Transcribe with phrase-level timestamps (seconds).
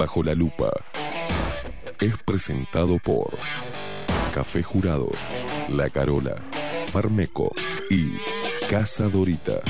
[0.00, 0.72] Bajo la Lupa
[2.00, 3.36] es presentado por
[4.32, 5.10] Café Jurado,
[5.68, 6.36] La Carola,
[6.90, 7.52] Farmeco
[7.90, 8.12] y
[8.70, 9.60] Casa Dorita.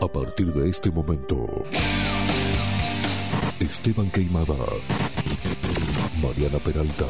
[0.00, 1.66] A partir de este momento,
[3.60, 4.56] Esteban Queimada,
[6.22, 7.04] Mariana Peralta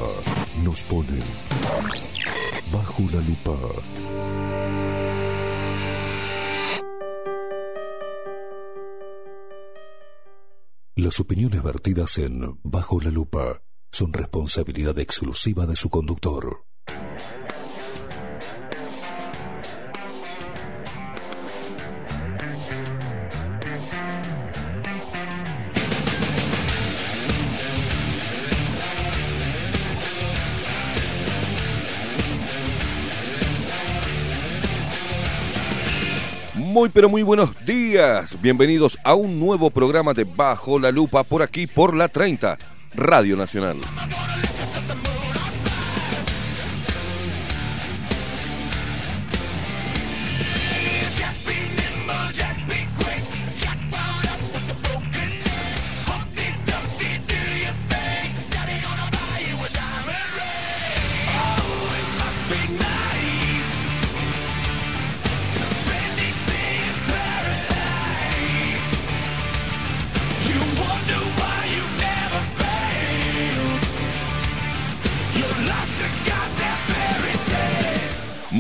[0.65, 1.23] nos ponen
[2.73, 4.10] bajo la lupa.
[11.03, 16.67] Las opiniones vertidas en Bajo la lupa son responsabilidad exclusiva de su conductor.
[36.81, 38.41] Muy pero muy buenos días.
[38.41, 42.56] Bienvenidos a un nuevo programa de Bajo la Lupa por aquí por la 30
[42.95, 43.77] Radio Nacional.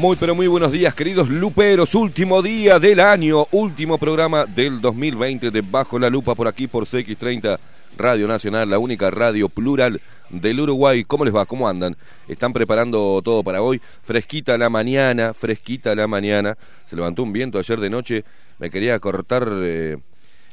[0.00, 5.50] Muy pero muy buenos días queridos luperos, último día del año, último programa del 2020
[5.50, 7.58] de Bajo la Lupa por aquí por CX30
[7.98, 11.04] Radio Nacional, la única radio plural del Uruguay.
[11.04, 11.44] ¿Cómo les va?
[11.44, 11.98] ¿Cómo andan?
[12.28, 13.82] ¿Están preparando todo para hoy?
[14.02, 16.56] Fresquita la mañana, fresquita la mañana.
[16.86, 18.24] Se levantó un viento ayer de noche,
[18.58, 19.98] me quería cortar eh,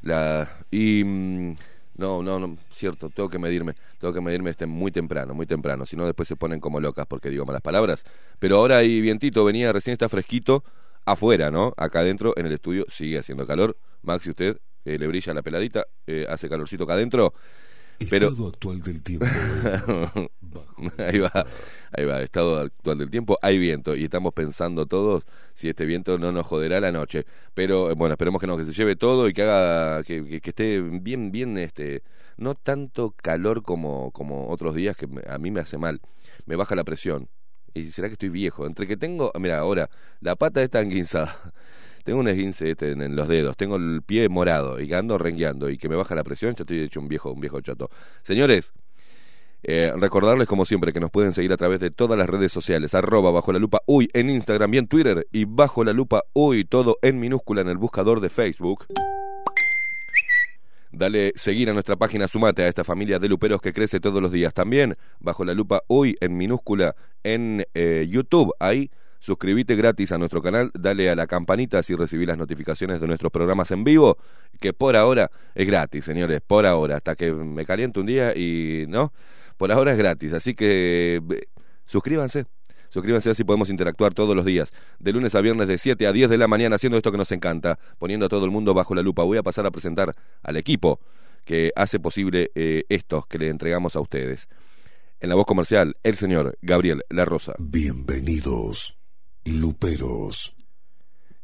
[0.02, 0.58] la...
[0.72, 1.56] y...
[1.98, 5.86] no, no, no, cierto, tengo que medirme, tengo que medirme este muy temprano, muy temprano,
[5.86, 8.06] si no después se ponen como locas porque digo malas palabras.
[8.40, 10.64] Pero ahora hay vientito, venía recién está fresquito
[11.06, 11.74] afuera, ¿no?
[11.76, 13.78] Acá adentro en el estudio sigue haciendo calor.
[14.04, 17.34] Maxi, usted eh, le brilla la peladita, eh, hace calorcito acá adentro.
[18.10, 19.26] Pero Estado actual del tiempo.
[20.98, 21.46] ahí va,
[21.92, 25.24] ahí va, estado actual del tiempo, hay viento y estamos pensando todos
[25.54, 27.26] si este viento no nos joderá la noche.
[27.54, 30.50] Pero bueno, esperemos que no, que se lleve todo y que haga, que, que- que
[30.50, 32.04] esté bien, bien, este,
[32.38, 36.02] no tanto calor como, como otros días que a mí me hace mal,
[36.46, 37.30] me baja la presión.
[37.74, 39.90] Y será que estoy viejo, entre que tengo, mira, ahora,
[40.22, 41.36] la pata está enguinzada.
[42.04, 45.70] Tengo un esguince este en, en los dedos, tengo el pie morado y ando rengueando
[45.70, 47.90] y que me baja la presión, ya estoy hecho un viejo, un viejo chato.
[48.24, 48.74] Señores,
[49.64, 52.94] eh, recordarles como siempre que nos pueden seguir a través de todas las redes sociales,
[52.94, 56.64] arroba bajo la lupa uy en Instagram y en Twitter y bajo la lupa uy
[56.64, 58.86] todo en minúscula en el buscador de Facebook.
[60.92, 64.32] Dale seguir a nuestra página, sumate a esta familia de luperos que crece todos los
[64.32, 64.54] días.
[64.54, 68.54] También bajo la lupa uy en minúscula en eh, YouTube.
[68.60, 73.08] Ahí suscríbete gratis a nuestro canal, dale a la campanita si recibís las notificaciones de
[73.08, 74.18] nuestros programas en vivo,
[74.60, 78.86] que por ahora es gratis, señores, por ahora, hasta que me caliento un día y
[78.88, 79.12] no,
[79.58, 81.42] por ahora es gratis, así que eh,
[81.86, 82.46] suscríbanse.
[82.90, 86.30] Suscríbanse así podemos interactuar todos los días, de lunes a viernes de 7 a 10
[86.30, 89.02] de la mañana haciendo esto que nos encanta, poniendo a todo el mundo bajo la
[89.02, 89.24] lupa.
[89.24, 91.02] Voy a pasar a presentar al equipo
[91.44, 94.48] que hace posible eh, esto que le entregamos a ustedes.
[95.20, 97.56] En la voz comercial, el señor Gabriel La Rosa.
[97.60, 98.98] Bienvenidos,
[99.44, 100.56] luperos.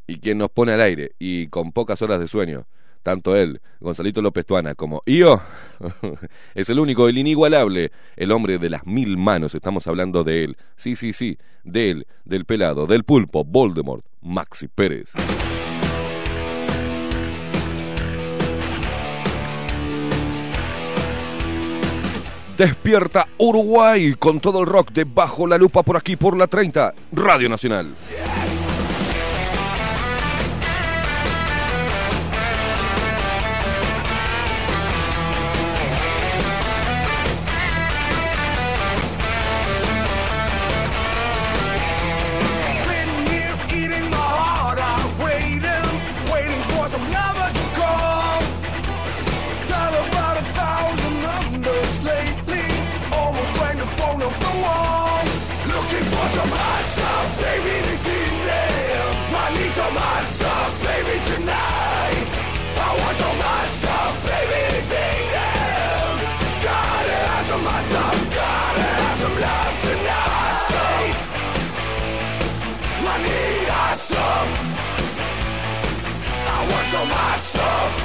[0.07, 2.67] y quien nos pone al aire y con pocas horas de sueño,
[3.03, 5.41] tanto él, Gonzalito López Tuana, como yo,
[6.55, 10.57] es el único, el inigualable, el hombre de las mil manos, estamos hablando de él,
[10.75, 15.11] sí, sí, sí, de él, del pelado, del pulpo, Voldemort, Maxi Pérez.
[22.57, 26.93] Despierta Uruguay con todo el rock de Bajo la Lupa por aquí por la 30,
[27.11, 27.87] Radio Nacional.
[77.05, 78.02] my soul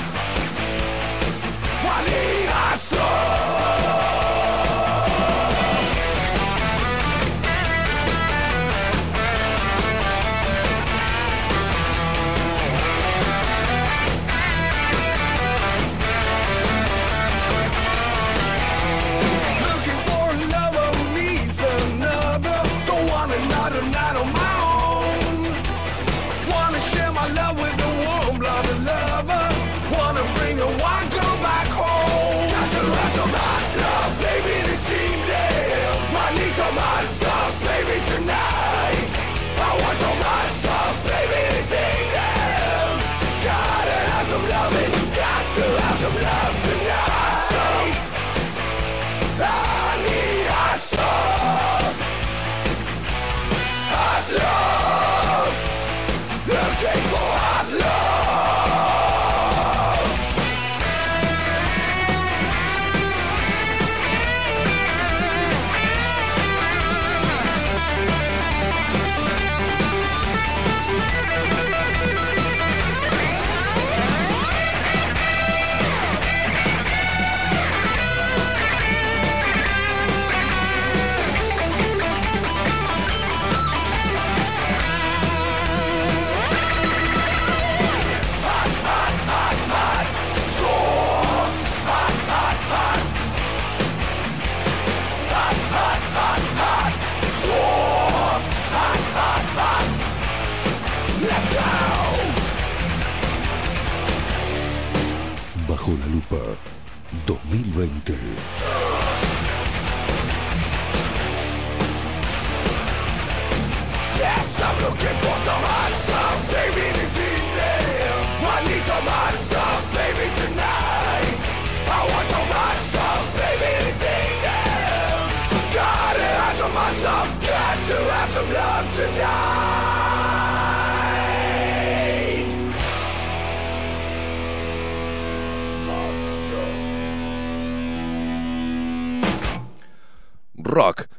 [107.79, 108.57] 2020.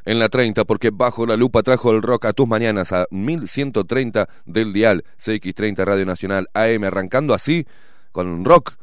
[0.10, 4.28] En la 30, porque bajo la lupa trajo el rock a tus mañanas a 1130
[4.48, 7.68] del dial CX30 Radio Nacional AM, arrancando así
[8.12, 8.74] con rock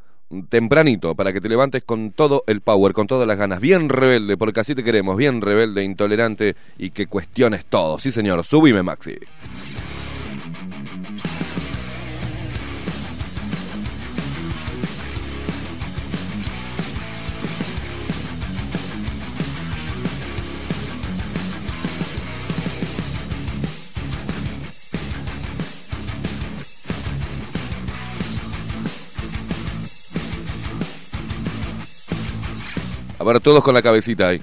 [0.49, 4.37] tempranito para que te levantes con todo el power, con todas las ganas, bien rebelde,
[4.37, 7.99] porque así te queremos, bien rebelde, intolerante y que cuestiones todo.
[7.99, 9.17] Sí, señor, subime, Maxi.
[33.27, 34.41] A ver, todos con la cabecita ahí.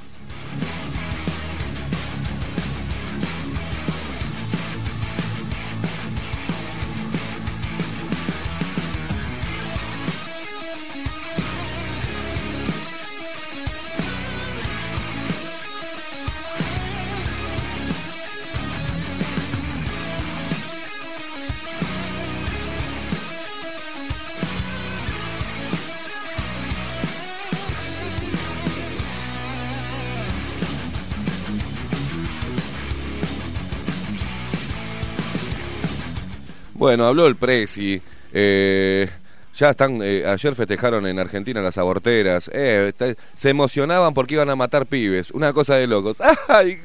[36.84, 38.02] Bueno, habló el Prezi.
[38.34, 39.10] eh,
[39.56, 42.52] ya están, eh, ayer festejaron en Argentina las aborteras.
[42.54, 42.92] eh,
[43.34, 45.32] se emocionaban porque iban a matar pibes.
[45.32, 46.18] Una cosa de locos.
[46.50, 46.82] ¡Ay,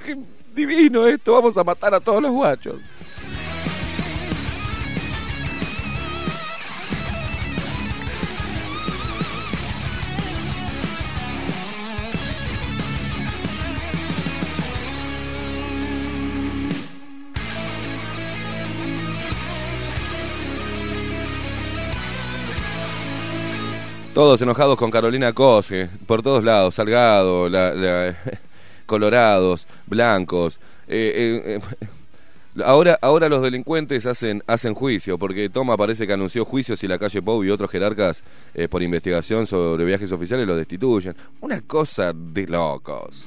[0.55, 1.33] divino esto!
[1.33, 2.77] Vamos a matar a todos los guachos.
[24.19, 28.17] Todos enojados con Carolina Cose, por todos lados, Salgado, la-
[28.87, 30.59] colorados, blancos.
[30.89, 31.13] eh,
[31.47, 31.61] eh,
[32.57, 36.89] eh, ahora, ahora los delincuentes hacen, hacen juicio, porque Toma parece que anunció juicios y
[36.89, 38.25] la calle Pau y otros jerarcas
[38.69, 41.15] por investigación sobre viajes oficiales lo destituyen.
[41.41, 43.25] Una cosa de locos.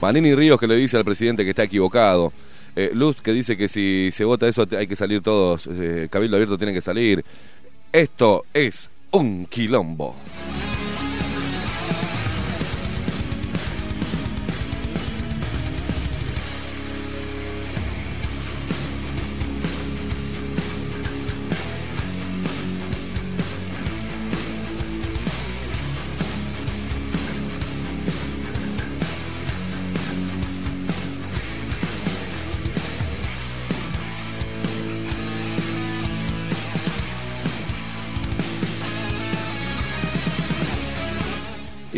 [0.00, 2.32] Manini Ríos que le dice al presidente que está equivocado.
[2.76, 6.36] Eh, Luz que dice que si se vota eso hay que salir todos, eh, Cabildo
[6.36, 7.24] Abierto tiene que salir.
[7.92, 10.16] Esto es un quilombo.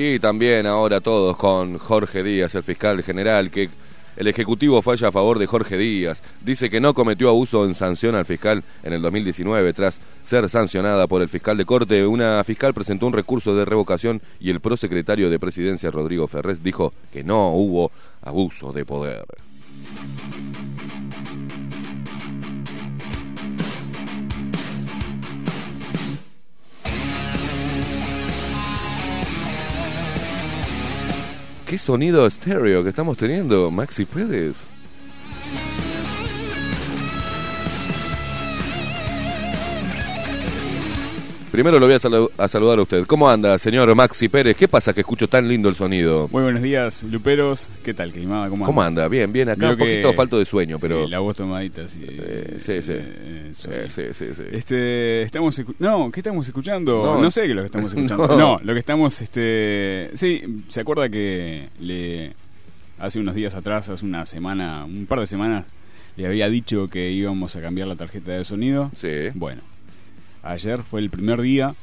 [0.05, 3.71] Y también ahora todos con Jorge Díaz, el fiscal general, que
[4.17, 6.25] el Ejecutivo falla a favor de Jorge Díaz.
[6.41, 11.07] Dice que no cometió abuso en sanción al fiscal en el 2019 tras ser sancionada
[11.07, 12.05] por el fiscal de corte.
[12.05, 16.93] Una fiscal presentó un recurso de revocación y el prosecretario de presidencia, Rodrigo Ferrés, dijo
[17.13, 17.93] que no hubo
[18.23, 19.25] abuso de poder.
[31.73, 34.69] ¿Qué sonido estéreo que estamos teniendo, Maxi Pérez?
[41.53, 43.05] Primero lo voy a, salu- a saludar a usted.
[43.07, 44.57] ¿Cómo anda, señor Maxi Pérez?
[44.57, 46.27] ¿Qué pasa que escucho tan lindo el sonido?
[46.33, 47.69] Muy buenos días, Luperos.
[47.85, 48.49] ¿Qué tal, Queimada?
[48.49, 49.07] ¿Cómo, ¿Cómo anda?
[49.07, 49.51] Bien, bien.
[49.51, 51.05] Acá Veo un poquito que- falto de sueño, pero...
[51.05, 52.01] Sí, la voz tomadita, sí.
[52.09, 52.93] Eh, sí, sí.
[52.97, 54.43] eh, Sí, sí, sí, sí.
[54.51, 55.61] Este, estamos...
[55.79, 57.05] No, ¿qué estamos escuchando?
[57.05, 57.21] No.
[57.21, 58.27] No, sé qué es lo que estamos escuchando.
[58.29, 58.37] No.
[58.39, 58.61] no.
[58.65, 60.11] lo que estamos, este...
[60.15, 62.33] Sí, ¿se acuerda que le...
[62.99, 65.67] Hace unos días atrás, hace una semana, un par de semanas,
[66.17, 68.91] le había dicho que íbamos a cambiar la tarjeta de sonido?
[68.95, 69.09] Sí.
[69.35, 69.61] Bueno,
[70.43, 71.75] ayer fue el primer día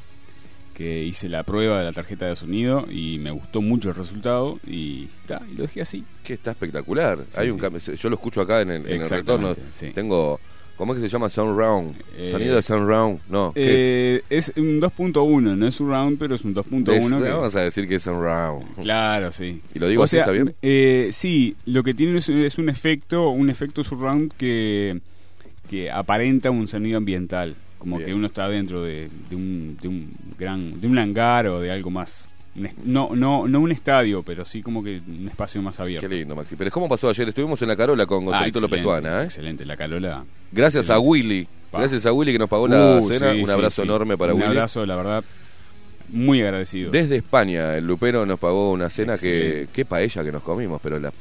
[0.74, 4.60] que hice la prueba de la tarjeta de sonido y me gustó mucho el resultado
[4.66, 6.06] y, ta, y lo dejé así.
[6.24, 7.20] Que está espectacular.
[7.30, 7.62] Sí, Hay un sí.
[7.62, 7.82] cambio.
[7.82, 9.56] Yo lo escucho acá en el, en el retorno.
[9.72, 9.88] Sí.
[9.94, 10.40] Tengo...
[10.78, 11.28] ¿Cómo es que se llama?
[11.30, 11.94] Sound Round.
[12.18, 13.20] Eh, Sonido de Sound Round.
[13.30, 13.52] No.
[13.54, 16.56] ¿qué Eh, es un 2.1, no es un round, pero es un es?
[16.56, 17.22] 2.1.
[17.22, 18.76] que- Vamos a decir que es Sound Round.
[18.82, 19.60] Claro, sí.
[19.76, 20.56] ¿Y lo digo O así, sea, está bien?
[20.62, 25.02] eh, sí, lo que tiene es, es un efecto, un efecto surround que,
[25.70, 28.10] que aparenta un sonido ambiental, como Bien.
[28.10, 31.72] que uno está dentro de, de un, de un gran, de un hangar o de
[31.72, 32.28] algo más.
[32.56, 36.08] Un No, no, no un estadio, pero sí como que un espacio más abierto.
[36.08, 36.56] Qué lindo, Maxi.
[36.56, 37.28] Pero ¿cómo pasó ayer?
[37.30, 39.26] Estuvimos en la Carola con Ah, Gonzalito López Tuana, ¿eh?
[39.26, 40.24] Excelente, la Calola.
[40.52, 41.00] Gracias a.
[41.00, 41.48] Willy.
[41.72, 41.80] Pa.
[41.80, 43.34] Gracias a Willy que nos pagó la Uh, cena.
[43.34, 43.88] sí, Un abrazo sí.
[43.88, 44.52] enorme para un Willy.
[44.52, 45.24] abrazo, la verdad,
[46.10, 46.90] muy agradecido.
[46.92, 49.38] Desde España, el Lupero nos pagó una cena que.
[49.48, 49.74] Excelente.
[49.74, 51.14] Qué paella que nos comimos, pero la,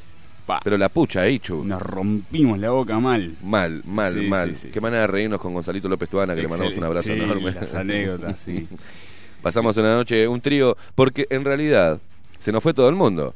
[0.48, 1.62] Pa, pero la pucha, hecho.
[1.62, 3.36] nos rompimos la boca mal.
[3.42, 4.48] Mal, mal, Sí, mal.
[4.48, 7.12] sí, sí, Qué manera de reírnos con Gonzalito López Tuana, que le mandamos un abrazo
[7.12, 7.52] enorme.
[7.52, 8.66] Las anécdotas, sí.
[9.42, 12.00] Pasamos una noche, un trío, porque en realidad
[12.38, 13.34] se nos fue todo el mundo.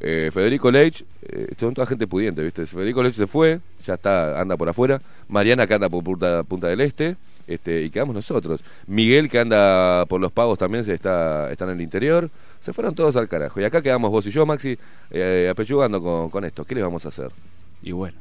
[0.00, 2.64] Eh, Federico Leitch, eh, son toda gente pudiente, ¿viste?
[2.64, 5.02] Federico Leitch se fue, ya está, anda por afuera.
[5.28, 7.16] Mariana que anda por Punta, Punta del Este,
[7.46, 8.62] este, y quedamos nosotros.
[8.86, 12.30] Miguel que anda por los pagos también se está, está en el interior.
[12.64, 13.60] Se fueron todos al carajo.
[13.60, 14.78] Y acá quedamos vos y yo, Maxi,
[15.10, 16.64] eh, apechugando con, con esto.
[16.64, 17.30] ¿Qué les vamos a hacer?
[17.82, 18.16] Y bueno.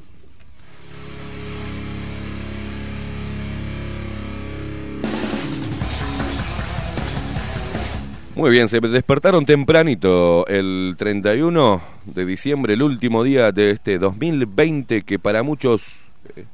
[8.35, 15.03] Muy bien, se despertaron tempranito el 31 de diciembre, el último día de este 2020
[15.03, 15.97] que para muchos
[16.35, 16.45] eh,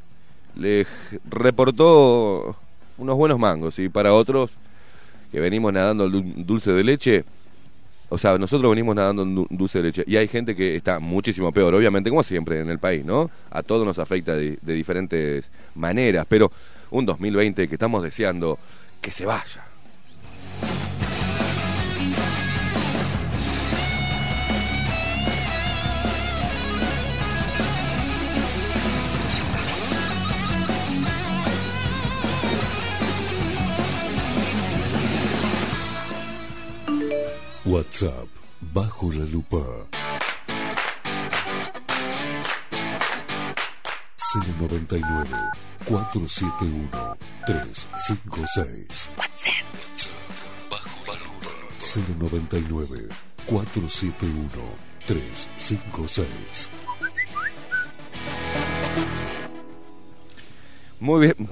[0.58, 0.88] les
[1.30, 2.58] reportó
[2.98, 4.52] unos buenos mangos y para otros
[5.32, 7.24] que venimos nadando el dul- dulce de leche,
[8.10, 11.00] o sea, nosotros venimos nadando en du- dulce de leche y hay gente que está
[11.00, 13.30] muchísimo peor, obviamente, como siempre en el país, ¿no?
[13.52, 16.52] A todos nos afecta de diferentes maneras, pero
[16.92, 18.58] un 2020 que estamos deseando
[19.02, 19.64] que se vaya.
[37.70, 38.28] WhatsApp
[38.62, 39.64] bajo la lupa
[44.60, 45.28] 099
[45.86, 50.10] 471 356 WhatsApp
[50.72, 53.08] bajo la lupa 099
[53.46, 54.50] 471
[55.06, 56.72] 356
[61.00, 61.50] Muy bien.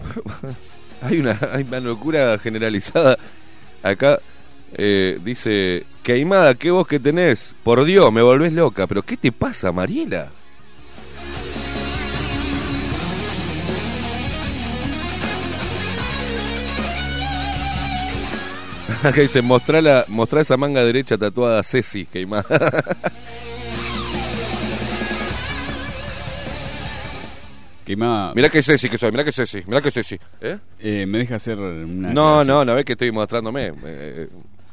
[1.03, 3.19] hay, una, hay una locura generalizada.
[3.83, 4.19] Acá
[4.73, 7.55] eh, dice, Queimada, ¿qué vos que tenés?
[7.63, 8.87] Por Dios, me volvés loca.
[8.87, 10.31] ¿Pero qué te pasa, Mariela?
[19.03, 22.45] Acá dice, mostrá, la, mostrá esa manga derecha tatuada Ceci, Queimada.
[27.85, 30.19] Queimada, mirá que Ceci que soy, mirá que Ceci, mirá que Ceci.
[30.41, 30.57] ¿Eh?
[30.79, 32.11] eh, me deja hacer una.
[32.11, 33.71] No, no, no ves que estoy mostrándome.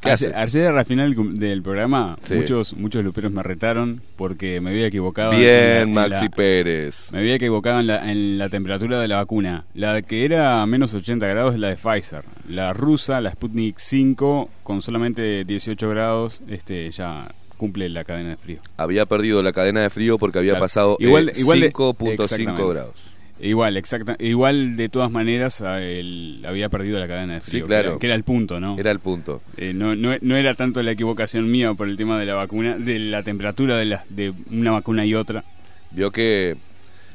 [0.05, 0.59] Eh, ¿Qué Ayer, hace?
[0.59, 2.35] ayer al final del- programa, Sí.
[2.35, 5.33] muchos muchos luperos me retaron porque me había equivocado.
[5.33, 7.11] en Bien, en la- Maxi Pérez.
[7.13, 9.65] Me había equivocado en la, en la temperatura de la vacuna.
[9.75, 12.25] La que era a menos 80 grados es la de Pfizer.
[12.49, 18.37] La rusa, la Sputnik 5, con solamente 18 grados, este ya cumple la cadena de
[18.37, 18.59] frío.
[18.77, 20.65] Había perdido la cadena de frío porque había Claro.
[20.65, 22.73] pasado Igual- eh, igual de- 5.5 exactamente.
[22.75, 22.95] grados.
[23.41, 27.83] Igual, exacta, igual de todas maneras él había perdido la cadena de Sí, frío, claro.
[27.83, 28.79] que, era, que era el punto, ¿no?
[28.79, 29.43] Era el punto.
[29.57, 32.77] Eh, no, no, no era tanto la equivocación mía por el tema de la vacuna,
[32.79, 35.43] de la temperatura de, la, de una vacuna y otra.
[35.91, 36.57] Vio que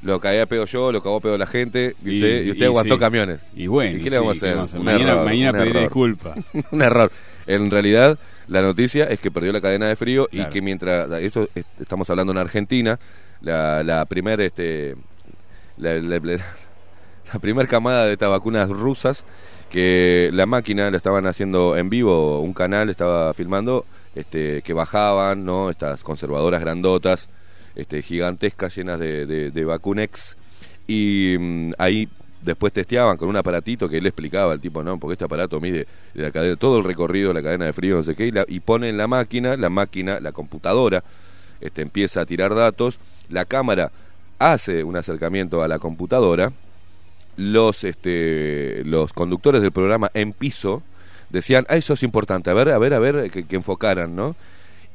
[0.01, 2.95] lo caía pedo yo, lo cagó pedo la gente y, usted, y usted y aguantó
[2.95, 2.99] sí.
[2.99, 3.39] camiones.
[3.55, 4.55] Y bueno, ¿Y qué le vamos sí, a ¿qué hacer?
[4.57, 4.79] vamos a hacer?
[4.81, 5.83] Un Mañana, error, mañana un pediré error.
[5.83, 6.37] disculpas.
[6.71, 7.11] un error.
[7.47, 10.49] En realidad, la noticia es que perdió la cadena de frío Claro.
[10.49, 12.99] y que mientras eso est- estamos hablando en Argentina,
[13.41, 14.95] la, la primera este
[15.79, 16.45] la, la, la-
[17.33, 19.23] la primer camada de estas vacunas rusas
[19.69, 25.45] que la máquina la estaban haciendo en vivo, un canal estaba filmando este que bajaban,
[25.45, 25.69] ¿no?
[25.69, 27.29] Estas conservadoras grandotas,
[27.75, 30.37] este gigantescas llenas de, de, Vacunex
[30.87, 32.09] y mm, ahí
[32.41, 35.85] después testeaban con un aparatito que él explicaba al tipo, no, porque este aparato mide
[36.15, 38.89] la cadena, todo el recorrido la cadena de frío, no sé qué, y, y pone
[38.89, 41.03] en la máquina, la máquina, la computadora,
[41.61, 42.97] este, empieza a tirar datos,
[43.29, 43.91] la cámara
[44.39, 46.51] hace un acercamiento a la computadora,
[47.37, 50.81] los, este, los conductores del programa en piso
[51.29, 54.35] decían, ah, eso es importante, a ver, a ver, a ver, que, que enfocaran, ¿no?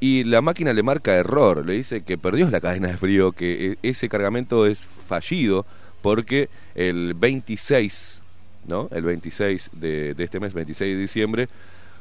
[0.00, 3.72] Y la máquina le marca error, le dice que perdió la cadena de frío, que
[3.72, 5.64] eh, ese cargamento es fallido
[6.02, 8.22] porque el 26,
[8.66, 8.88] ¿no?
[8.90, 11.48] El 26 de, de este mes, 26 de diciembre,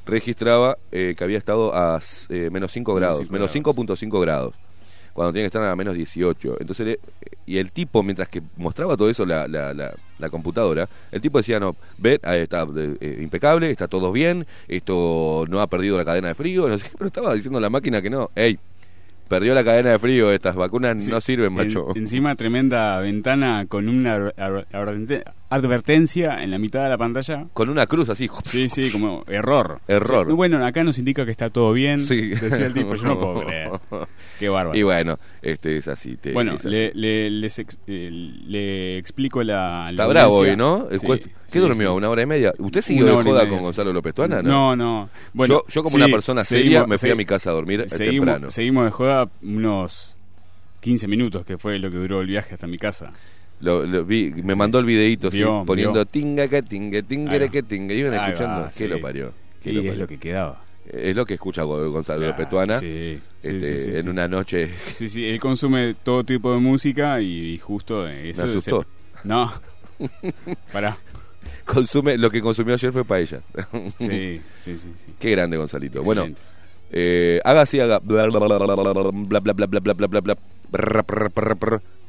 [0.05, 4.01] registraba eh, que había estado a eh, menos 5 Menos grados, cinco menos grados.
[4.01, 4.55] 5.5 grados,
[5.13, 6.57] cuando tiene que estar a menos 18.
[6.59, 6.99] Entonces, le-
[7.45, 11.37] y el tipo, mientras que mostraba todo eso la, la, la, la computadora, el tipo
[11.37, 16.05] decía, no, ve, ahí está eh, impecable, está todo bien, esto no ha perdido la
[16.05, 18.57] cadena de frío, no sé, pero estaba diciendo la máquina que no, hey,
[19.27, 21.87] perdió la cadena de frío, estas vacunas Sí, no sirven, en- macho.
[21.95, 24.31] encima tremenda ventana con una
[25.53, 27.45] advertencia en la mitad de la pantalla.
[27.53, 29.79] Con una cruz así, Sí, sí, como error.
[29.87, 30.25] Error.
[30.25, 31.99] O sea, bueno, acá nos indica que está todo bien.
[31.99, 32.29] Sí.
[32.29, 33.69] Decía el tipo, yo no puedo creer.
[34.39, 34.77] Qué bárbaro.
[34.77, 36.17] Y bueno, este es así.
[36.17, 36.69] te- Bueno, es así.
[36.69, 39.85] le, le, les ex- eh, le explico la.
[39.85, 40.87] la Está bravo hoy, ¿no?
[40.89, 41.91] El Sí, cuest- ¿Qué sí, durmió?
[41.91, 41.97] sí.
[41.97, 42.53] ¿Una hora y media?
[42.57, 43.59] ¿Usted siguió de joda con.
[43.61, 44.41] Gonzalo López Tuana?
[44.41, 45.09] No, no.
[45.33, 47.81] Bueno, yo, yo como una persona seria seguimos- me fui a mi casa a dormir
[47.81, 48.49] eh, seguimos, temprano.
[48.49, 50.15] seguimos de joda unos
[50.81, 53.13] 15 minutos, que fue lo que duró el viaje hasta mi casa.
[53.63, 55.29] Lo, lo vi, me mandó el videito
[55.65, 57.51] poniendo tinga que tingere va.
[57.51, 57.95] que tingue.
[57.95, 58.61] Iban escuchando.
[58.63, 58.87] va, ¿Qué sí.
[58.87, 59.31] lo parió?
[59.63, 60.01] ¿Qué Y lo es parió?
[60.01, 60.59] lo que quedaba.
[60.91, 64.69] Es lo que escucha Go- Gonzalo Claro, López Tuana Sí, sí, este, en una noche.
[64.95, 68.85] Sí, sí, él consume todo tipo de música y, y justo eso Me se- asustó.
[69.23, 69.49] No.
[70.73, 70.97] Pará.
[71.65, 73.39] Consume, lo que consumió ayer fue paella.
[73.97, 75.13] Sí, sí, sí, sí.
[75.17, 76.03] Qué grande, Gonzalito.
[76.03, 76.27] Bueno.
[76.91, 77.99] Eh, haga así, haga.
[77.99, 78.75] Bla, bla, bla, bla, bla,
[79.53, 80.37] bla, bla, bla, bla.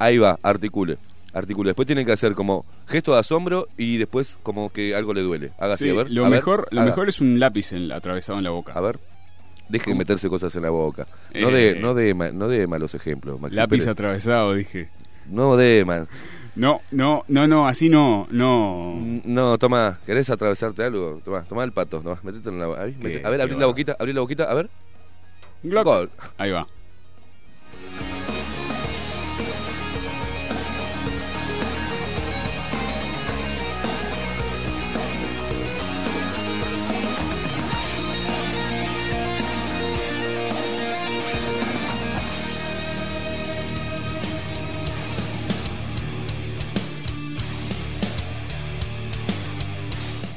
[0.01, 0.99] Ahí va, articule.
[1.35, 1.69] Articule.
[1.71, 5.51] Después tiene que hacer como gesto de asombro y después como que algo le duele.
[5.59, 6.11] Haga así, Sí, a ver.
[6.11, 6.91] lo a ver, mejor, lo haga.
[6.91, 8.73] mejor es un lápiz en atravesado en la boca.
[8.75, 8.99] A ver.
[9.69, 11.07] Deje de meterse cosas en la boca.
[11.35, 11.81] No de, Eh.
[11.81, 13.89] no de, no de malos ejemplos, Maxi lápiz Pérez.
[13.89, 14.89] atravesado, dije.
[15.31, 16.07] No de mal.
[16.55, 18.95] No, no, no, no, así no, no.
[19.25, 21.21] No, toma, ¿querés atravesarte algo?
[21.25, 22.83] Toma, toma el pato, no, metete en la boca.
[22.83, 24.71] Ahí, mete- A ver, abrí la boquita, abrí la boquita, a ver.
[25.65, 25.85] Glock.
[25.85, 26.11] Gol.
[26.39, 26.67] Ahí va.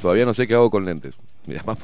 [0.07, 1.17] Todavía no sé qué hago con lentes.
[1.47, 1.77] Ni la más,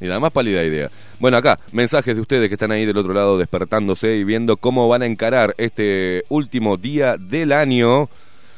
[0.20, 0.90] más pálida idea.
[1.20, 4.88] Bueno, acá, mensajes de ustedes que están ahí del otro lado despertándose y viendo cómo
[4.88, 8.10] van a encarar este último día del año.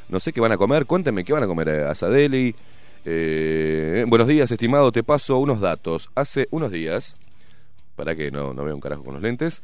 [0.08, 0.86] No sé qué van a comer.
[0.86, 1.68] Cuéntenme qué van a comer.
[1.68, 2.54] eh, Asadeli.
[3.04, 4.90] Eh, buenos días, estimado.
[4.90, 6.08] Te paso unos datos.
[6.14, 7.14] Hace unos días,
[7.96, 9.62] para que no, no veo un carajo con los lentes,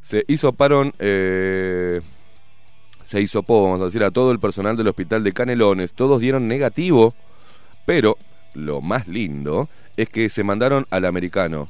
[0.00, 0.94] se hizo parón.
[0.98, 2.00] Eh,
[3.02, 5.92] se hizo vamos a decir, a todo el personal del hospital de Canelones.
[5.92, 7.12] Todos dieron negativo,
[7.84, 8.16] pero
[8.54, 11.68] lo más lindo es que se mandaron al americano,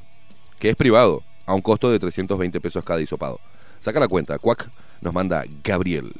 [0.59, 3.39] que es privado, a un costo de 320 pesos cada hisopado.
[3.79, 4.69] Saca la cuenta, cuac,
[5.01, 6.13] nos manda Gabriel.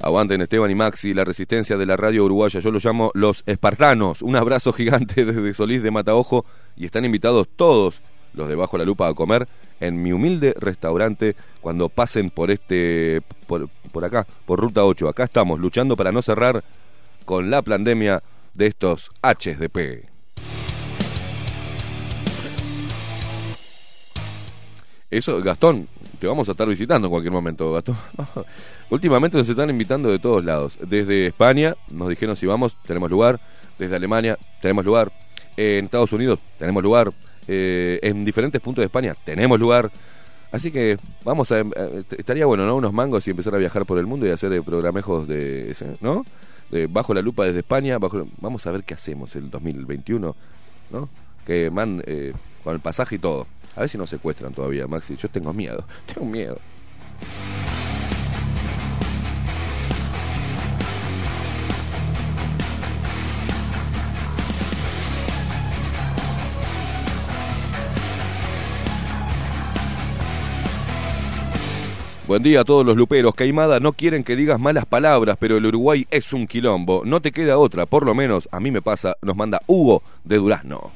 [0.00, 2.60] Aguanten Esteban y Maxi, la resistencia de la radio uruguaya.
[2.60, 4.22] Yo lo llamo los espartanos.
[4.22, 6.46] Un abrazo gigante desde Solís de Mataojo.
[6.76, 8.00] Y están invitados todos
[8.32, 9.48] los de Bajo la Lupa a comer
[9.80, 11.36] en mi humilde restaurante
[11.68, 15.06] cuando pasen por este, por, por acá, por Ruta 8.
[15.06, 16.64] Acá estamos luchando para no cerrar
[17.26, 18.22] con la pandemia
[18.54, 20.08] de estos HDP.
[25.10, 27.98] Eso, Gastón, te vamos a estar visitando en cualquier momento, Gastón.
[28.88, 30.78] Últimamente nos están invitando de todos lados.
[30.80, 33.38] Desde España nos dijeron si vamos, tenemos lugar.
[33.78, 35.12] Desde Alemania tenemos lugar.
[35.54, 37.12] En Estados Unidos tenemos lugar.
[37.46, 39.14] eh, en diferentes puntos de España.
[39.22, 39.90] Tenemos lugar.
[40.50, 41.60] Así que vamos a.
[41.60, 42.76] eh, estaría bueno, ¿no?
[42.76, 45.76] Unos mangos y empezar a viajar por el mundo y hacer programejos de.
[46.00, 46.24] ¿No?
[46.70, 47.98] De bajo la lupa desde España.
[47.98, 50.34] Bajo, vamos a ver qué hacemos el 2021,
[50.90, 51.08] ¿no?
[51.46, 52.02] Que man.
[52.06, 52.32] eh,
[52.64, 53.46] con el pasaje y todo.
[53.76, 55.16] A ver si nos secuestran todavía, Maxi.
[55.16, 55.84] Yo tengo miedo.
[56.12, 56.58] Tengo miedo.
[72.28, 73.34] Buen día a todos los luperos.
[73.34, 77.00] Caimada, no quieren que digas malas palabras, pero el Uruguay es un quilombo.
[77.06, 80.36] No te queda otra, por lo menos a mí me pasa, nos manda Hugo de
[80.36, 80.90] Durazno.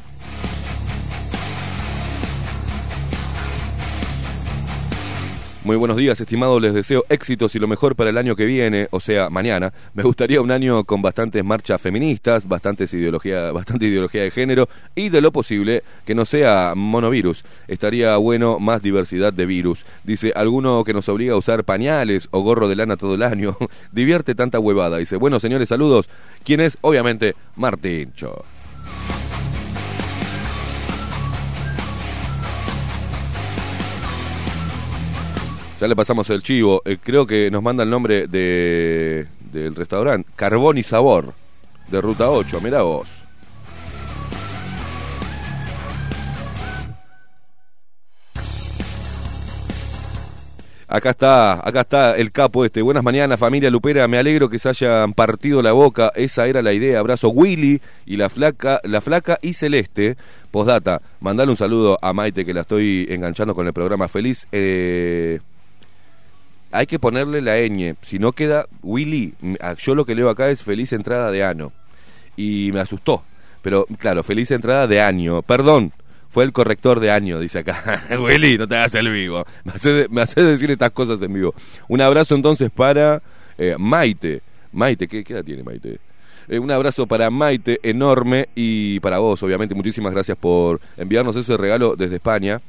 [5.65, 6.61] Muy buenos días, estimados.
[6.61, 9.73] Les deseo éxitos y lo mejor para el año que viene, o sea, mañana.
[9.95, 15.09] Me gustaría un año con bastantes marchas feministas, bastantes ideología, bastante ideología de género y
[15.09, 17.45] de lo posible que no sea monovirus.
[17.69, 19.87] Estaría bueno más diversidad de virus.
[20.03, 23.57] Dice, alguno que nos obliga a usar pañales o gorro de lana todo el año.
[23.93, 24.97] Divierte tanta huevada.
[24.99, 26.09] Dice, bueno, señores, saludos.
[26.43, 26.77] ¿Quién es?
[26.81, 28.45] Obviamente, Martincho.
[35.83, 36.81] Ya le pasamos el chivo.
[36.85, 40.31] Eh, creo que nos manda el nombre de del restaurante.
[40.37, 41.35] Carbón y Sabor.
[41.89, 42.61] De Ruta 8.
[42.63, 43.09] Mira vos.
[50.87, 52.81] Acá está, acá está el capo este.
[52.81, 54.07] Buenas mañanas, familia Lupera.
[54.07, 56.13] Me alegro que se hayan partido la boca.
[56.15, 57.01] Esa era la idea.
[57.01, 60.17] Abrazo Willy y la flaca, la flaca y Celeste.
[60.53, 64.47] Postdata, mandale un saludo a Maite que la estoy enganchando con el programa Feliz.
[64.53, 65.41] Eh,
[66.73, 67.97] hay que ponerle la ñ.
[68.03, 69.35] Si no queda Willy,
[69.79, 71.73] yo lo que leo acá es feliz entrada de ano.
[72.37, 73.23] Y me asustó.
[73.63, 75.43] Pero claro, feliz entrada de año.
[75.43, 75.93] Perdón,
[76.31, 78.03] fue el corrector de año, dice acá.
[78.19, 79.45] Willy, no te hagas el vivo.
[79.65, 81.55] Me hace, me hace decir estas cosas en vivo.
[81.89, 83.23] Un abrazo entonces para
[83.59, 84.43] eh, Maite.
[84.73, 86.01] Maite, ¿qué, ¿qué edad tiene Maite?
[86.49, 89.75] Eh, un abrazo para Maite enorme y para vos, obviamente.
[89.75, 92.61] Muchísimas gracias por enviarnos ese regalo desde España.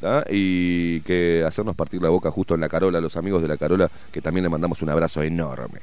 [0.00, 0.24] ¿Tá?
[0.28, 3.90] y que hacernos partir la boca justo en la Carola, los amigos de la Carola,
[4.12, 5.80] que también le mandamos un abrazo enorme.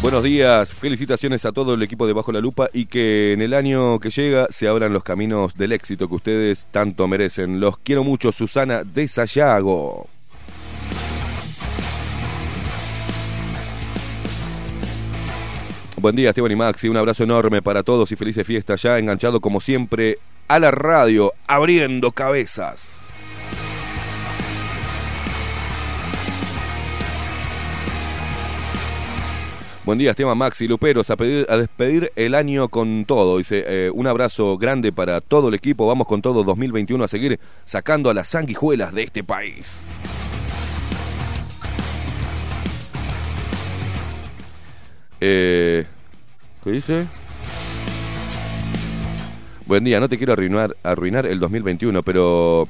[0.00, 3.52] Buenos días, felicitaciones a todo el equipo de Bajo la Lupa y que en el
[3.52, 7.60] año que llega se abran los caminos del éxito que ustedes tanto merecen.
[7.60, 10.06] Los quiero mucho, Susana de Sayago.
[16.00, 16.88] Buen día, Esteban y Maxi.
[16.88, 21.32] Un abrazo enorme para todos y felices fiestas ya enganchado como siempre a la radio,
[21.48, 23.04] abriendo cabezas.
[29.84, 33.38] Buen día, Esteban Maxi Luperos, a, a despedir el año con todo.
[33.38, 35.88] Dice, eh, un abrazo grande para todo el equipo.
[35.88, 39.84] Vamos con todo 2021 a seguir sacando a las sanguijuelas de este país.
[45.20, 45.84] Eh,
[46.62, 47.06] ¿Qué dice?
[49.66, 52.66] Buen día, no te quiero arruinar, arruinar el 2021, pero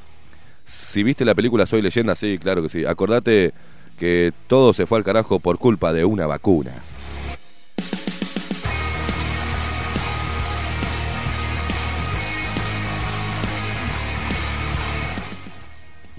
[0.64, 2.84] si viste la película Soy leyenda, sí, claro que sí.
[2.84, 3.52] Acordate
[3.98, 6.72] que todo se fue al carajo por culpa de una vacuna.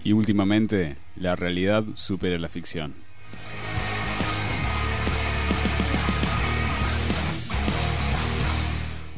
[0.03, 3.08] Y últimamente, la realidad supera la ficción.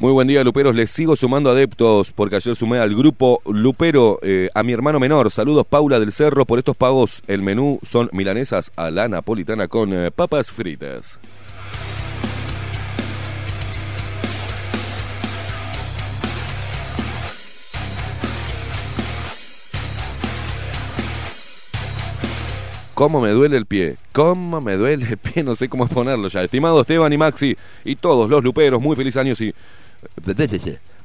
[0.02, 0.74] Muy buen día, Luperos.
[0.74, 5.30] Les sigo sumando adeptos porque ayer sumé al grupo Lupero eh, a mi hermano menor.
[5.30, 7.22] Saludos, Paula del Cerro, por estos pagos.
[7.28, 11.20] El menú son milanesas a la napolitana con eh, papas fritas.
[22.94, 23.98] ¿Cómo me duele el pie?
[24.10, 25.42] ¿Cómo me duele el pie?
[25.44, 26.42] No sé cómo ponerlo ya.
[26.42, 29.54] Estimado Esteban y Maxi y todos los luperos, muy feliz año y...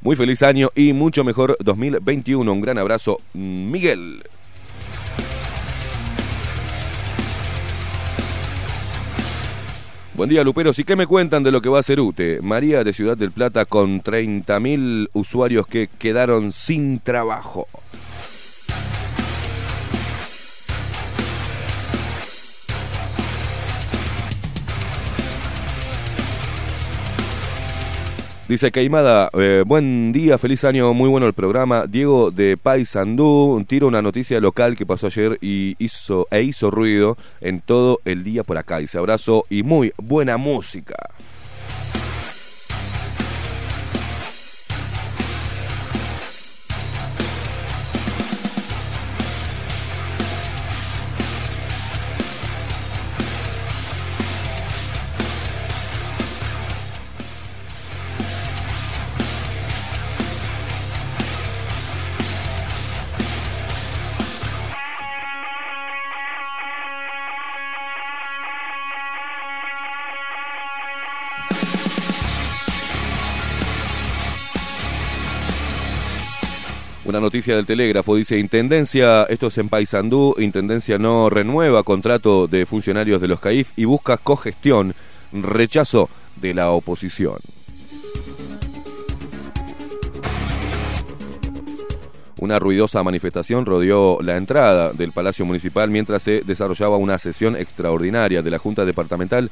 [0.02, 2.52] Muy feliz año y mucho mejor 2021.
[2.52, 4.24] Un gran abrazo, Miguel.
[10.18, 10.80] Buen día, Luperos.
[10.80, 12.42] ¿Y qué me cuentan de lo que va a hacer UTE?
[12.42, 17.68] María de Ciudad del Plata con 30.000 usuarios que quedaron sin trabajo.
[28.48, 31.86] Dice Caimada, eh, buen día, feliz año, muy bueno el programa.
[31.86, 37.18] Diego de Paysandú tira una noticia local que pasó ayer y hizo, e hizo ruido
[37.42, 38.78] en todo el día por acá.
[38.78, 40.96] Dice abrazo y muy buena música.
[77.08, 82.66] Una noticia del Telégrafo dice, Intendencia, esto es en Paysandú, Intendencia no renueva contrato de
[82.66, 84.94] funcionarios de los CAIF y busca cogestión,
[85.32, 87.38] rechazo de la oposición.
[92.42, 98.42] Una ruidosa manifestación rodeó la entrada del Palacio Municipal mientras se desarrollaba una sesión extraordinaria
[98.42, 99.50] de la Junta Departamental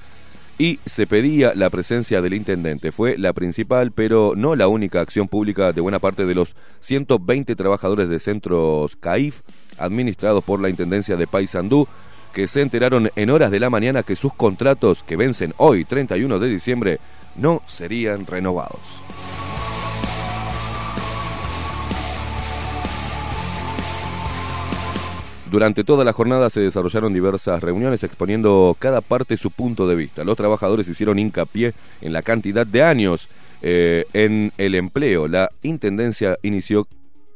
[0.58, 2.92] y se pedía la presencia del intendente.
[2.92, 7.56] Fue la principal, pero no la única acción pública de buena parte de los 120
[7.56, 9.42] trabajadores de centros CAIF
[9.78, 11.88] administrados por la Intendencia de Paysandú
[12.34, 16.38] que se enteraron en horas de la mañana que sus contratos que vencen hoy, 31
[16.40, 17.00] de diciembre,
[17.38, 19.05] no serían renovados.
[25.56, 30.26] Durante toda la jornada se desarrollaron diversas reuniones exponiendo cada parte su punto de vista.
[30.26, 33.30] Los trabajadores hicieron hincapié en la cantidad de años
[33.62, 35.30] eh, en el empleo.
[35.30, 36.88] La Intendencia inició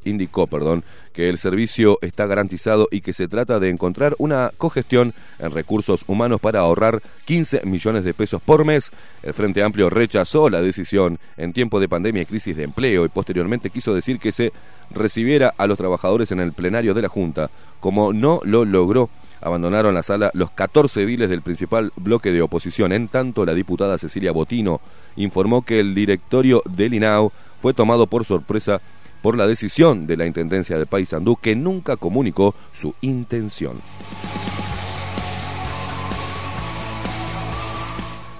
[0.03, 0.83] indicó, perdón,
[1.13, 6.03] que el servicio está garantizado y que se trata de encontrar una cogestión en recursos
[6.07, 8.91] humanos para ahorrar 15 millones de pesos por mes.
[9.23, 13.09] El Frente Amplio rechazó la decisión en tiempo de pandemia y crisis de empleo y
[13.09, 14.53] posteriormente quiso decir que se
[14.91, 17.49] recibiera a los trabajadores en el plenario de la Junta.
[17.79, 19.09] Como no lo logró,
[19.41, 22.91] abandonaron la sala los 14 ediles del principal bloque de oposición.
[22.91, 24.81] En tanto, la diputada Cecilia Botino
[25.15, 27.31] informó que el directorio del INAU
[27.61, 28.81] fue tomado por sorpresa
[29.21, 33.77] por la decisión de la Intendencia de Paysandú que nunca comunicó su intención.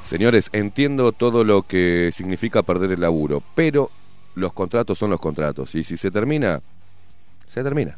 [0.02, 3.92] Señores, entiendo todo lo que significa perder el laburo, pero
[4.34, 6.62] los contratos son los contratos y si se termina,
[7.48, 7.96] se termina.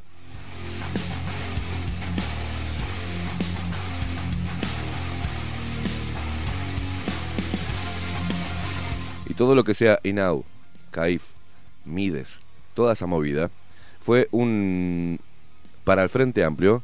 [9.29, 10.43] Y todo lo que sea INAU,
[10.91, 11.23] CAIF,
[11.85, 12.41] MIDES,
[12.73, 13.49] toda esa movida,
[14.01, 15.19] fue un...
[15.83, 16.83] para el Frente Amplio,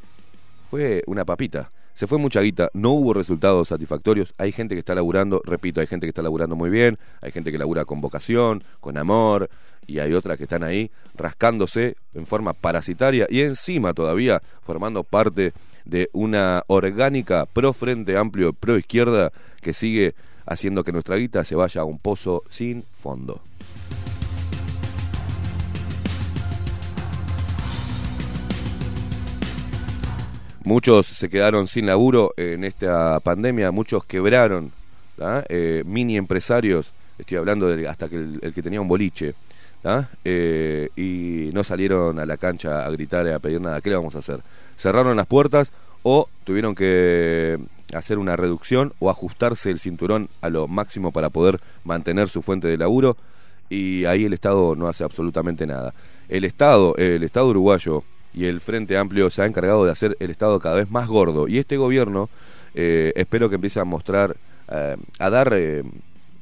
[0.69, 1.69] fue una papita.
[1.93, 4.36] Se fue mucha guita, no hubo resultados satisfactorios.
[4.38, 7.52] Hay gente que está laburando, repito, hay gente que está laburando muy bien, hay gente
[7.52, 9.50] que labura con vocación, con amor,
[9.88, 15.54] y hay otras que están ahí rascándose en forma parasitaria y encima todavía formando parte
[15.86, 20.13] de una orgánica pro Frente Amplio, pro izquierda, que sigue
[20.45, 23.41] haciendo que nuestra guita se vaya a un pozo sin fondo.
[30.67, 34.73] Muchos se quedaron sin laburo en esta pandemia, muchos quebraron.
[35.47, 39.34] Eh, mini empresarios, estoy hablando de hasta que el, que tenía un boliche.
[40.25, 43.80] Eh, y no salieron a la cancha a gritar y a pedir nada.
[43.80, 44.41] ¿Qué le vamos a hacer?
[44.75, 45.71] Cerraron las puertas
[46.03, 47.58] o tuvieron que
[47.93, 52.67] hacer una reducción o ajustarse el cinturón a lo máximo para poder mantener su fuente
[52.67, 53.15] de laburo
[53.69, 55.93] y ahí el Estado no hace absolutamente nada.
[56.27, 58.03] El Estado, el Estado uruguayo
[58.38, 61.47] y el Frente Amplio se ha encargado de hacer el Estado cada vez más gordo.
[61.47, 62.30] Y este gobierno
[62.76, 64.38] eh, espero que empiece a mostrar,
[64.69, 65.84] eh, a dar eh,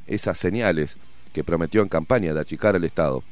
[0.05, 0.97] esas señales
[1.31, 3.23] que prometió en campaña de achicar el Estado.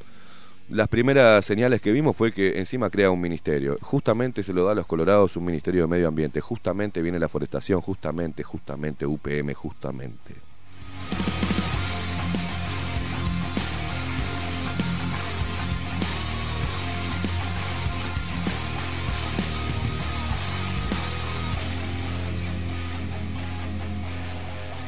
[0.70, 3.76] Las primeras señales que vimos fue que encima crea un ministerio.
[3.82, 6.40] Justamente se lo da a los colorados un ministerio de medio ambiente.
[6.40, 10.36] Justamente viene la forestación, justamente, justamente, UPM, justamente.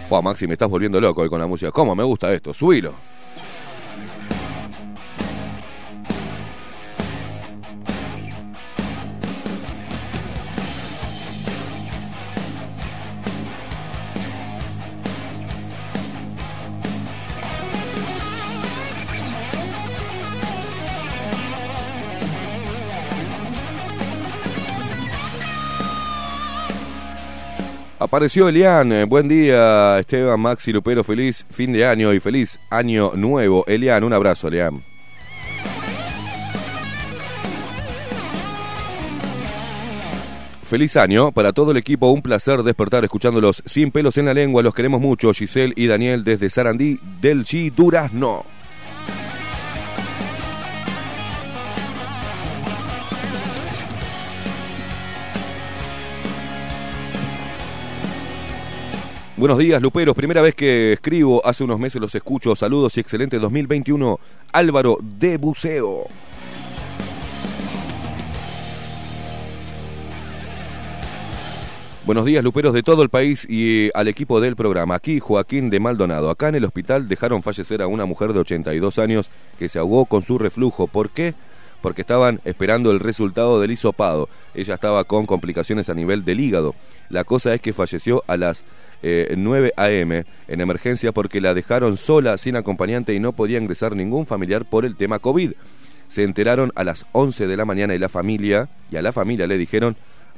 [0.09, 1.73] Juan Maxi, me estás volviendo loco hoy con la música.
[1.73, 2.55] ¿Cómo me gusta esto?
[2.55, 2.95] Subilo.
[28.07, 33.65] Apareció Elian, buen día Esteban, Maxi, Lupero, feliz fin de año y feliz año nuevo.
[33.67, 34.81] Elian, un abrazo, Elian.
[40.63, 44.63] Feliz año para todo el equipo, un placer despertar escuchándolos sin pelos en la lengua,
[44.63, 48.45] los queremos mucho, Giselle y Daniel desde Sarandí del Chi Durazno.
[59.39, 60.17] Buenos días, Luperos.
[60.17, 62.57] Primera vez que escribo, hace unos meses los escucho.
[62.57, 64.19] Saludos y excelente 2021.
[64.51, 66.07] Álvaro de Buceo.
[72.07, 74.95] Buenos días, Luperos de todo el país y eh, al equipo del programa.
[74.95, 76.31] Aquí Joaquín de Maldonado.
[76.31, 80.07] Acá en el hospital dejaron fallecer a una mujer de 82 años que se ahogó
[80.07, 80.87] con su reflujo.
[80.87, 81.35] ¿Por qué?
[81.83, 84.31] Porque estaban esperando el resultado del hisopado.
[84.55, 86.75] Ella estaba con complicaciones a nivel del hígado.
[87.11, 88.65] La cosa es que falleció a las
[89.03, 90.25] eh, 9 a.m.
[90.49, 94.85] en emergencia porque la dejaron sola, sin acompañante y no podía ingresar ningún familiar por
[94.85, 95.53] el tema COVID.
[96.09, 99.47] Se enteraron a las 11 de la mañana y la familia, y a la familia
[99.47, 99.97] le dijeron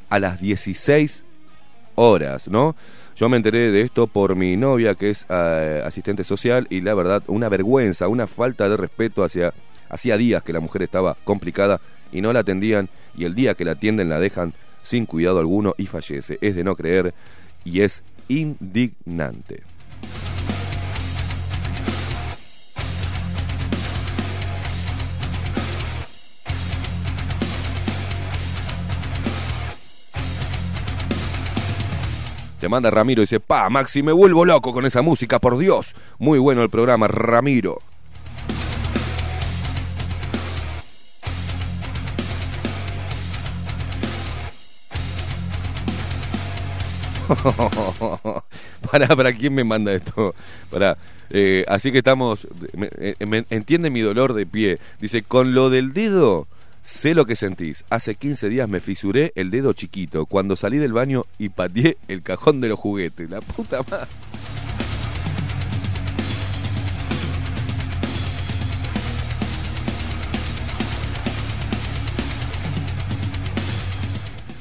[0.09, 1.25] a las 16
[1.95, 2.75] horas, ¿no?
[3.17, 6.95] Yo me enteré de esto por mi novia, que es eh, asistente social, y la
[6.95, 9.53] verdad, una vergüenza, una falta de respeto hacia.
[9.91, 11.81] Hacía días que la mujer estaba complicada
[12.13, 15.75] y no la atendían, y el día que la atienden la dejan sin cuidado alguno
[15.77, 16.39] y fallece.
[16.41, 17.15] Es de no creer
[17.65, 19.63] y es indignante.
[32.61, 35.95] Te manda Ramiro y dice, pa, Maxi, me vuelvo loco con esa música, por Dios.
[36.19, 37.79] Muy bueno el programa, Ramiro.
[48.91, 50.35] para, para quién me manda esto.
[50.71, 50.97] Para,
[51.31, 52.47] eh, así que estamos.
[52.99, 54.79] eh, me- entiende mi dolor de pie.
[55.01, 56.47] Dice, con lo del dedo,
[56.85, 57.85] sé lo que sentís.
[57.91, 62.23] Hace 15 días me fisuré el dedo chiquito cuando salí del baño y pateé el
[62.23, 63.29] cajón de los juguetes.
[63.31, 64.07] La puta madre.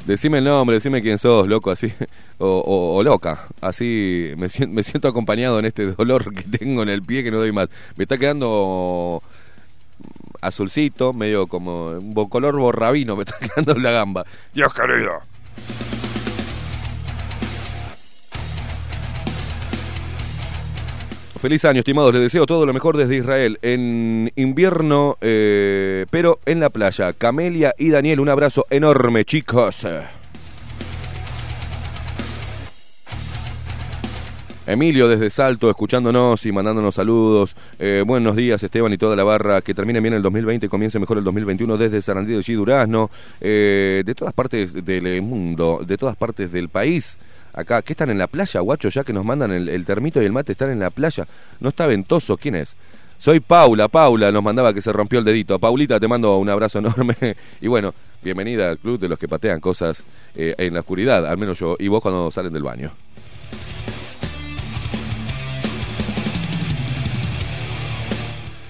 [0.08, 1.93] Decime el nombre, decime quién sos, loco, así,
[2.39, 6.82] o, o- o loca, así me siento, me siento acompañado en este dolor que tengo
[6.82, 7.67] en el pie que no doy más.
[7.98, 9.22] Me está quedando
[10.41, 14.26] azulcito, medio como un color borrabino, me está quedando en la gamba.
[14.54, 15.12] Dios querido.
[21.39, 22.13] Feliz año, estimados.
[22.13, 23.60] Les deseo todo lo mejor desde Israel.
[23.62, 27.13] En invierno, eh, pero en la playa.
[27.13, 29.86] Camelia y Daniel, un abrazo enorme, chicos.
[34.65, 37.56] Emilio desde Salto, escuchándonos y mandándonos saludos.
[37.80, 39.62] Eh, buenos días, Esteban y toda la barra.
[39.62, 42.56] Que termine bien el 2020 y comience mejor el 2021 desde Sarandí de G.
[42.56, 43.10] Durazno.
[43.39, 47.17] Eh, de todas partes del mundo, de todas partes del país.
[47.58, 48.88] Acá, ¿qué están en la playa, guacho?
[48.89, 51.28] Ya que nos mandan el, el termito y el mate, están en la playa.
[51.60, 52.76] No está ventoso, ¿quién es?
[53.17, 55.58] Soy Paula, Paula nos mandaba que se rompió el dedito.
[55.58, 57.15] Paulita, te mando un abrazo enorme.
[57.60, 60.04] Y bueno, bienvenida al club de los que patean cosas
[60.36, 62.91] eh, en la oscuridad, al menos yo, y vos cuando salen del baño.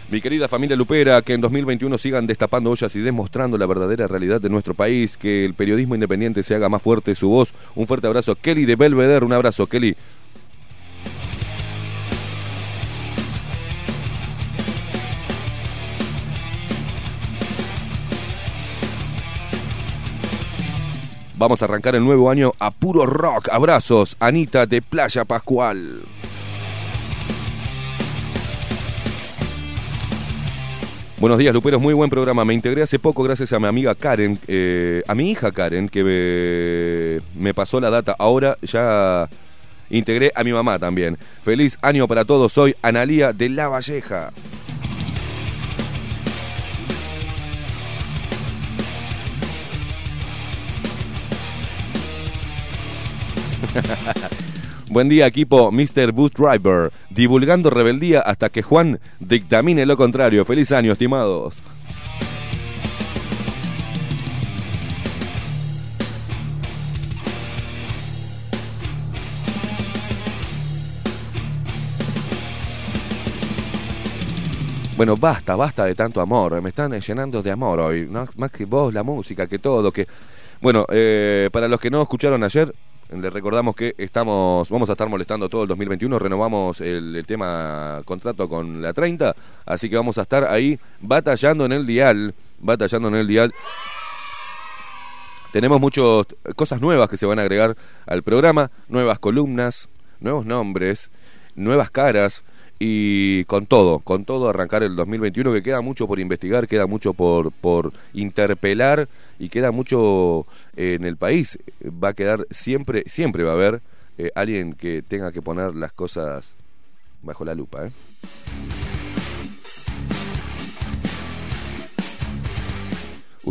[0.10, 4.40] Mi querida familia Lupera, que en 2021 sigan destapando ollas y demostrando la verdadera realidad
[4.40, 7.54] de nuestro país, que el periodismo independiente se haga más fuerte su voz.
[7.76, 9.98] Un fuerte abrazo, Kelly de Belvedere, un abrazo, Kelly.
[21.36, 23.50] Vamos a arrancar el nuevo año a puro rock.
[23.50, 26.02] Abrazos, Anita de Playa Pascual.
[31.20, 31.82] Buenos días, Luperos.
[31.82, 32.46] Muy buen programa.
[32.46, 36.04] Me integré hace poco gracias a mi amiga Karen, eh, a mi hija Karen, que
[36.04, 38.16] me, me pasó la data.
[38.20, 39.28] Ahora ya
[39.90, 41.18] integré a mi mamá también.
[41.44, 42.54] Feliz año para todos.
[42.54, 44.32] Soy Analía de La Valleja.
[54.90, 56.14] Buen día, equipo Mr.
[56.14, 60.46] Bus Driver, divulgando rebeldía hasta que Juan dictamine lo contrario.
[60.46, 61.58] Feliz año, estimados.
[74.96, 76.62] Bueno, basta, basta de tanto amor.
[76.62, 78.08] Me están llenando de amor hoy.
[78.10, 78.26] ¿no?
[78.38, 79.92] Más que vos, la música, que todo.
[79.92, 80.08] que
[80.62, 82.74] Bueno, eh, para los que no escucharon ayer,
[83.10, 88.02] le recordamos que estamos, vamos a estar molestando todo el 2021, renovamos el, el tema
[88.06, 89.36] contrato con la 30,
[89.66, 93.54] así que vamos a estar ahí batallando en el dial, batallando en el dial.
[95.52, 99.88] Tenemos muchas cosas nuevas que se van a agregar al programa, nuevas columnas,
[100.20, 101.10] nuevos nombres,
[101.56, 102.44] nuevas caras
[102.80, 107.14] y con todo, con todo arrancar el 2021 que queda mucho por investigar, queda mucho
[107.14, 109.08] por, por interpelar
[109.40, 111.58] y queda mucho eh, en el país.
[111.84, 113.82] Va a quedar siempre, siempre va a haber
[114.18, 116.54] eh, alguien que tenga que poner las cosas
[117.24, 117.88] bajo la lupa.
[117.88, 117.92] ¿eh?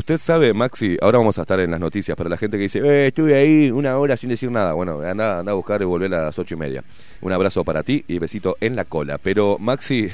[0.07, 2.79] Usted sabe, Maxi, ahora vamos a estar en las noticias para la gente que dice,
[2.79, 4.73] eh, estuve ahí una hora sin decir nada.
[4.73, 6.85] Bueno, anda, anda a buscar y volver a las ocho y media.
[7.23, 9.19] Un abrazo para ti y besito en la cola.
[9.19, 10.09] Pero, Maxi,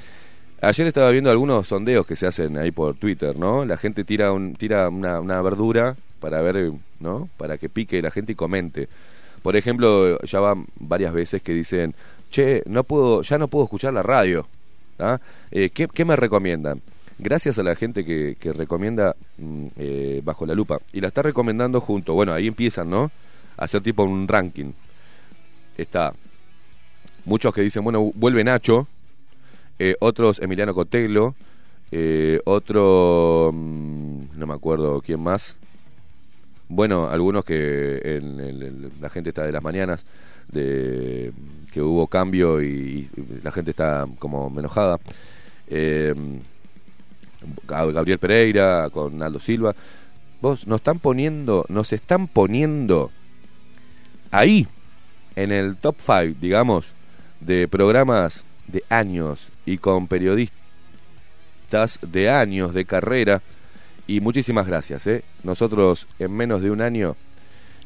[0.60, 3.64] ayer estaba viendo algunos sondeos que se hacen ahí por Twitter, ¿no?
[3.64, 7.30] La gente tira, un, tira una, una verdura para ver, ¿no?
[7.38, 8.90] Para que pique la gente y comente.
[9.42, 11.94] Por ejemplo, ya van varias veces que dicen,
[12.30, 14.46] che, no puedo, ya no puedo escuchar la radio.
[14.98, 15.18] ¿ah?
[15.50, 16.82] Eh, ¿qué, ¿Qué me recomiendan?
[17.20, 20.78] Gracias a la gente que, que recomienda mm, eh, Bajo la Lupa.
[20.92, 23.10] Y la está recomendando junto, bueno, ahí empiezan, ¿no?
[23.56, 24.72] A hacer tipo un ranking.
[25.76, 26.12] Está
[27.24, 28.88] muchos que dicen, bueno, vuelve Nacho,
[29.78, 31.34] eh, otros Emiliano Cotelo,
[31.92, 35.56] eh, otro, mm, no me acuerdo quién más.
[36.68, 40.04] Bueno, algunos que en, la gente está de las mañanas,
[40.48, 41.32] de
[41.72, 44.98] que hubo cambio y, y la gente está como enojada.
[45.68, 46.14] Eh,
[47.66, 49.74] Gabriel Pereira, con Aldo Silva.
[50.40, 53.10] Vos nos están poniendo, nos están poniendo
[54.30, 54.66] ahí,
[55.36, 56.92] en el top 5, digamos,
[57.40, 63.42] de programas de años y con periodistas de años de carrera.
[64.06, 65.22] Y muchísimas gracias, ¿eh?
[65.44, 67.16] Nosotros en menos de un año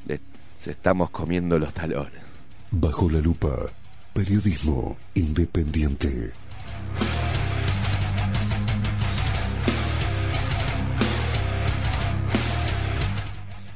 [0.07, 0.21] les
[0.67, 2.23] estamos comiendo los talones.
[2.71, 3.55] Bajo la lupa.
[4.13, 6.33] Periodismo independiente.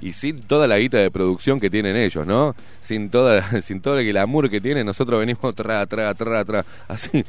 [0.00, 2.54] Y sin toda la guita de producción que tienen ellos, ¿no?
[2.80, 7.24] Sin toda, sin todo el glamour que tienen, nosotros venimos tra, tra, tra, tra, así,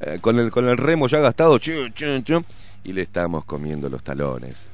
[0.00, 2.42] eh, con el con el remo ya gastado, chu, chu, chu,
[2.84, 4.73] y le estamos comiendo los talones.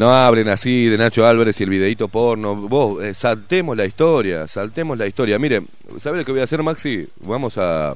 [0.00, 2.56] No hablen así de Nacho Álvarez y el videíto porno.
[2.56, 5.38] Vos, eh, saltemos la historia, saltemos la historia.
[5.38, 5.60] Mire,
[5.98, 7.06] ¿sabe lo que voy a hacer, Maxi?
[7.20, 7.92] Vamos a...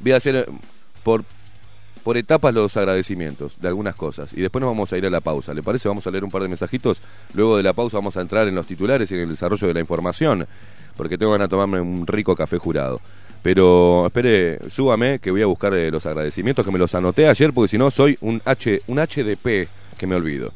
[0.00, 0.48] Voy a hacer
[1.04, 1.22] por,
[2.02, 4.32] por etapas los agradecimientos de algunas cosas.
[4.32, 5.54] Y después nos vamos a ir a la pausa.
[5.54, 5.86] ¿Le parece?
[5.86, 7.00] Vamos a leer un par de mensajitos.
[7.34, 9.74] Luego de la pausa vamos a entrar en los titulares y en el desarrollo de
[9.74, 10.44] la información.
[10.96, 13.00] Porque tengo ganas de tomarme un rico café jurado.
[13.44, 17.52] Pero espere, súbame que voy a buscar eh, los agradecimientos que me los anoté ayer
[17.52, 20.50] porque si no soy un H, un HDP que me olvido.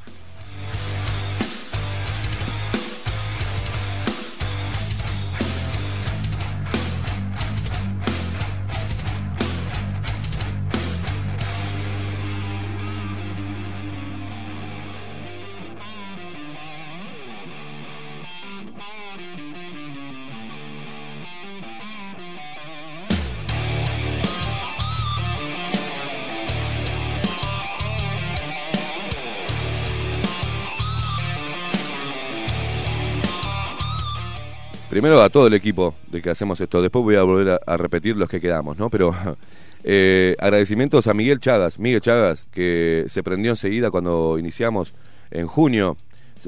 [35.01, 36.83] Primero a todo el equipo de que hacemos esto.
[36.83, 38.91] Después voy a volver a, repetir los que quedamos, ¿no?
[38.91, 39.15] Pero
[39.83, 41.79] eh, agradecimientos a Miguel Chagas.
[41.79, 44.93] Miguel Chagas, que se prendió enseguida cuando iniciamos
[45.31, 45.97] en junio.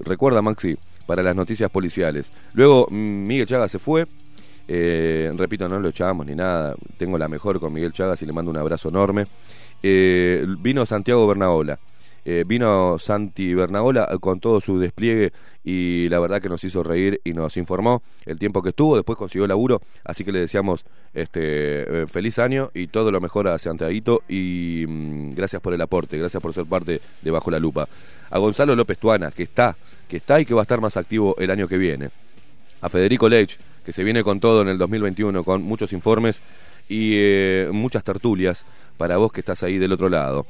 [0.04, 0.76] Recuerda, Maxi,
[1.06, 2.30] para las noticias policiales.
[2.52, 4.06] Luego mm, Miguel Chagas se fue.
[4.68, 6.74] Eh, repito, no lo echamos ni nada.
[6.98, 9.24] Tengo la mejor con Miguel Chagas y le mando un abrazo enorme.
[9.82, 11.78] Eh, vino Santiago Bernaola.
[12.24, 15.32] Eh, vino Santi Bernaola con todo su despliegue
[15.64, 19.18] y la verdad que nos hizo reír y nos informó el tiempo que estuvo, después
[19.18, 23.58] consiguió laburo, así que le deseamos este eh, feliz año y todo lo mejor a
[23.58, 27.88] Santiaguito y mm, gracias por el aporte, gracias por ser parte de Bajo la Lupa.
[28.30, 29.76] A Gonzalo López Tuana, que está,
[30.08, 32.10] que está y que va a estar más activo el año que viene.
[32.80, 36.40] A Federico Lech, que se viene con todo en el 2021, con muchos informes
[36.88, 38.64] y eh, muchas tertulias
[38.96, 40.46] para vos que estás ahí del otro lado.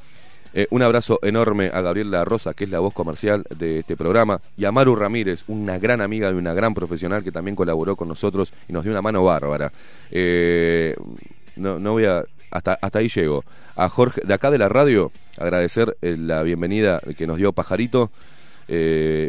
[0.53, 4.39] Eh, un abrazo enorme a Gabriela Rosa, que es la voz comercial de este programa,
[4.57, 8.07] y a Maru Ramírez, una gran amiga y una gran profesional que también colaboró con
[8.07, 9.71] nosotros y nos dio una mano bárbara.
[10.11, 10.95] Eh,
[11.55, 12.23] no, no voy a.
[12.51, 13.43] Hasta, hasta ahí llego.
[13.75, 18.11] A Jorge, de acá de la radio, agradecer eh, la bienvenida que nos dio Pajarito.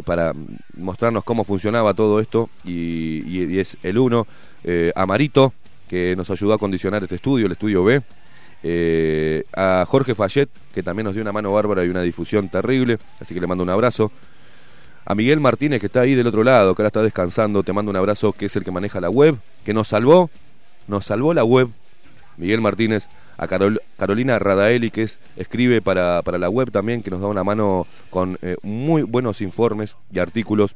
[0.05, 0.33] para
[0.77, 4.27] mostrarnos cómo funcionaba todo esto y es el uno,
[4.65, 5.53] eh, Amarito,
[5.89, 8.03] que nos ayudó a condicionar este estudio, el estudio B,
[8.67, 12.99] eh, a Jorge Fayet, que también nos dio una mano bárbara y una difusión terrible,
[13.21, 14.11] así que le mando un abrazo.
[15.05, 17.91] A Miguel Martínez, que está ahí del otro lado, que ahora está descansando, te mando
[17.91, 20.31] un abrazo, que es el que maneja la web, que nos salvó,
[20.89, 21.69] nos salvó la web.
[22.39, 27.11] Miguel Martínez, a Carol- Carolina Radaeli, que es, escribe para, para la web también, que
[27.11, 30.75] nos da una mano con eh, muy buenos informes y artículos.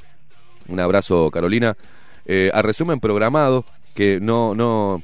[0.69, 1.77] Un abrazo, Carolina.
[2.27, 3.65] Eh, a resumen programado,
[3.95, 5.03] que no, no,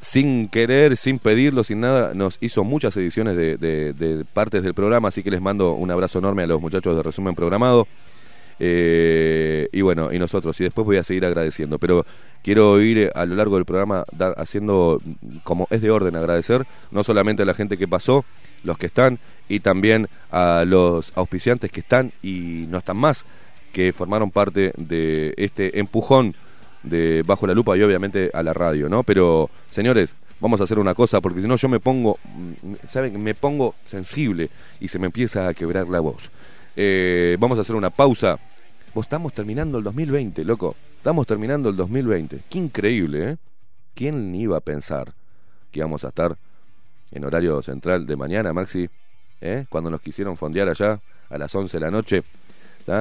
[0.00, 5.08] sin querer, sin pedirlo, sin nada, nos hizo muchas ediciones de, de- partes del programa,
[5.08, 7.86] así que les mando un abrazo enorme a los muchachos de resumen programado.
[8.58, 12.06] Eh, y bueno, y nosotros, y después voy a seguir agradeciendo, pero
[12.42, 14.04] quiero ir a lo largo del programa
[14.36, 15.00] haciendo,
[15.44, 18.24] como es de orden, agradecer no solamente a la gente que pasó,
[18.64, 19.18] los que están,
[19.48, 23.24] y también a los auspiciantes que están y no están más,
[23.72, 26.34] que formaron parte de este empujón
[26.86, 29.02] de Bajo la Lupa y obviamente a la radio, ¿no?
[29.02, 33.22] Pero, señores, vamos a hacer una cosa, porque si no yo me pongo, mm, ¿saben?
[33.22, 36.30] Me pongo sensible y se me empieza a quebrar la voz.
[36.76, 38.38] Eh, vamos a hacer una pausa.
[38.94, 40.74] Estamos terminando el 2020, loco.
[40.96, 42.40] Estamos terminando el 2020.
[42.48, 43.36] Qué increíble, ¿eh?
[43.94, 45.12] ¿Quién iba a pensar
[45.70, 46.36] que íbamos a estar
[47.10, 48.88] en horario central de mañana, Maxi?
[49.40, 49.66] ¿Eh?
[49.68, 52.22] Cuando nos quisieron fondear allá a las 11 de la noche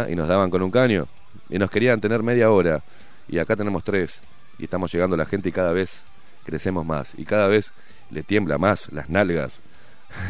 [0.09, 1.07] y nos daban con un caño
[1.49, 2.83] y nos querían tener media hora
[3.27, 4.21] y acá tenemos tres
[4.57, 6.03] y estamos llegando a la gente y cada vez
[6.45, 7.73] crecemos más y cada vez
[8.09, 9.59] le tiembla más las nalgas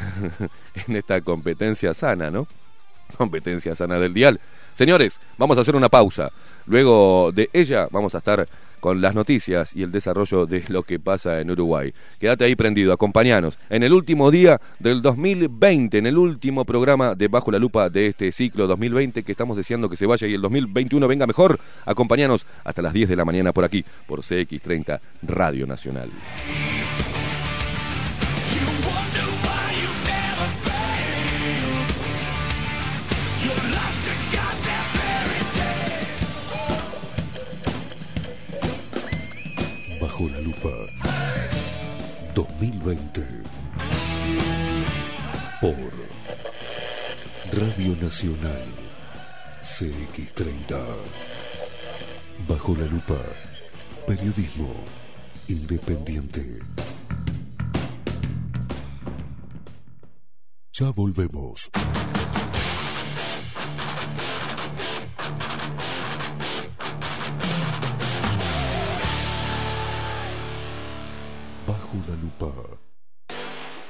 [0.87, 2.47] en esta competencia sana, ¿no?
[3.17, 4.39] Competencia sana del dial.
[4.73, 6.31] Señores, vamos a hacer una pausa.
[6.65, 8.47] Luego de ella vamos a estar
[8.85, 11.91] con las noticias y el desarrollo de lo que pasa en Uruguay.
[12.19, 17.27] Quédate ahí prendido, acompañanos en el último día del 2020, en el último programa de
[17.27, 20.41] Bajo la Lupa de este ciclo 2020 que estamos deseando que se vaya y el
[20.41, 21.59] 2021 venga mejor.
[21.83, 26.11] Acompañanos hasta las 10 de la mañana por aquí, por CX30 Radio Nacional.
[40.65, 43.27] Bajo la lupa 2020
[45.61, 45.91] por
[47.51, 48.65] Radio Nacional
[49.61, 50.95] CX30
[52.47, 53.17] Bajo la lupa
[54.07, 54.73] Periodismo
[55.47, 56.59] independiente.
[60.73, 61.69] Ya volvemos.
[72.21, 72.51] Lupa.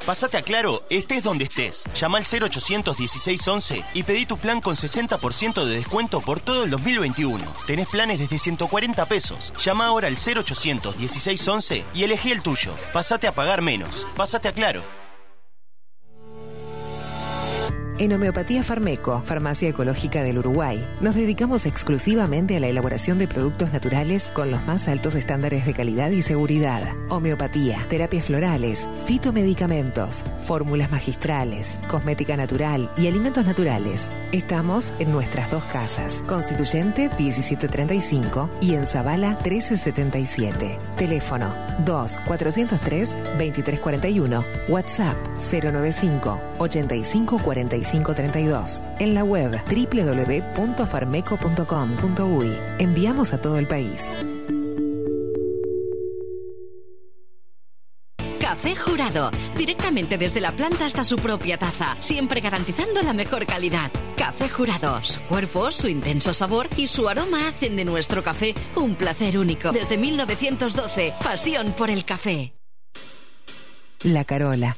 [0.06, 1.86] Pásate a Claro, estés donde estés.
[2.00, 6.70] Llama al 0800 1611 y pedí tu plan con 60% de descuento por todo el
[6.70, 7.44] 2021.
[7.66, 9.52] Tenés planes desde 140 pesos.
[9.64, 12.72] Llama ahora al 0800 1611 y elegí el tuyo.
[12.94, 14.06] Pásate a pagar menos.
[14.16, 15.05] Pásate a Claro.
[17.98, 23.72] En Homeopatía Farmeco, Farmacia Ecológica del Uruguay, nos dedicamos exclusivamente a la elaboración de productos
[23.72, 26.94] naturales con los más altos estándares de calidad y seguridad.
[27.08, 34.10] Homeopatía, terapias florales, fitomedicamentos, fórmulas magistrales, cosmética natural y alimentos naturales.
[34.34, 40.78] Estamos en nuestras dos casas, Constituyente 1735 y en Zabala 1377.
[40.98, 41.54] Teléfono
[41.86, 45.16] 2 403 2341, WhatsApp
[45.50, 47.40] 095 85
[47.86, 48.82] 45 32.
[49.00, 52.58] En la web www.farmeco.com.uy.
[52.80, 54.08] Enviamos a todo el país.
[58.40, 63.92] Café Jurado, directamente desde la planta hasta su propia taza, siempre garantizando la mejor calidad.
[64.16, 68.96] Café Jurado, su cuerpo, su intenso sabor y su aroma hacen de nuestro café un
[68.96, 69.72] placer único.
[69.72, 72.54] Desde 1912, pasión por el café.
[74.04, 74.78] La Carola.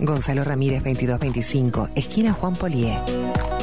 [0.00, 2.98] Gonzalo Ramírez 2225, esquina Juan Polié.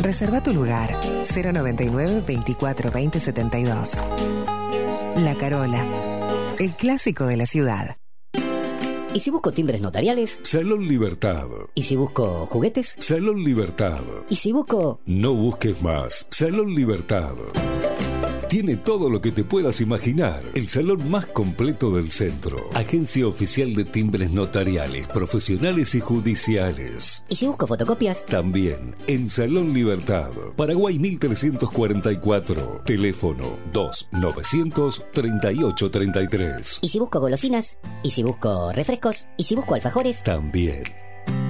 [0.02, 3.92] Reserva tu lugar 099 24 20 72.
[5.18, 7.98] La Carola, el clásico de la ciudad.
[9.14, 10.42] ¿Y si busco timbres notariales?
[10.44, 11.46] Salón Libertad.
[11.74, 12.98] ¿Y si busco juguetes?
[13.00, 14.02] Salón Libertad.
[14.30, 15.00] ¿Y si busco...
[15.06, 16.28] No busques más.
[16.30, 17.32] Salón Libertad.
[18.56, 20.42] Tiene todo lo que te puedas imaginar.
[20.54, 22.70] El salón más completo del centro.
[22.74, 27.26] Agencia oficial de timbres notariales, profesionales y judiciales.
[27.28, 28.26] ¿Y si busco fotocopias?
[28.26, 30.32] También en Salón Libertad.
[30.56, 32.84] Paraguay 1344.
[32.86, 33.44] Teléfono
[33.74, 36.80] 2 900 3833.
[36.82, 37.78] ¿Y si busco golosinas?
[38.04, 39.28] ¿Y si busco refrescos?
[39.36, 40.24] ¿Y si busco alfajores?
[40.24, 40.84] También.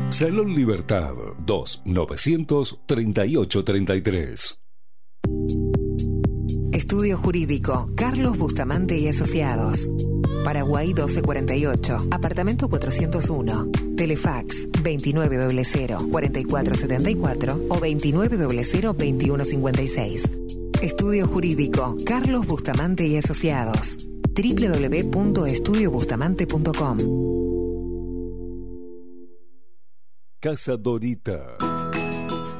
[0.10, 1.14] Salón Libertad
[1.46, 4.58] 2 900 3833.
[6.86, 9.90] Estudio Jurídico, Carlos Bustamante y Asociados.
[10.44, 13.72] Paraguay 1248, apartamento 401.
[13.98, 20.30] Telefax 2900-4474 o 2900-2156.
[20.84, 23.98] Estudio Jurídico, Carlos Bustamante y Asociados.
[24.36, 26.98] www.estudiobustamante.com
[30.40, 31.58] Casa Dorita.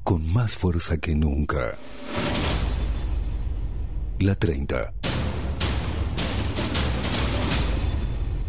[0.03, 1.75] Con más fuerza que nunca.
[4.19, 4.93] La 30.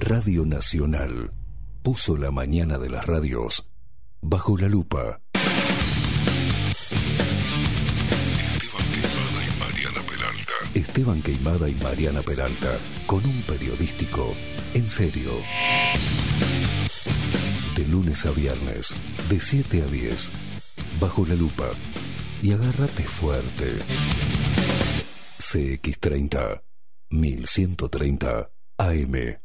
[0.01, 1.33] Radio Nacional
[1.83, 3.67] puso la mañana de las radios
[4.21, 5.21] bajo la lupa.
[10.75, 14.35] Esteban Queimada y Mariana Peralta, con un periodístico
[14.75, 15.31] en serio.
[17.77, 18.95] De lunes a viernes,
[19.29, 20.33] de 7 a 10,
[21.01, 21.71] bajo la lupa.
[22.43, 23.79] Y agárrate fuerte.
[25.39, 26.63] CX30,
[27.11, 29.43] 1130 AM.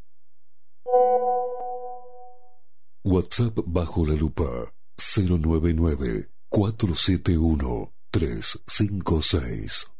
[3.04, 9.90] WhatsApp bajo la lupa 099 471 356.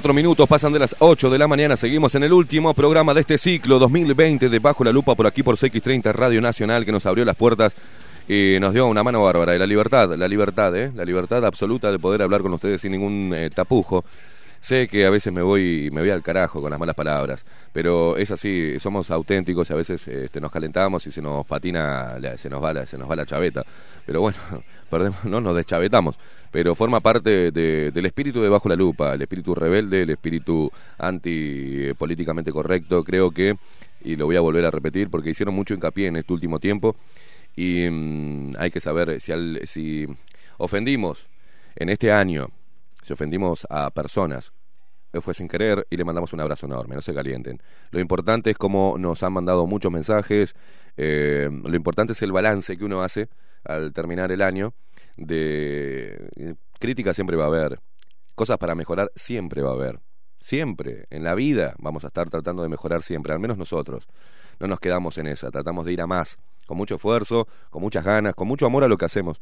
[0.00, 1.76] 4 minutos, pasan de las 8 de la mañana.
[1.76, 5.42] Seguimos en el último programa de este ciclo 2020 de Bajo la Lupa por aquí
[5.42, 7.76] por CX30 Radio Nacional que nos abrió las puertas
[8.26, 9.54] y nos dio una mano bárbara.
[9.54, 10.90] Y la libertad, la libertad, ¿eh?
[10.94, 14.02] la libertad absoluta de poder hablar con ustedes sin ningún eh, tapujo.
[14.58, 18.16] Sé que a veces me voy, me voy al carajo con las malas palabras, pero
[18.16, 22.48] es así, somos auténticos y a veces este, nos calentamos y se nos patina, se
[22.48, 23.64] nos va la, se nos va la chaveta.
[24.06, 24.38] Pero bueno,
[24.90, 26.18] perdemos, no nos deschavetamos
[26.50, 30.70] pero forma parte de- del espíritu de Bajo la Lupa, el espíritu rebelde, el espíritu
[30.98, 33.56] anti eh, políticamente correcto, creo que,
[34.02, 36.96] y lo voy a volver a repetir porque hicieron mucho hincapié en este último tiempo
[37.56, 40.06] y mm, hay que saber si, al- si
[40.58, 41.28] ofendimos
[41.76, 42.48] en este año,
[43.02, 44.52] si ofendimos a personas
[45.12, 47.60] eh, fue sin querer y le mandamos un abrazo enorme, no se calienten.
[47.90, 50.54] Lo importante es como nos han mandado muchos mensajes,
[50.96, 53.28] eh, lo importante es el balance que uno hace
[53.64, 54.72] al terminar el año,
[55.20, 57.80] de eh, crítica siempre va a haber,
[58.34, 60.00] cosas para mejorar siempre va a haber,
[60.38, 64.08] siempre, en la vida vamos a estar tratando de mejorar siempre, al menos nosotros,
[64.58, 68.04] no nos quedamos en esa, tratamos de ir a más, con mucho esfuerzo, con muchas
[68.04, 69.40] ganas, con mucho amor a lo que hacemos.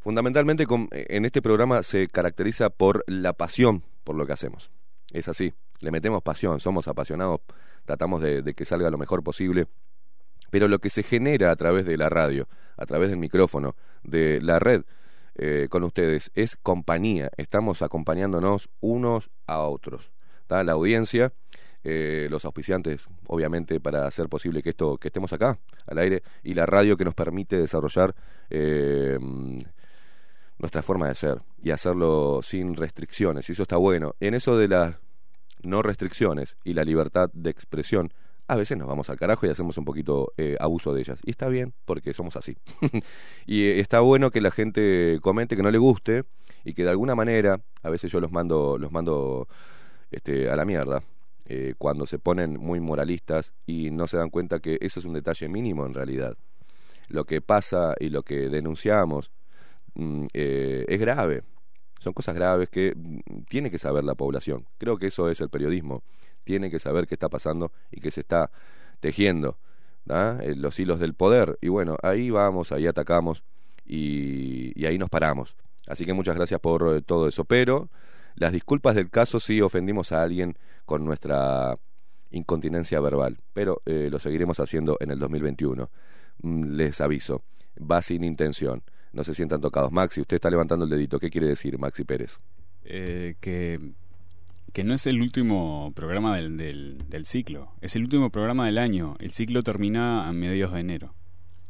[0.00, 4.70] Fundamentalmente con- en este programa se caracteriza por la pasión por lo que hacemos.
[5.12, 7.40] Es así, le metemos pasión, somos apasionados,
[7.84, 9.66] tratamos de que salga lo mejor posible.
[10.50, 12.46] Pero lo que se genera a través de la radio,
[12.76, 14.82] a través del micrófono, de la red
[15.34, 17.30] eh, con ustedes, es compañía.
[17.36, 20.10] Estamos acompañándonos unos a otros.
[20.48, 21.32] La audiencia,
[21.82, 26.52] eh, los auspiciantes, obviamente, para hacer posible que esto, que estemos acá, al aire, y
[26.52, 28.14] la radio que nos permite desarrollar
[28.50, 29.18] eh,
[30.58, 33.48] nuestra forma de ser y hacerlo sin restricciones.
[33.48, 34.14] Y eso está bueno.
[34.20, 35.00] En eso de las
[35.62, 38.12] no restricciones y la libertad de expresión,
[38.52, 41.20] a veces nos vamos al carajo y hacemos un poquito eh, abuso de ellas.
[41.24, 42.56] Y está bien, porque somos así.
[43.46, 46.24] y eh, está bueno que la gente comente que no le guste
[46.64, 49.48] y que de alguna manera, a veces yo los mando, los mando
[50.10, 51.02] este, a la mierda,
[51.46, 55.14] eh, cuando se ponen muy moralistas y no se dan cuenta que eso es un
[55.14, 56.36] detalle mínimo en realidad.
[57.08, 59.30] Lo que pasa y lo que denunciamos
[59.94, 61.42] mm, eh, es grave.
[61.98, 64.66] Son cosas graves que mm, tiene que saber la población.
[64.78, 66.02] Creo que eso es el periodismo.
[66.44, 68.50] Tiene que saber qué está pasando y que se está
[69.00, 69.58] tejiendo
[70.04, 70.38] ¿da?
[70.42, 71.58] Eh, los hilos del poder.
[71.60, 73.44] Y bueno, ahí vamos, ahí atacamos
[73.84, 75.56] y, ahí nos paramos.
[75.86, 77.44] Así que muchas gracias por eh, todo eso.
[77.44, 77.90] Pero
[78.34, 81.78] las disculpas del caso si ofendimos a alguien con nuestra
[82.30, 83.38] incontinencia verbal.
[83.52, 85.90] Pero eh, lo seguiremos haciendo en el 2021.
[86.42, 87.42] Mm, Les aviso,
[87.78, 88.82] va sin intención.
[89.12, 89.92] No se sientan tocados.
[89.92, 91.18] Maxi, usted está levantando el dedito.
[91.18, 92.38] ¿Qué quiere decir, Maxi Pérez?
[92.84, 93.78] Eh, que,
[94.72, 98.78] que no es el último programa del, del, del ciclo, es el último programa del
[98.78, 99.16] año.
[99.20, 101.14] El ciclo termina a mediados de enero.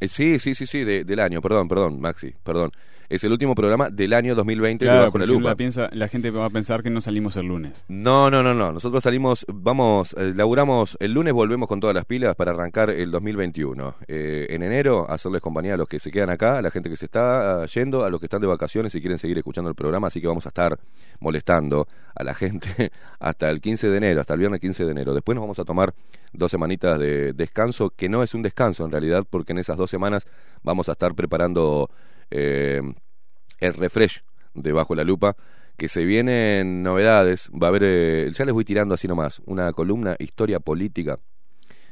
[0.00, 1.40] Eh, sí, sí, sí, sí, de- del año.
[1.40, 2.72] Perdón, perdón, Maxi, perdón.
[3.12, 5.50] Es el último programa del año 2020 de Bajo la Lupa.
[5.50, 7.84] la, piensa, la gente va a pensar que no salimos el lunes.
[7.86, 8.72] No, no, no, no.
[8.72, 13.10] Nosotros salimos, vamos, eh, laburamos, el lunes volvemos con todas las pilas para arrancar el
[13.10, 13.96] 2021.
[14.08, 16.96] Eh, en enero, hacerles compañía a los que se quedan acá, a la gente que
[16.96, 19.76] se está ah, yendo, a los que están de vacaciones y quieren seguir escuchando el
[19.76, 20.06] programa.
[20.06, 20.78] Así que vamos a estar
[21.20, 25.12] molestando a la gente hasta el 15 de enero, hasta el viernes 15 de enero.
[25.12, 25.92] Después nos vamos a tomar
[26.32, 29.90] dos semanitas de descanso, que no es un descanso en realidad, porque en esas dos
[29.90, 30.26] semanas
[30.62, 31.90] vamos a estar preparando
[32.34, 32.80] eh,
[33.62, 34.22] el refresh
[34.54, 35.36] de Bajo la Lupa,
[35.76, 39.72] que se vienen novedades, va a haber, eh, ya les voy tirando así nomás, una
[39.72, 41.18] columna Historia Política,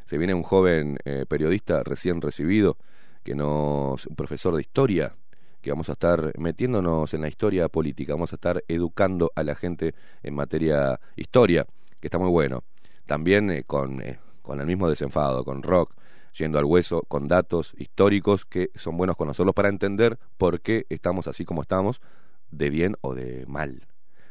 [0.04, 2.76] se viene un joven eh, periodista recién recibido,
[3.22, 5.14] que nos, un profesor de historia,
[5.60, 9.54] que vamos a estar metiéndonos en la historia política, vamos a estar educando a la
[9.54, 11.66] gente en materia historia,
[12.00, 12.64] que está muy bueno.
[13.06, 15.94] También eh, con, eh, con el mismo desenfado, con rock,
[16.36, 21.26] yendo al hueso, con datos históricos que son buenos conocerlos para entender por qué estamos
[21.26, 22.00] así como estamos,
[22.50, 23.86] de bien o de mal.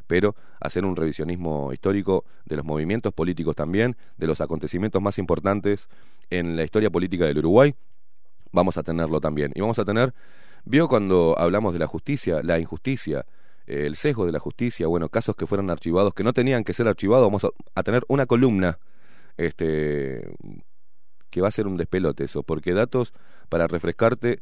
[0.07, 5.87] Pero hacer un revisionismo histórico de los movimientos políticos también, de los acontecimientos más importantes
[6.29, 7.75] en la historia política del Uruguay,
[8.51, 9.51] vamos a tenerlo también.
[9.53, 10.13] Y vamos a tener,
[10.65, 13.25] vio cuando hablamos de la justicia, la injusticia,
[13.67, 16.87] el sesgo de la justicia, bueno, casos que fueron archivados, que no tenían que ser
[16.87, 18.79] archivados, vamos a, a tener una columna,
[19.37, 20.33] este,
[21.29, 23.13] que va a ser un despelote eso, porque datos
[23.49, 24.41] para refrescarte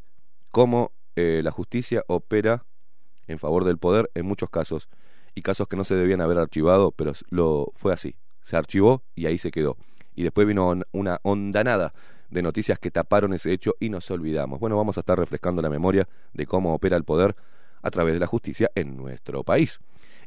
[0.51, 2.65] cómo eh, la justicia opera
[3.27, 4.87] en favor del poder en muchos casos,
[5.37, 9.27] y casos que no se debían haber archivado, pero lo fue así, se archivó y
[9.27, 9.77] ahí se quedó.
[10.15, 11.93] Y después vino una ondanada
[12.31, 14.59] de noticias que taparon ese hecho y nos olvidamos.
[14.59, 17.35] Bueno, vamos a estar refrescando la memoria de cómo opera el poder
[17.83, 19.79] a través de la justicia en nuestro país.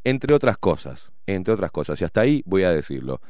[0.04, 2.00] Entre otras cosas, entre otras cosas.
[2.00, 3.20] Y hasta ahí voy a decirlo.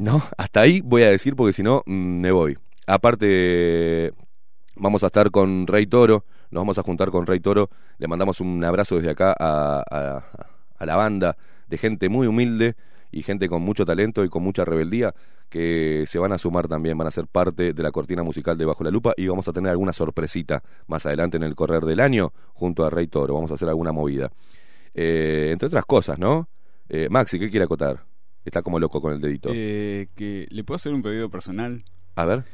[0.00, 2.56] No, hasta ahí voy a decir porque si no mm, me voy.
[2.86, 4.12] Aparte,
[4.74, 7.68] vamos a estar con Rey Toro, nos vamos a juntar con Rey Toro.
[7.98, 9.82] Le mandamos un abrazo desde acá a,
[10.78, 11.36] a- la banda
[11.68, 12.76] de gente muy humilde
[13.12, 15.12] y gente con mucho talento y con mucha rebeldía
[15.50, 18.64] que se van a sumar también, van a ser parte de la cortina musical de
[18.64, 22.00] Bajo la Lupa y vamos a tener alguna sorpresita más adelante en el correr del
[22.00, 23.34] año junto a Rey Toro.
[23.34, 24.30] Vamos a hacer alguna movida.
[24.94, 26.48] Eh, entre otras cosas, ¿no?
[26.88, 28.09] Eh, Maxi, ¿qué quiere acotar?
[28.44, 29.50] Está como loco con el dedito.
[29.52, 31.84] Eh, que ¿Le puedo hacer un pedido personal?
[32.16, 32.44] A ver.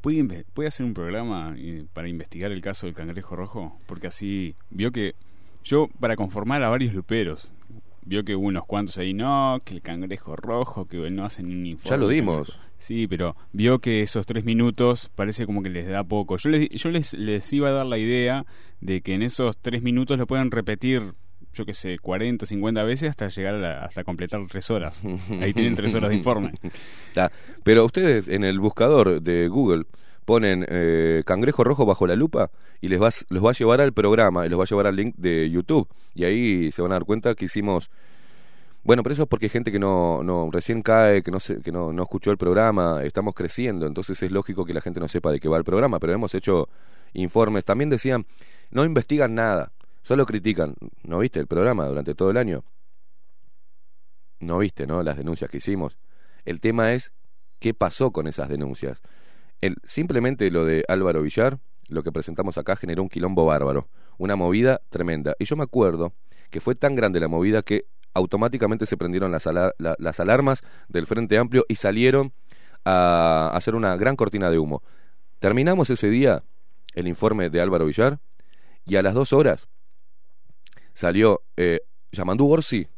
[0.00, 3.78] ¿Puede, puede hacer un programa eh, para investigar el caso del cangrejo rojo?
[3.86, 5.14] Porque así vio que
[5.64, 7.52] yo, para conformar a varios luperos,
[8.04, 11.66] vio que hubo unos cuantos ahí, no, que el cangrejo rojo, que no hacen un
[11.66, 11.90] informe.
[11.90, 12.48] Ya lo dimos.
[12.48, 12.72] cangrejo".
[12.78, 16.36] Sí, pero vio que esos tres minutos parece como que les da poco.
[16.36, 18.44] Yo les, yo les, les iba a dar la idea
[18.80, 21.14] de que en esos tres minutos lo puedan repetir
[21.54, 25.02] yo qué sé, 40, 50 veces hasta llegar a la- hasta completar tres horas.
[25.40, 26.52] Ahí tienen tres horas de informe.
[27.62, 29.84] Pero ustedes en el buscador de Google
[30.24, 32.50] ponen eh, cangrejo rojo bajo la lupa
[32.80, 34.96] y les vas, los va a llevar al programa y los va a llevar al
[34.96, 35.88] link de YouTube.
[36.14, 37.90] Y ahí se van a dar cuenta que hicimos...
[38.84, 41.60] Bueno, pero eso es porque hay gente que no, no recién cae, que no se,
[41.60, 45.06] que no, no escuchó el programa, estamos creciendo, entonces es lógico que la gente no
[45.06, 46.68] sepa de qué va el programa, pero hemos hecho
[47.12, 47.64] informes.
[47.64, 48.26] También decían,
[48.72, 49.70] no investigan nada,
[50.02, 50.74] solo critican.
[51.02, 52.64] ¿No viste el programa durante todo el año?
[54.40, 55.02] No viste, ¿no?
[55.02, 55.96] Las denuncias que hicimos.
[56.44, 57.12] El tema es
[57.60, 59.00] qué pasó con esas denuncias.
[59.60, 63.88] El, simplemente lo de Álvaro Villar, lo que presentamos acá, generó un quilombo bárbaro,
[64.18, 65.34] una movida tremenda.
[65.38, 66.12] Y yo me acuerdo
[66.50, 71.06] que fue tan grande la movida que automáticamente se prendieron las, la- las alarmas del
[71.06, 72.32] Frente Amplio y salieron
[72.84, 74.82] a hacer una gran cortina de humo.
[75.38, 76.42] Terminamos ese día
[76.94, 78.18] el informe de Álvaro Villar
[78.84, 79.68] y a las dos horas
[80.94, 81.80] salió eh,
[82.12, 82.88] Yamandú Orsi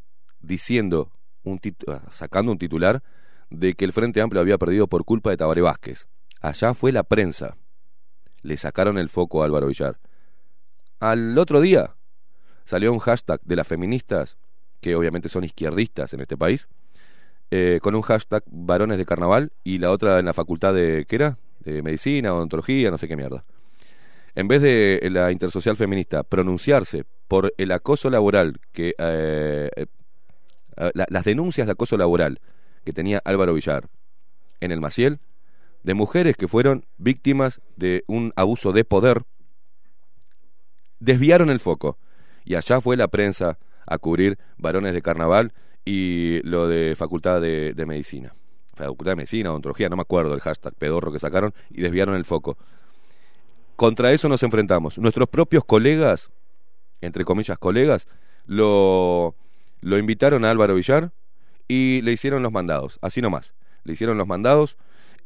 [0.41, 3.03] diciendo, un ah, sacando un titular
[3.51, 6.09] de que el Frente Amplio había perdido por culpa de Tabaré Vázquez.
[6.41, 7.57] Allá fue la prensa.
[8.43, 9.99] Le sacaron el foco a Álvaro Villar.
[11.01, 11.95] Al otro día
[12.65, 14.37] salió un hashtag de las feministas,
[14.81, 16.69] que obviamente son izquierdistas en este país,
[17.51, 21.17] eh, con un hashtag varones de carnaval y la otra en la facultad de, ¿qué
[21.17, 21.39] era?
[21.61, 23.45] De medicina, odontología, no sé qué mierda.
[24.35, 29.87] En vez de la intersocial feminista pronunciarse por el acoso laboral que eh, eh,
[30.95, 32.41] la- las denuncias de acoso laboral
[32.85, 33.89] que tenía Álvaro Villar
[34.61, 35.21] en el Maciel,
[35.83, 39.23] de mujeres que fueron víctimas de un abuso de poder,
[41.01, 41.99] desviaron el foco.
[42.45, 45.53] Y allá fue la prensa a cubrir varones de carnaval
[45.85, 48.35] y lo de facultad de, de medicina.
[48.75, 52.25] Facultad de medicina, odontología, no me acuerdo el hashtag pedorro que sacaron y desviaron el
[52.25, 52.57] foco.
[53.77, 54.99] Contra eso nos enfrentamos.
[54.99, 56.31] Nuestros propios colegas,
[57.05, 58.09] entre comillas colegas,
[58.47, 59.35] lo,
[59.81, 61.13] lo invitaron a Álvaro Villar
[61.69, 63.55] y le hicieron los mandados, así nomás.
[63.85, 64.77] Le hicieron los mandados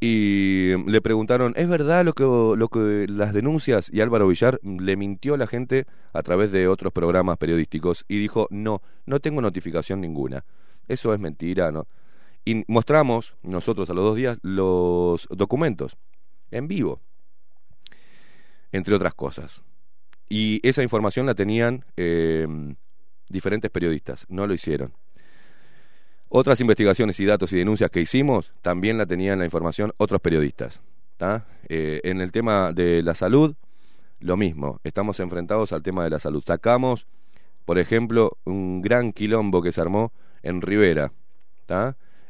[0.01, 3.91] y le preguntaron, ¿es verdad lo que, lo que las denuncias?
[3.93, 8.19] Y Álvaro Villar le mintió a la gente a través de otros programas periodísticos y
[8.19, 10.45] dijo, no, no tengo notificación ninguna.
[10.87, 11.89] Eso es mentira, ¿no?
[12.45, 15.97] Y mostramos nosotros a los dos días los documentos
[16.51, 17.01] en vivo,
[18.71, 19.63] entre otras cosas.
[20.29, 22.47] Y esa información la tenían eh,
[23.29, 24.93] diferentes periodistas, no lo hicieron.
[26.29, 30.83] Otras investigaciones y datos y denuncias que hicimos también la tenían la información otros periodistas.
[31.69, 33.55] Eh, en el tema de la salud,
[34.21, 36.43] lo mismo, estamos enfrentados al tema de la salud.
[36.47, 37.07] Sacamos,
[37.65, 40.13] por ejemplo, un gran quilombo que se armó
[40.43, 41.13] en Rivera.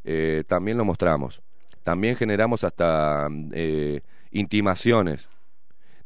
[0.05, 1.43] Eh, también lo mostramos.
[1.85, 5.29] También generamos hasta eh, intimaciones.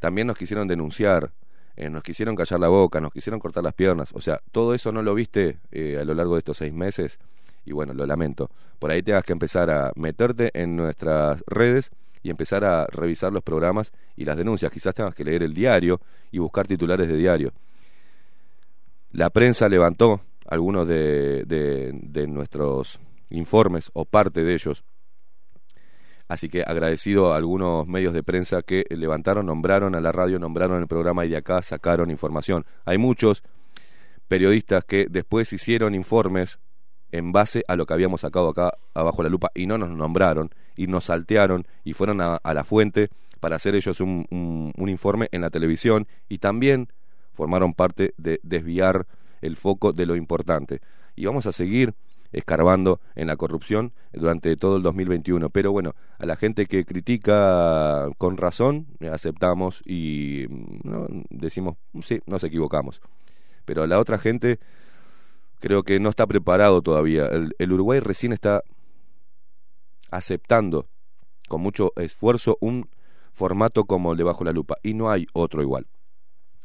[0.01, 1.33] También nos quisieron denunciar.
[1.77, 4.11] Eh, nos quisieron callar la boca, nos quisieron cortar las piernas.
[4.13, 7.19] O sea, todo eso no lo viste eh, a lo largo de estos seis meses
[7.65, 8.51] y bueno, lo lamento.
[8.79, 11.91] Por ahí tengas que empezar a meterte en nuestras redes
[12.23, 14.71] y empezar a revisar los programas y las denuncias.
[14.71, 16.01] Quizás tengas que leer el diario
[16.31, 17.53] y buscar titulares de diario.
[19.13, 23.01] La prensa levantó algunos de, nuestros
[23.31, 24.85] informes o parte de ellos.
[26.29, 30.81] Así que agradecido a algunos medios de prensa que levantaron, nombraron a la radio, nombraron
[30.81, 32.65] el programa y de acá sacaron información.
[32.85, 33.43] Hay muchos
[34.29, 36.59] periodistas que después hicieron informes
[37.11, 40.51] en base a lo que habíamos sacado acá abajo la lupa y no nos nombraron
[40.77, 43.11] y nos saltearon y fueron a, la fuente
[43.41, 46.89] para hacer ellos un, un, un, informe en la televisión y también
[47.35, 49.07] formaron parte de desviar
[49.43, 50.81] el foco de lo importante.
[51.15, 51.95] Y vamos a seguir
[52.33, 55.51] escarbando en la corrupción durante todo el 2021.
[55.51, 60.47] Pero bueno, a la gente que critica con razón, aceptamos y
[60.83, 61.07] ¿no?
[61.31, 63.01] decimos, sí, nos equivocamos.
[63.65, 64.59] Pero a la otra gente
[65.61, 67.27] creo que no está preparado todavía.
[67.27, 68.63] El, el, Uruguay recién está
[70.11, 70.87] aceptando
[71.49, 72.89] con mucho esfuerzo un
[73.33, 75.87] formato como el de Bajo la Lupa y no hay otro igual.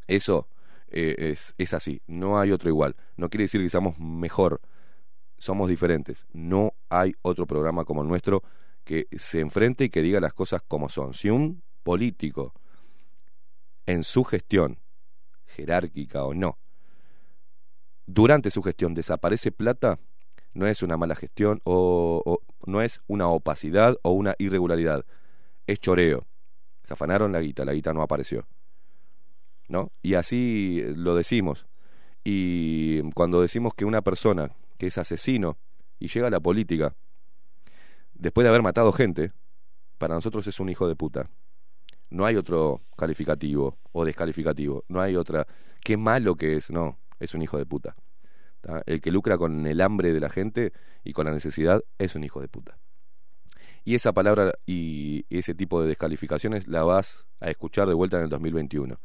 [0.08, 0.48] Eso
[0.90, 2.96] eh, es, es así, no hay otro igual.
[3.16, 4.62] No quiere decir que seamos mejor,
[5.38, 6.26] somos diferentes.
[6.34, 8.44] No hay otro programa como el nuestro
[8.84, 11.14] que se enfrente y que diga las cosas como son.
[11.14, 12.54] Si un político
[13.86, 14.80] en su gestión,
[15.46, 16.58] jerárquica o no,
[18.06, 20.00] durante su gestión desaparece plata,
[20.54, 25.06] no es una mala gestión o, no es una opacidad o una irregularidad,
[25.68, 26.26] es choreo.
[26.84, 28.48] Se afanaron la guita, la guita no apareció.
[29.68, 29.92] ¿No?
[30.02, 31.68] Y así lo decimos.
[32.24, 35.58] Y cuando decimos que una persona que es asesino
[36.00, 36.96] y llega a la política
[38.14, 39.32] después de haber matado gente,
[39.98, 41.30] para nosotros es un hijo de puta.
[42.10, 45.46] No hay otro calificativo o descalificativo, no hay otra
[45.84, 47.96] qué malo que es, no, es un hijo de puta.
[48.86, 50.74] El que lucra con el hambre de la gente
[51.04, 52.78] y con la necesidad es un hijo de puta.
[53.86, 58.24] Y esa palabra y ese tipo de descalificaciones la vas a escuchar de vuelta en
[58.24, 59.00] el 2021.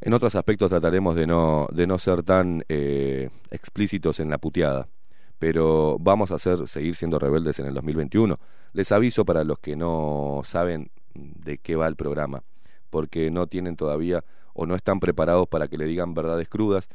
[0.00, 4.88] En otros aspectos trataremos de no, de no ser tan eh, explícitos en la puteada,
[5.38, 8.38] pero vamos a hacer, seguir siendo rebeldes en el 2021.
[8.72, 12.44] Les aviso para los que no saben de qué va el programa,
[12.90, 14.24] porque no tienen todavía
[14.54, 16.88] o no están preparados para que le digan verdades crudas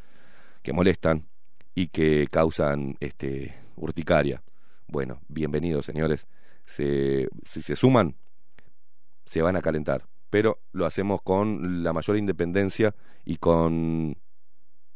[0.61, 1.27] que molestan
[1.75, 4.43] y que causan este, urticaria.
[4.87, 6.27] Bueno, bienvenidos señores
[6.65, 8.15] se, si se suman,
[9.25, 10.05] se van a calentar.
[10.33, 14.17] Pero lo hacemos con la mayor independencia y con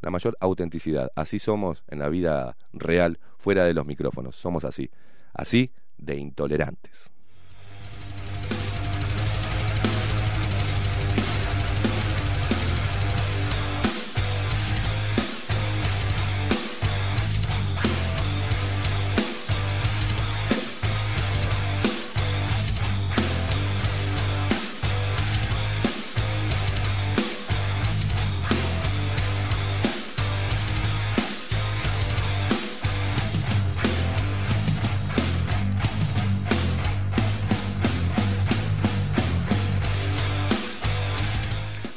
[0.01, 1.11] la mayor autenticidad.
[1.15, 4.35] Así somos en la vida real, fuera de los micrófonos.
[4.35, 4.89] Somos así.
[5.35, 7.11] Así de intolerantes.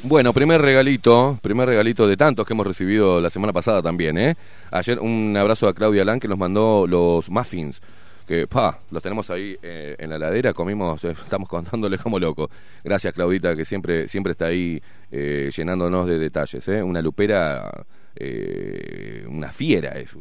[0.03, 4.35] Bueno, primer regalito, primer regalito de tantos que hemos recibido la semana pasada también, ¿eh?
[4.71, 7.79] Ayer un abrazo a Claudia Lan que nos mandó los muffins,
[8.27, 12.49] que, pa, los tenemos ahí eh, en la ladera, comimos, eh, estamos contándole como loco.
[12.83, 14.81] Gracias Claudita, que siempre, siempre está ahí
[15.11, 16.81] eh, llenándonos de detalles, ¿eh?
[16.81, 17.69] Una lupera,
[18.15, 20.15] eh, una fiera es.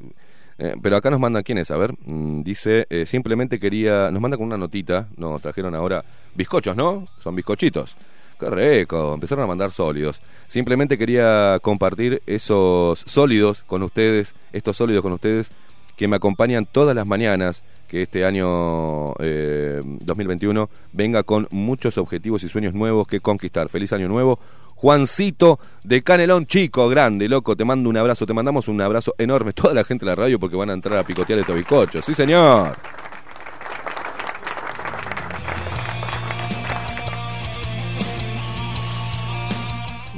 [0.58, 1.70] Eh, pero acá nos mandan, ¿quién es?
[1.70, 6.04] A ver, mm, dice, simplemente quería, nos manda con una notita, nos trajeron ahora
[6.34, 7.06] bizcochos, ¿no?
[7.22, 7.96] Son bizcochitos.
[8.40, 10.22] Qué rico, empezaron a mandar sólidos.
[10.48, 15.52] Simplemente quería compartir esos sólidos con ustedes, estos sólidos con ustedes
[15.94, 22.42] que me acompañan todas las mañanas, que este año eh, 2021 venga con muchos objetivos
[22.42, 23.68] y sueños nuevos que conquistar.
[23.68, 24.38] Feliz año nuevo.
[24.74, 29.52] Juancito de Canelón Chico, grande, loco, te mando un abrazo, te mandamos un abrazo enorme,
[29.52, 32.02] toda la gente de la radio porque van a entrar a picotear estos bizcochos.
[32.02, 32.78] Sí, señor.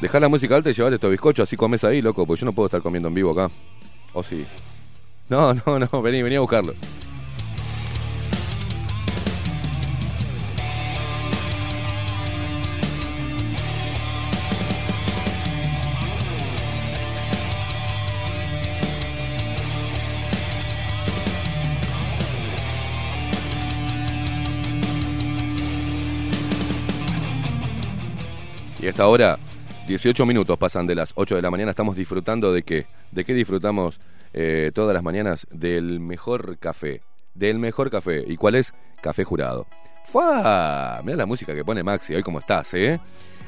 [0.03, 2.53] Dejar la música alta y llevarte estos bizcochos, así comes ahí, loco, porque yo no
[2.53, 3.55] puedo estar comiendo en vivo acá.
[4.13, 4.45] ¿O sí?
[5.29, 6.75] No, no, no, vení, vení a buscarlo.
[28.81, 29.39] Y a esta hora,
[29.87, 31.71] 18 minutos pasan de las 8 de la mañana.
[31.71, 32.87] Estamos disfrutando de qué?
[33.11, 34.01] ¿De qué disfrutamos
[34.33, 35.47] eh, todas las mañanas?
[35.51, 37.03] Del mejor café.
[37.35, 38.23] Del mejor café.
[38.27, 38.73] ¿Y cuál es?
[39.01, 39.67] Café jurado.
[40.07, 41.01] ¡Fua!
[41.05, 42.15] Mira la música que pone Maxi.
[42.15, 43.01] Hoy cómo estás, ¿eh?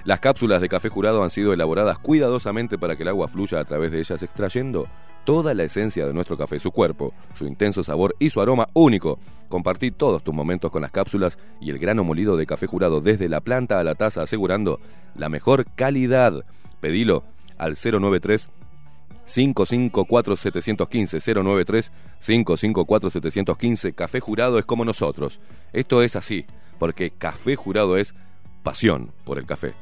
[0.05, 3.65] Las cápsulas de café jurado han sido elaboradas cuidadosamente para que el agua fluya a
[3.65, 4.87] través de ellas, extrayendo
[5.25, 9.19] toda la esencia de nuestro café, su cuerpo, su intenso sabor y su aroma único.
[9.49, 13.31] Compartí todos tus momentos con las cápsulas y el grano molido de café jurado desde
[13.31, 14.79] la planta a la taza, asegurando
[15.15, 16.45] la mejor calidad.
[16.81, 17.25] Pedilo
[17.57, 18.51] al 093
[19.25, 25.41] 554 715 093 554 715 Café Jurado es como nosotros.
[25.73, 26.45] Esto es así,
[26.79, 28.15] porque Café Jurado es
[28.63, 29.73] pasión por el café.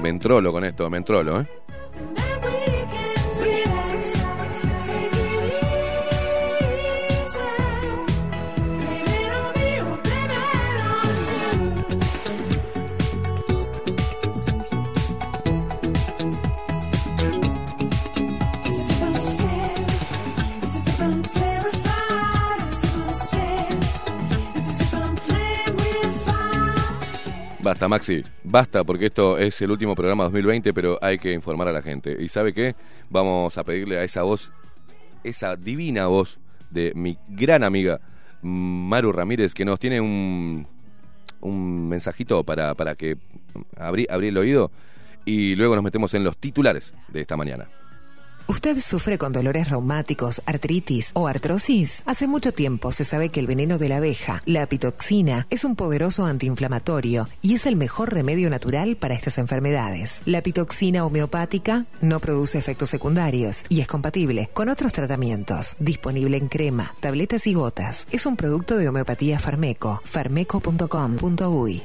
[0.00, 1.46] Me entrolo con esto, me entrolo, ¿eh?
[27.68, 31.72] Basta, Maxi, basta, porque esto es el último programa 2020, pero hay que informar a
[31.72, 32.16] la gente.
[32.18, 32.74] ¿Y sabe qué?
[33.10, 34.52] Vamos a pedirle a esa voz,
[35.22, 36.38] esa divina voz
[36.70, 38.00] de mi gran amiga
[38.40, 40.66] Maru Ramírez, que nos tiene un,
[41.42, 43.18] un mensajito para, para que
[43.76, 44.70] abrí, abrí el oído
[45.26, 47.68] y luego nos metemos en los titulares de esta mañana.
[48.48, 52.02] ¿Usted sufre con dolores reumáticos, artritis o artrosis?
[52.06, 55.76] Hace mucho tiempo se sabe que el veneno de la abeja, la apitoxina, es un
[55.76, 60.22] poderoso antiinflamatorio y es el mejor remedio natural para estas enfermedades.
[60.24, 65.76] La apitoxina homeopática no produce efectos secundarios y es compatible con otros tratamientos.
[65.78, 68.06] Disponible en crema, tabletas y gotas.
[68.12, 70.00] Es un producto de homeopatía Farmeco.
[70.06, 71.82] farmeco.com.uy.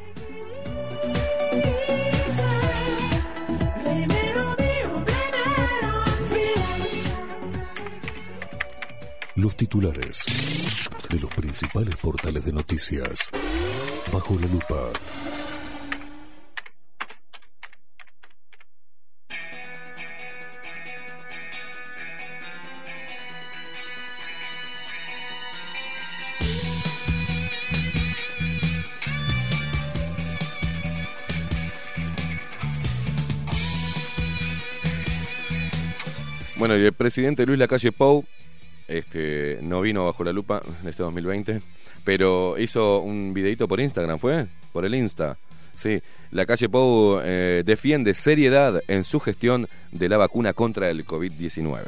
[9.35, 10.25] Los titulares
[11.09, 13.31] de los principales portales de noticias.
[14.11, 14.91] Bajo la lupa.
[36.55, 38.23] Bueno, y el presidente Luis Lacalle Pou
[38.87, 41.61] este, no vino bajo la lupa en este 2020,
[42.03, 44.47] pero hizo un videito por Instagram, ¿fue?
[44.71, 45.37] Por el Insta.
[45.73, 51.05] Sí, la calle Pou eh, defiende seriedad en su gestión de la vacuna contra el
[51.05, 51.81] COVID-19.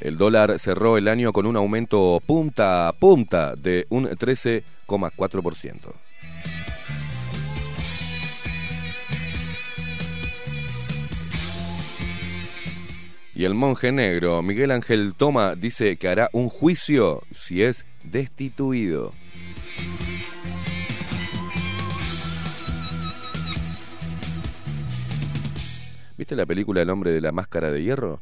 [0.00, 5.92] El dólar cerró el año con un aumento punta a punta de un 13,4%.
[13.40, 19.14] Y el monje negro, Miguel Ángel Toma, dice que hará un juicio si es destituido.
[26.18, 28.20] ¿Viste la película El hombre de la máscara de hierro?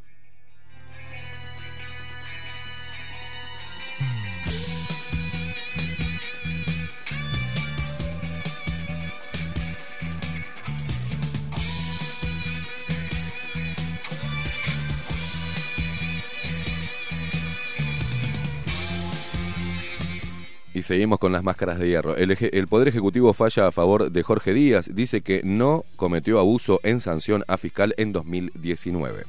[20.79, 22.15] Y seguimos con las máscaras de hierro.
[22.15, 24.89] El, Poder Ejecutivo falla a favor de Jorge Díaz.
[24.95, 29.25] Dice que no cometió abuso en sanción a fiscal en 2019.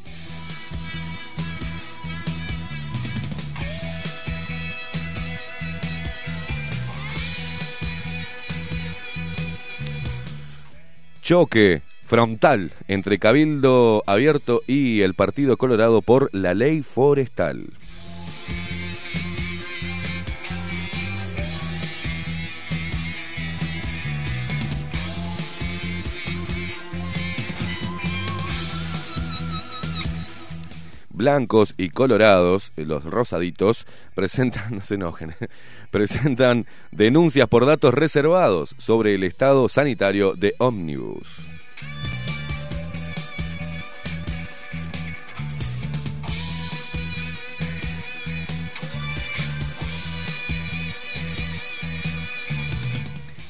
[11.24, 17.79] Choque frontal entre Cabildo Abierto y el Partido Colorado por la ley forestal.
[31.20, 35.36] Blancos y colorados, eh, los rosaditos, presentan, no se enojen,
[35.92, 41.28] presentan denuncias por datos reservados sobre el estado sanitario de Omnibus.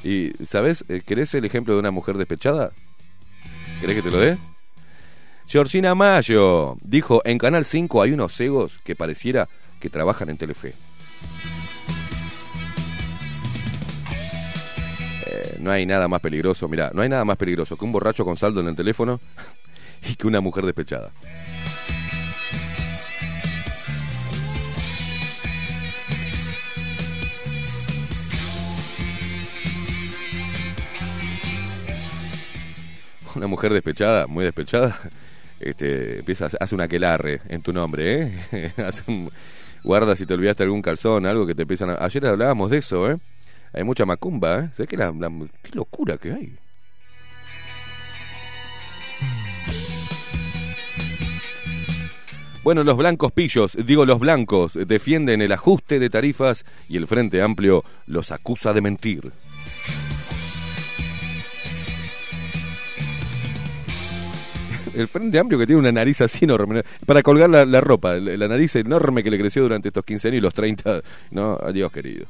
[0.03, 0.85] Y, ¿sabes?
[0.89, 2.71] Eh, ¿Querés el ejemplo de una mujer despechada?
[3.79, 4.37] ¿Querés que te lo dé?
[5.49, 10.75] Georgina Mayo dijo, en Canal 5 hay unos cegos que pareciera que trabajan en Telefe.
[15.25, 18.23] Eh, no hay nada más peligroso, mira, no hay nada más peligroso que un borracho
[18.25, 19.19] con saldo en el teléfono
[20.07, 21.09] y que una mujer despechada.
[33.35, 34.99] Una mujer despechada, muy despechada,
[35.59, 38.21] este, empieza, hace una aquelarre en tu nombre,
[38.51, 38.71] ¿eh?
[39.07, 39.29] Un-
[39.83, 42.03] guarda si te olvidaste algún calzón, algo que te empiezan a...
[42.03, 43.17] Ayer hablábamos de eso, ¿eh?
[43.73, 44.69] Hay mucha macumba, ¿eh?
[44.73, 45.31] ¿Sabes qué, la- la-
[45.63, 46.55] qué locura que hay?
[52.63, 57.41] Bueno, los blancos pillos, digo los blancos, defienden el ajuste de tarifas y el Frente
[57.41, 59.31] Amplio los acusa de mentir.
[64.95, 68.47] El Frente Amplio que tiene una nariz así enorme, para colgar la, ropa, la, la
[68.47, 71.01] nariz enorme que le creció durante estos 15 años y los 30,
[71.31, 72.25] no, adiós querido.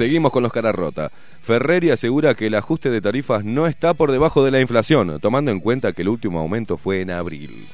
[0.00, 1.10] Seguimos con los caras rota.
[1.42, 5.50] Ferreri asegura que el ajuste de tarifas no está por debajo de la inflación, tomando
[5.50, 7.66] en cuenta que el último aumento fue en abril.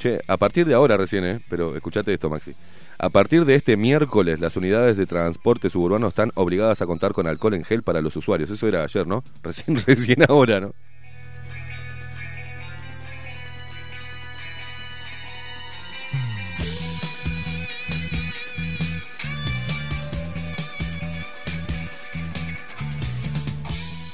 [0.00, 1.40] Che, a partir de ahora recién, ¿eh?
[1.50, 2.54] Pero escuchate esto, Maxi.
[2.96, 7.26] A partir de este miércoles, las unidades de transporte suburbano están obligadas a contar con
[7.26, 8.48] alcohol en gel para los usuarios.
[8.50, 9.22] Eso era ayer, ¿no?
[9.42, 10.72] Recién, recién ahora, ¿no?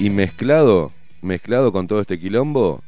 [0.00, 0.90] Y mezclado,
[1.22, 2.82] mezclado con todo este quilombo,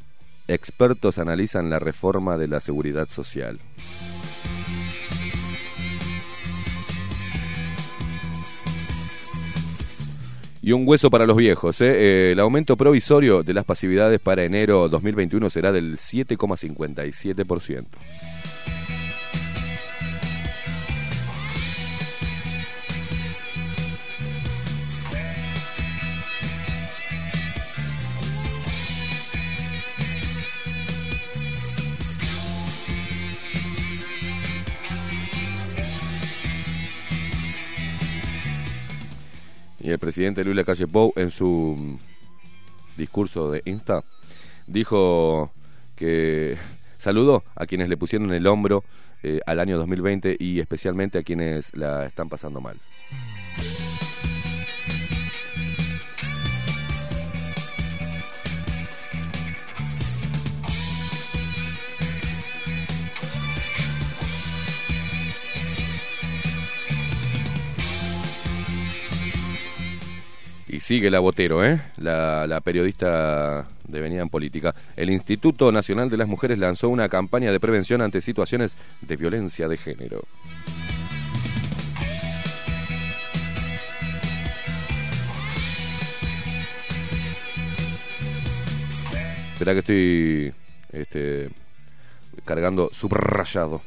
[0.48, 3.60] expertos analizan la reforma de la seguridad social.
[10.60, 11.80] Y un hueso para los viejos.
[11.80, 11.86] ¿eh?
[11.86, 17.86] Eh, el aumento provisorio de las pasividades para enero 2021 será del 7,57%.
[39.88, 41.98] Y el presidente Luis Lacalle Pou, en su
[42.98, 44.04] discurso de Insta,
[44.66, 45.50] dijo
[45.96, 46.58] que
[46.98, 48.84] saludó a quienes le pusieron el hombro
[49.22, 52.76] eh, al año 2020 y especialmente a quienes la están pasando mal.
[70.80, 71.80] Sigue la Botero, ¿eh?
[71.96, 74.74] la, la periodista devenida en política.
[74.96, 79.68] El Instituto Nacional de las Mujeres lanzó una campaña de prevención ante situaciones de violencia
[79.68, 80.22] de género.
[89.52, 90.54] Espera que estoy
[90.92, 91.50] este,
[92.44, 93.82] cargando subrayado.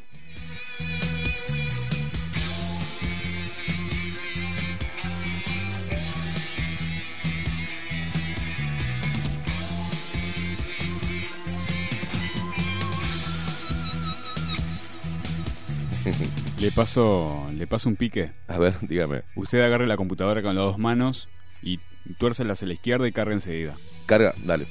[16.61, 18.31] Le paso, le paso un pique.
[18.47, 19.23] A ver, dígame.
[19.35, 21.27] Usted agarre la computadora con las dos manos
[21.63, 21.79] y
[22.19, 23.73] tuércela hacia la izquierda y carga enseguida.
[24.05, 24.67] Carga, dale.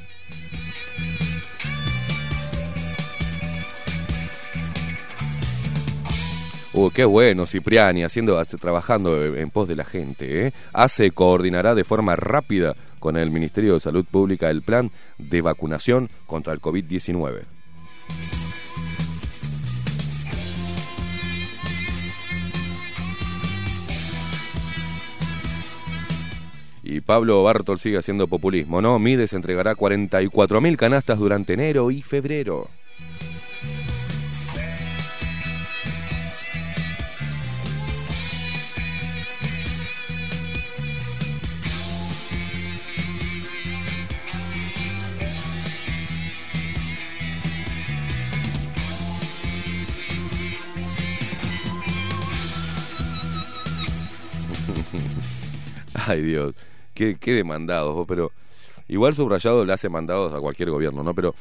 [6.73, 10.47] Uh, qué bueno, Cipriani, haciendo, hace- trabajando en pos de la gente.
[10.47, 10.53] ¿eh?
[10.73, 16.09] Hace, coordinará de forma rápida con el Ministerio de Salud Pública el plan de vacunación
[16.27, 17.41] contra el COVID-19.
[26.91, 28.99] Y Pablo Bartol sigue haciendo populismo, ¿no?
[28.99, 32.69] Mides entregará 44.000 canastas durante enero y febrero.
[55.95, 56.57] Ay Dios,
[57.01, 58.31] qué, qué demandados, pero
[58.89, 61.15] igual subrayado le hace mandados a cualquier gobierno, ¿no?
[61.15, 61.35] Pero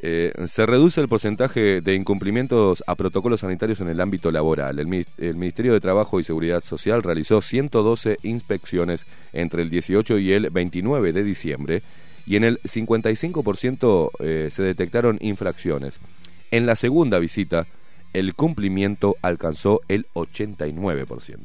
[0.00, 4.78] eh, se reduce el porcentaje de incumplimientos a protocolos sanitarios en el ámbito laboral.
[4.78, 10.50] El Ministerio de Trabajo y Seguridad Social realizó 112 inspecciones entre el 18 y el
[10.50, 11.82] 29 de diciembre
[12.26, 16.00] y en el 55% eh, se detectaron infracciones.
[16.50, 17.66] En la segunda visita,
[18.12, 21.38] el cumplimiento alcanzó el 89%.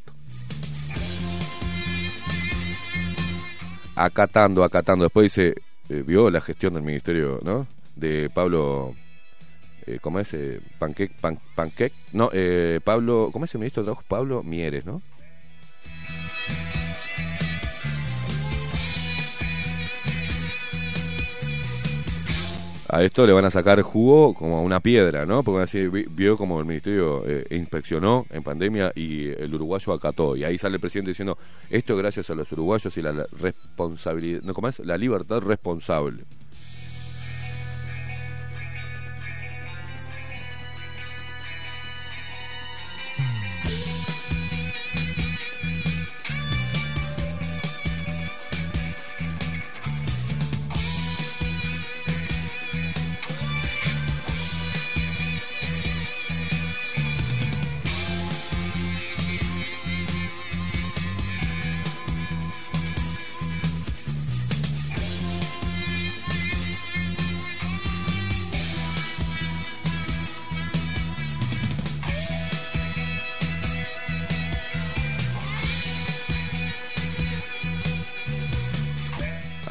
[3.96, 5.04] Acatando, acatando.
[5.04, 5.54] Después dice,
[5.88, 7.66] eh, vio la gestión del ministerio, ¿no?
[7.96, 8.94] De Pablo,
[9.86, 10.32] eh, ¿cómo es?
[10.34, 14.04] Eh, Panquec, pan, Panquec, no, eh, Pablo, ¿cómo es el ministro de Trabajo?
[14.08, 15.02] Pablo Mieres, ¿no?
[22.88, 25.42] A esto le van a sacar jugo como a una piedra, ¿no?
[25.42, 30.36] Porque así vi- vio como el ministerio eh, inspeccionó en pandemia y el uruguayo acató.
[30.36, 31.38] Y ahí sale el presidente diciendo,
[31.70, 34.52] esto gracias a los uruguayos y la responsabilidad, ¿no?
[34.52, 34.80] ¿Cómo es?
[34.80, 36.24] La libertad responsable.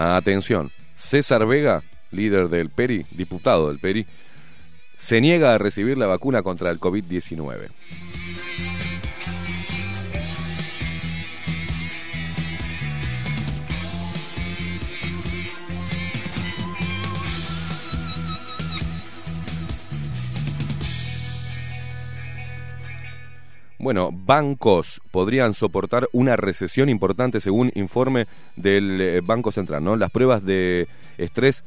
[0.04, 4.06] Atención, César Vega, líder del PERI, diputado del PERI,
[4.98, 7.70] se niega a recibir la vacuna contra el COVID-19.
[23.84, 29.98] Bueno, bancos podrían soportar una recesión importante según informe del eh, Banco Central, ¿no?
[29.98, 30.88] Las pruebas de
[31.18, 31.66] estrés,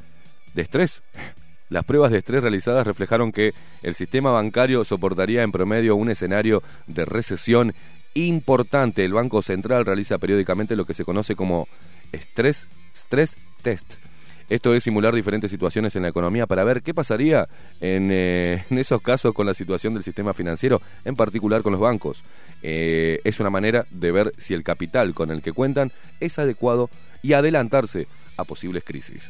[0.54, 1.02] de estrés,
[1.68, 3.52] las pruebas de estrés realizadas reflejaron que
[3.82, 7.74] el sistema bancario soportaría en promedio un escenario de recesión
[8.14, 9.04] importante.
[9.04, 11.68] El Banco Central realiza periódicamente lo que se conoce como
[12.12, 14.05] estrés, stress test
[14.48, 17.48] esto es simular diferentes situaciones en la economía para ver qué pasaría
[17.80, 21.80] en, eh, en esos casos con la situación del sistema financiero, en particular con los
[21.80, 22.22] bancos.
[22.62, 26.90] Eh, es una manera de ver si el capital con el que cuentan es adecuado
[27.22, 28.06] y adelantarse
[28.36, 29.28] a posibles crisis.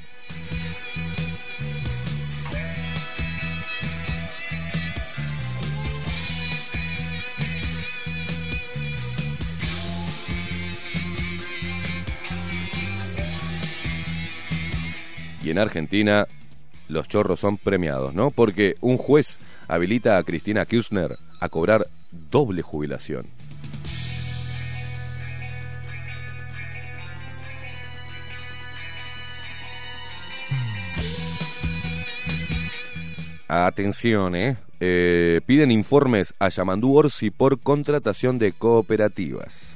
[15.47, 16.27] Y en Argentina
[16.89, 18.33] los chorros son premiados, ¿no?
[18.33, 23.27] Porque un juez habilita a Cristina Kirchner a cobrar doble jubilación.
[33.47, 34.57] Atención, ¿eh?
[34.81, 39.76] Eh, Piden informes a Yamandú Orsi por contratación de cooperativas.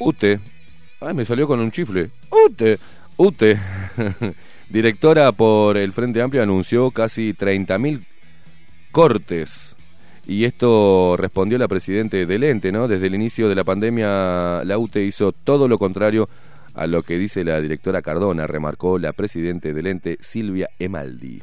[0.00, 0.40] Ute,
[1.00, 2.10] ay, me salió con un chifle.
[2.46, 2.78] Ute,
[3.18, 3.58] Ute,
[4.70, 8.04] directora por el Frente Amplio, anunció casi 30.000
[8.92, 9.76] cortes.
[10.26, 12.88] Y esto respondió la presidente del ente, ¿no?
[12.88, 16.28] Desde el inicio de la pandemia, la UTE hizo todo lo contrario
[16.74, 21.42] a lo que dice la directora Cardona, remarcó la presidente del ente, Silvia Emaldi.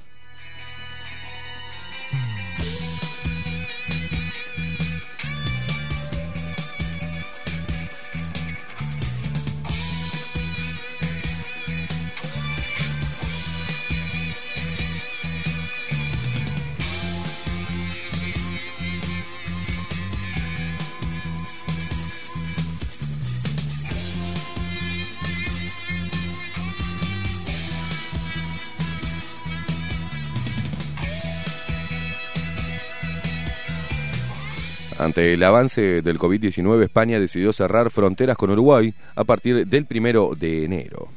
[35.08, 40.34] Ante el avance del COVID-19, España decidió cerrar fronteras con Uruguay a partir del primero
[40.38, 41.08] de enero.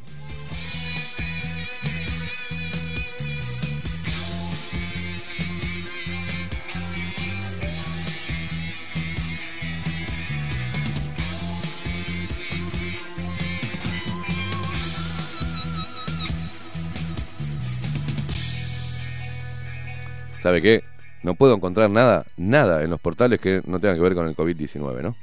[20.41, 20.90] ¿Sabe qué?
[21.23, 24.37] No puedo encontrar nada, nada en los portales que no tenga que ver con el
[24.37, 25.17] COVID-19, ¿no?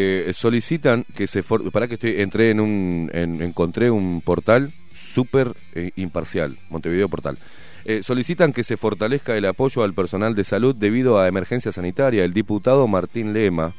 [0.00, 5.54] Eh, solicitan que se para que estoy entré en un en- encontré un portal súper
[5.74, 7.36] eh, imparcial Montevideo Portal.
[7.84, 12.24] Eh, solicitan que se fortalezca el apoyo al personal de salud debido a emergencia sanitaria.
[12.24, 13.72] El diputado Martín Lema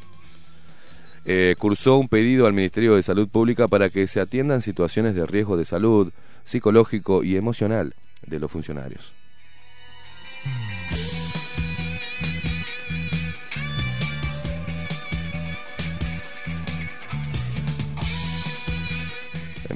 [1.60, 5.58] cursó un pedido al Ministerio de Salud Pública para que se atiendan situaciones de riesgo
[5.58, 6.12] de salud
[6.44, 7.94] psicológico y emocional
[8.26, 9.14] de los funcionarios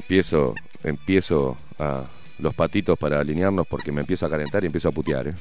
[0.03, 0.53] empiezo
[0.83, 2.03] empiezo a
[2.39, 5.35] los patitos para alinearnos porque me empiezo a calentar y empiezo a putear ¿eh?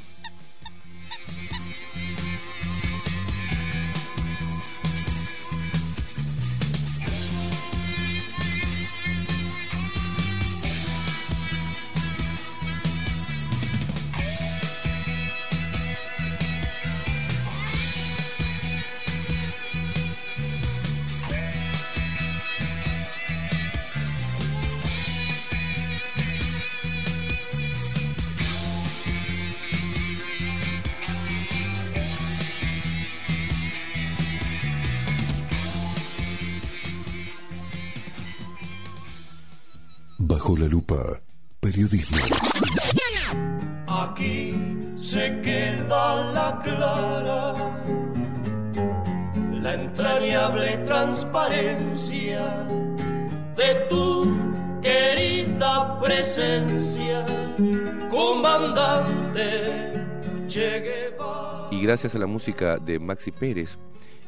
[41.73, 42.19] Periodismo.
[43.87, 44.55] Aquí
[44.97, 47.55] se queda la clara,
[49.53, 52.67] la entrañable transparencia
[53.57, 54.37] de tu
[54.83, 57.25] querida presencia,
[58.11, 59.95] comandante
[60.49, 61.69] Che Guevara.
[61.71, 63.79] Y gracias a la música de Maxi Pérez,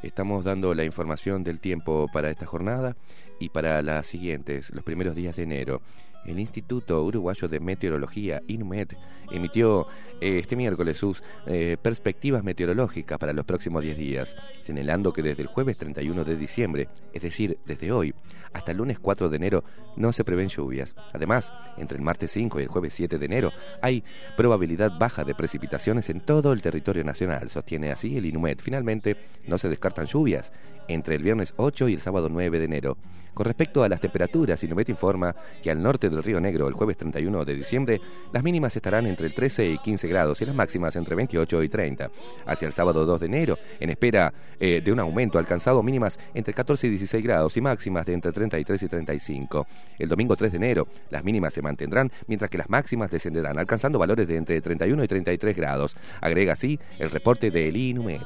[0.03, 2.97] estamos dando la información del tiempo para esta jornada
[3.39, 5.83] y para las siguientes, los primeros días de enero.
[6.25, 8.97] El Instituto Uruguayo de Meteorología, INMET,
[9.31, 9.87] emitió
[10.25, 15.49] este miércoles sus eh, perspectivas meteorológicas para los próximos 10 días, señalando que desde el
[15.49, 18.15] jueves 31 de diciembre, es decir, desde hoy,
[18.53, 19.65] hasta el lunes 4 de enero,
[19.97, 20.97] no se prevén lluvias.
[21.13, 23.53] Además, entre el martes 5 y el jueves 7 de enero,
[23.83, 24.03] hay
[24.37, 28.63] probabilidad baja de precipitaciones en todo el territorio nacional, sostiene así el INUMET.
[28.63, 30.53] Finalmente, no se descartan lluvias
[30.89, 32.97] entre el viernes 8 y el sábado 9 de enero.
[33.35, 36.97] Con respecto a las temperaturas, Inumet informa que al norte del Río Negro, el jueves
[36.97, 38.01] 31 de diciembre,
[38.33, 41.69] las mínimas estarán entre el 13 y 15 grados y las máximas entre 28 y
[41.69, 42.11] 30.
[42.47, 46.55] Hacia el sábado 2 de enero, en espera eh, de un aumento alcanzado mínimas entre
[46.55, 49.67] 14 y 16 grados y máximas de entre 33 y 35.
[49.99, 53.99] El domingo 3 de enero, las mínimas se mantendrán, mientras que las máximas descenderán, alcanzando
[53.99, 55.97] valores de entre 31 y 33 grados.
[56.21, 58.23] Agrega así el reporte del Inumet.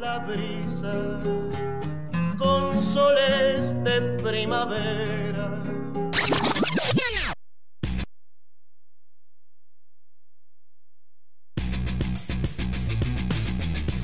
[0.00, 0.94] la brisa
[2.38, 5.50] con soles de primavera.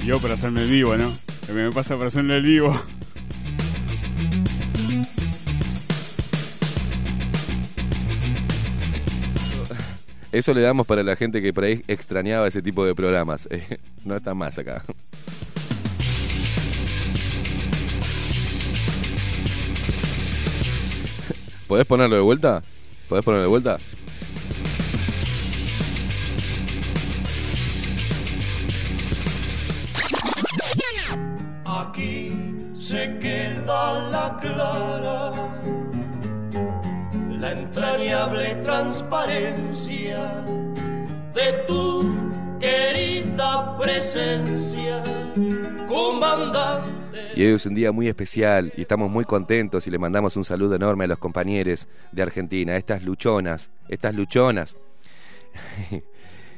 [0.05, 1.13] Yo para hacerme el vivo, ¿no?
[1.47, 2.73] Que me pasa para hacerme el vivo.
[10.33, 13.47] Eso le damos para la gente que por ahí extrañaba ese tipo de programas.
[13.51, 14.83] Eh, no está más acá.
[21.69, 22.63] ¿Podés ponerlo de vuelta?
[23.09, 23.79] ¿Podés ponerlo de vuelta?
[32.93, 35.33] Se queda la clara,
[37.41, 40.45] la entrañable transparencia
[41.35, 45.03] de tu querida presencia,
[45.89, 47.33] comandante.
[47.35, 50.45] Y hoy es un día muy especial y estamos muy contentos y le mandamos un
[50.45, 54.77] saludo enorme a los compañeros de Argentina, estas luchonas, estas luchonas.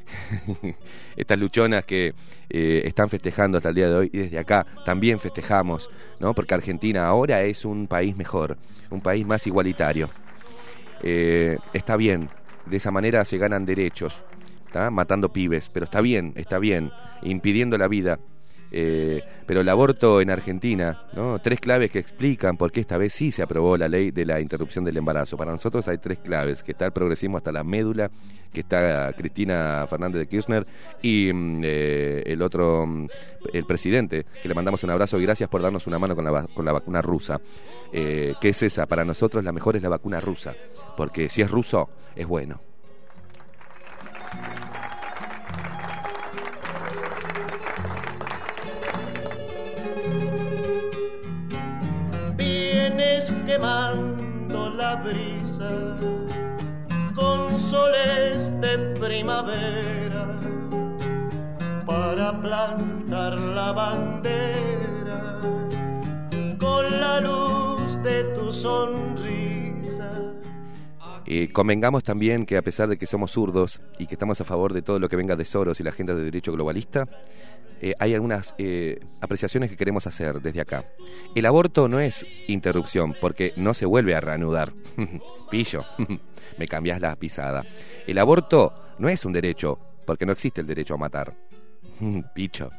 [1.15, 2.13] estas luchonas que
[2.49, 6.33] eh, están festejando hasta el día de hoy y desde acá también festejamos, ¿no?
[6.33, 8.57] Porque Argentina ahora es un país mejor,
[8.89, 10.09] un país más igualitario.
[11.01, 12.29] Eh, está bien,
[12.65, 14.15] de esa manera se ganan derechos,
[14.71, 14.89] ¿tá?
[14.89, 16.91] matando pibes, pero está bien, está bien,
[17.21, 18.19] impidiendo la vida.
[18.71, 21.39] Eh, pero el aborto en Argentina, ¿no?
[21.39, 24.41] tres claves que explican por qué esta vez sí se aprobó la ley de la
[24.41, 25.37] interrupción del embarazo.
[25.37, 28.09] Para nosotros hay tres claves, que está el progresismo hasta la médula,
[28.51, 30.65] que está Cristina Fernández de Kirchner
[31.01, 33.07] y mm, eh, el otro, mm,
[33.53, 36.47] el presidente, que le mandamos un abrazo y gracias por darnos una mano con la,
[36.47, 37.39] con la vacuna rusa.
[37.93, 38.87] Eh, ¿Qué es esa?
[38.87, 40.55] Para nosotros la mejor es la vacuna rusa,
[40.97, 42.59] porque si es ruso, es bueno.
[53.25, 55.97] Quemando la brisa
[57.15, 60.39] con soles de primavera
[61.87, 65.39] para plantar la bandera
[66.59, 70.11] con la luz de tu sonrisa.
[71.25, 74.71] Eh, convengamos también que a pesar de que somos zurdos y que estamos a favor
[74.71, 77.07] de todo lo que venga de Soros y la agenda de derecho globalista,
[77.85, 80.85] eh, hay algunas eh, apreciaciones que queremos hacer desde acá.
[81.35, 84.73] El aborto no es interrupción porque no se vuelve a reanudar.
[85.51, 85.85] Pillo,
[86.57, 87.63] me cambias la pisada.
[88.07, 91.35] El aborto no es un derecho porque no existe el derecho a matar.
[92.33, 92.71] Picho.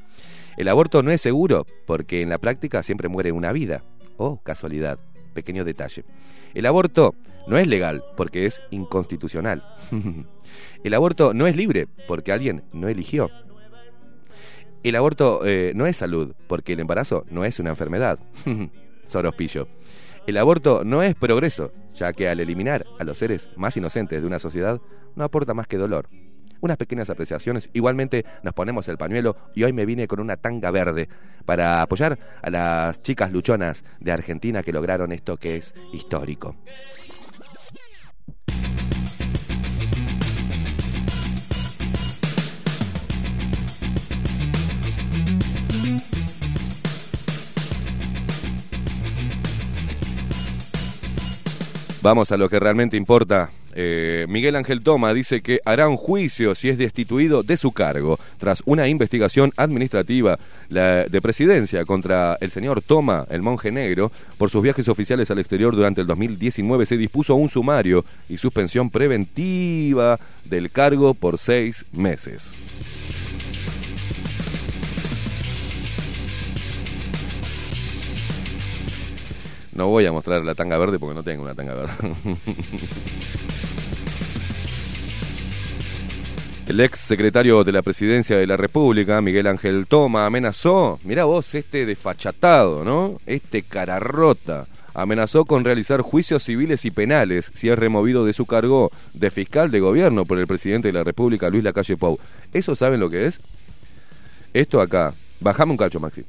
[0.56, 3.84] El aborto no es seguro porque en la práctica siempre muere una vida.
[4.16, 4.98] Oh, casualidad.
[5.34, 6.04] Pequeño detalle.
[6.52, 7.14] El aborto
[7.46, 9.62] no es legal porque es inconstitucional.
[10.82, 13.30] El aborto no es libre porque alguien no eligió.
[14.82, 18.18] El aborto eh, no es salud porque el embarazo no es una enfermedad.
[19.04, 19.68] Sorospillo.
[20.26, 24.26] El aborto no es progreso, ya que al eliminar a los seres más inocentes de
[24.26, 24.80] una sociedad
[25.14, 26.08] no aporta más que dolor.
[26.60, 30.70] Unas pequeñas apreciaciones, igualmente nos ponemos el pañuelo y hoy me vine con una tanga
[30.70, 31.08] verde
[31.44, 36.56] para apoyar a las chicas luchonas de Argentina que lograron esto que es histórico.
[52.06, 53.50] Vamos a lo que realmente importa.
[53.74, 58.20] Eh, Miguel Ángel Toma dice que hará un juicio si es destituido de su cargo
[58.38, 60.38] tras una investigación administrativa
[60.68, 65.74] de presidencia contra el señor Toma, el monje negro, por sus viajes oficiales al exterior
[65.74, 66.86] durante el 2019.
[66.86, 72.52] Se dispuso un sumario y suspensión preventiva del cargo por seis meses.
[79.76, 81.92] No voy a mostrar la tanga verde porque no tengo una tanga verde.
[86.66, 91.54] El ex secretario de la Presidencia de la República, Miguel Ángel Toma, amenazó, mira vos,
[91.54, 93.20] este desfachatado, ¿no?
[93.26, 98.46] Este cara rota, amenazó con realizar juicios civiles y penales si es removido de su
[98.46, 102.18] cargo de fiscal de gobierno por el presidente de la República, Luis Lacalle Pou.
[102.52, 103.40] ¿Eso saben lo que es?
[104.54, 106.24] Esto acá, bajame un cacho, Maxi.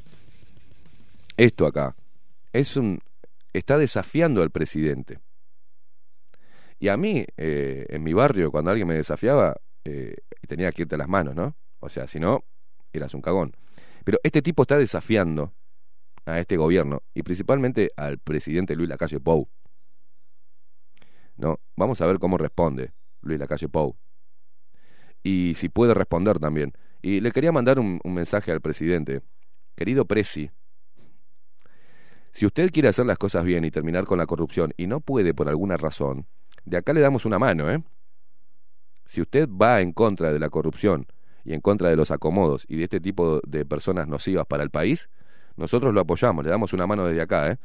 [1.38, 1.96] Esto acá,
[2.52, 3.00] es un,
[3.58, 5.20] está desafiando al presidente.
[6.80, 10.16] Y a mí, eh, en mi barrio, cuando alguien me desafiaba, eh,
[10.48, 11.56] tenía que irte a las manos, ¿no?
[11.80, 12.44] O sea, si no,
[12.94, 13.56] eras un cagón.
[14.04, 15.54] Pero este tipo está desafiando
[16.26, 19.50] a este gobierno y principalmente al presidente Luis Lacalle Pou.
[21.36, 21.60] ¿No?
[21.76, 23.98] Vamos a ver cómo responde Luis Lacalle Pou.
[25.24, 26.74] Y si puede responder también.
[27.02, 29.22] Y le quería mandar un, un mensaje al presidente.
[29.76, 30.52] Querido Presi,
[32.38, 35.34] si usted quiere hacer las cosas bien y terminar con la corrupción y no puede
[35.34, 36.28] por alguna razón,
[36.66, 37.84] de acá le damos una mano, ¿eh?
[39.08, 41.08] Si usted va en contra de la corrupción
[41.44, 44.70] y en contra de los acomodos y de este tipo de personas nocivas para el
[44.70, 45.10] país,
[45.56, 47.58] nosotros lo apoyamos, le damos una mano desde acá, ¿eh?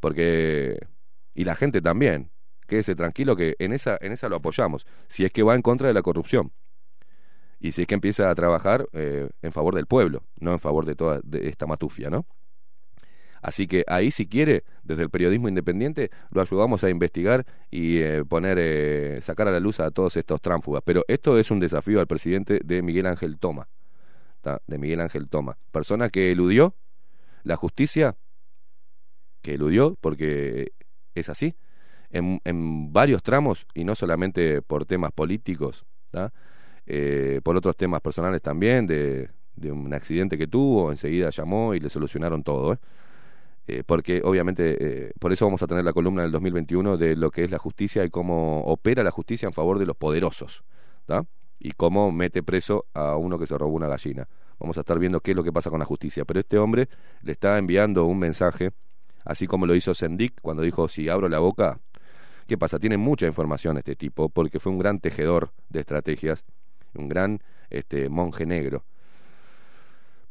[0.00, 0.78] Porque
[1.34, 2.30] y la gente también,
[2.66, 5.88] quédese tranquilo que en esa en esa lo apoyamos, si es que va en contra
[5.88, 6.50] de la corrupción.
[7.60, 10.86] Y si es que empieza a trabajar eh, en favor del pueblo, no en favor
[10.86, 12.24] de toda esta matufia, ¿no?
[13.44, 18.24] Así que ahí, si quiere, desde el periodismo independiente, lo ayudamos a investigar y eh,
[18.24, 20.82] poner, eh, sacar a la luz a todos estos tránfugas.
[20.82, 23.68] Pero esto es un desafío al presidente de Miguel Ángel Toma,
[24.66, 26.74] de Miguel Ángel Toma, persona que eludió
[27.42, 28.16] la justicia,
[29.42, 30.72] que eludió porque
[31.14, 31.54] es así,
[32.08, 35.84] en, en varios tramos y no solamente por temas políticos.
[36.86, 41.80] Eh, por otros temas personales también, de, de un accidente que tuvo, enseguida llamó y
[41.80, 42.72] le solucionaron todo.
[42.72, 42.78] ¿eh?
[43.66, 47.30] Eh, porque obviamente eh, por eso vamos a tener la columna del 2021 de lo
[47.30, 50.64] que es la justicia y cómo opera la justicia en favor de los poderosos
[51.06, 51.24] ¿tá?
[51.58, 54.28] y cómo mete preso a uno que se robó una gallina.
[54.58, 56.24] Vamos a estar viendo qué es lo que pasa con la justicia.
[56.24, 56.88] Pero este hombre
[57.22, 58.72] le está enviando un mensaje,
[59.24, 61.80] así como lo hizo Sendik cuando dijo, si abro la boca,
[62.46, 62.78] ¿qué pasa?
[62.78, 66.44] Tiene mucha información este tipo, porque fue un gran tejedor de estrategias,
[66.94, 68.84] un gran este, monje negro.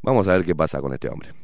[0.02, 1.43] Vamos a ver qué pasa con este hombre.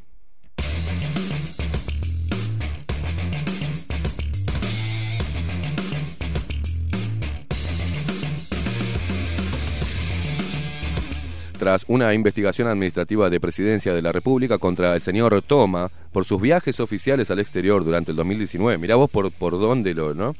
[11.60, 16.42] Tras una investigación administrativa de presidencia de la República contra el señor Toma por sus
[16.42, 18.78] viajes oficiales al exterior durante el 2019.
[18.78, 20.34] Mirá vos por, por dónde lo, ¿no?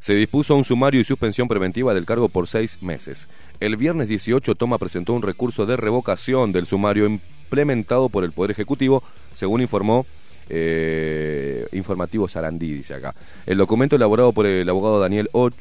[0.00, 3.28] Se dispuso un sumario y suspensión preventiva del cargo por seis meses.
[3.60, 8.50] El viernes 18 Toma presentó un recurso de revocación del sumario implementado por el Poder
[8.50, 9.04] Ejecutivo,
[9.34, 10.06] según informó
[10.48, 13.14] eh, Informativo Sarandí, dice acá.
[13.46, 15.52] El documento elaborado por el abogado Daniel Och,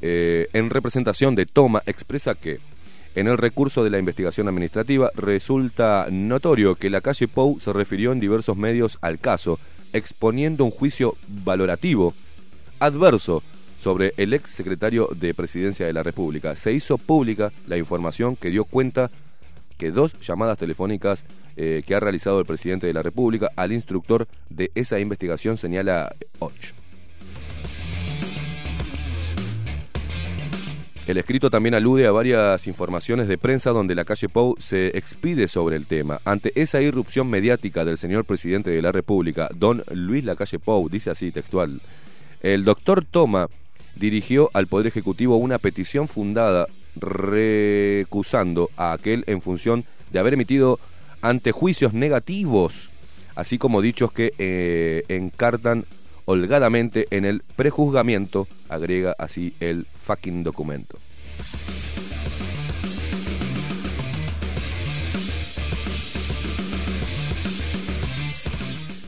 [0.00, 2.60] eh, en representación de Toma, expresa que
[3.16, 8.12] en el recurso de la investigación administrativa resulta notorio que la calle Pou se refirió
[8.12, 9.58] en diversos medios al caso,
[9.94, 12.12] exponiendo un juicio valorativo
[12.78, 13.42] adverso
[13.80, 16.56] sobre el ex secretario de Presidencia de la República.
[16.56, 19.10] Se hizo pública la información que dio cuenta
[19.78, 21.24] que dos llamadas telefónicas
[21.56, 26.12] eh, que ha realizado el presidente de la República al instructor de esa investigación señala
[26.38, 26.52] Och.
[31.06, 35.46] El escrito también alude a varias informaciones de prensa donde la calle Pou se expide
[35.46, 36.20] sobre el tema.
[36.24, 41.10] Ante esa irrupción mediática del señor presidente de la República, don Luis Lacalle Pou, dice
[41.10, 41.80] así textual,
[42.42, 43.48] el doctor Toma
[43.94, 46.66] dirigió al Poder Ejecutivo una petición fundada
[46.96, 50.80] recusando a aquel en función de haber emitido
[51.22, 52.90] antejuicios negativos,
[53.36, 55.84] así como dichos que eh, encartan
[56.26, 60.98] holgadamente en el prejuzgamiento, agrega así el fucking documento.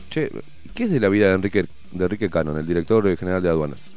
[0.09, 0.31] Che,
[0.73, 3.91] ¿qué es de la vida de Enrique, de Enrique Cannon, el director general de aduanas?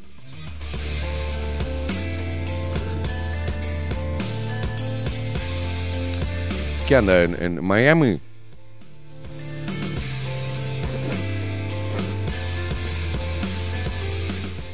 [6.86, 8.20] ¿Qué anda en, en Miami?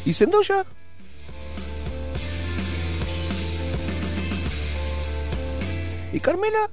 [0.08, 0.64] ¿Y Sendoya?
[6.14, 6.70] ¿Y Carmela?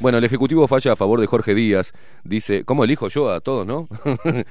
[0.00, 1.94] Bueno, el Ejecutivo falla a favor de Jorge Díaz.
[2.22, 3.88] Dice, ¿cómo elijo yo a todos, no?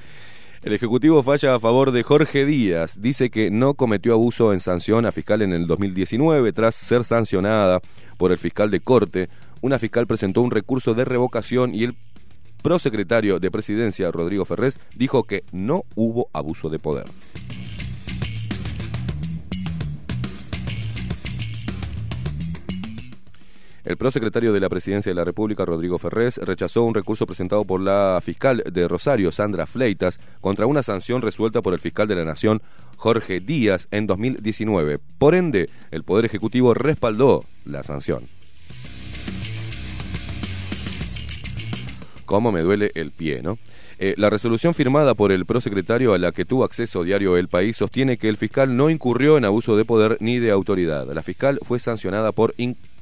[0.64, 3.00] el Ejecutivo falla a favor de Jorge Díaz.
[3.00, 7.80] Dice que no cometió abuso en sanción a fiscal en el 2019 tras ser sancionada
[8.18, 9.28] por el fiscal de corte.
[9.60, 11.94] Una fiscal presentó un recurso de revocación y el
[12.62, 17.04] prosecretario de Presidencia, Rodrigo Ferrés, dijo que no hubo abuso de poder.
[23.84, 27.80] El prosecretario de la Presidencia de la República, Rodrigo Ferrés, rechazó un recurso presentado por
[27.80, 32.24] la fiscal de Rosario, Sandra Fleitas, contra una sanción resuelta por el fiscal de la
[32.24, 32.62] Nación,
[32.96, 35.00] Jorge Díaz, en 2019.
[35.18, 38.28] Por ende, el Poder Ejecutivo respaldó la sanción.
[42.24, 43.58] Cómo me duele el pie, ¿no?
[43.98, 47.76] Eh, la resolución firmada por el prosecretario a la que tuvo acceso diario El País
[47.76, 51.06] sostiene que el fiscal no incurrió en abuso de poder ni de autoridad.
[51.12, 52.54] La fiscal fue sancionada por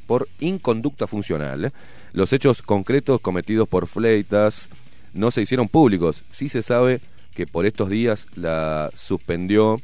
[0.06, 1.72] por inconducta funcional.
[2.12, 4.68] Los hechos concretos cometidos por Fleitas
[5.14, 6.24] no se hicieron públicos.
[6.30, 7.00] Sí se sabe
[7.34, 9.80] que por estos días la suspendió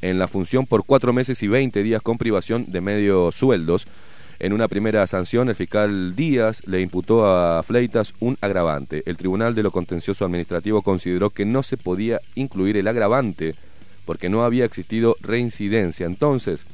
[0.00, 3.86] en la función por cuatro meses y 20 días con privación de medio sueldos.
[4.40, 9.02] En una primera sanción, el fiscal Díaz le imputó a Fleitas un agravante.
[9.04, 13.56] El Tribunal de lo Contencioso Administrativo consideró que no se podía incluir el agravante
[14.04, 16.06] porque no había existido reincidencia.
[16.06, 16.66] Entonces,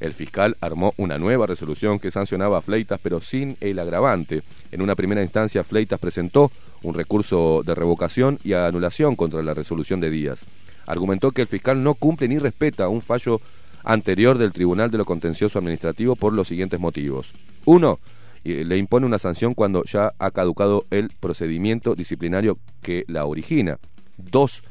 [0.00, 4.42] el fiscal armó una nueva resolución que sancionaba a Fleitas, pero sin el agravante.
[4.72, 6.50] En una primera instancia, Fleitas presentó
[6.82, 10.44] un recurso de revocación y anulación contra la resolución de Díaz.
[10.84, 13.40] Argumentó que el fiscal no cumple ni respeta un fallo
[13.84, 17.32] anterior del Tribunal de lo Contencioso Administrativo por los siguientes motivos.
[17.64, 18.00] Uno,
[18.42, 23.78] y le impone una sanción cuando ya ha caducado el procedimiento disciplinario que la origina.
[24.16, 24.62] Dos,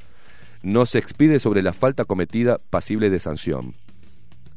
[0.61, 3.73] no se expide sobre la falta cometida pasible de sanción.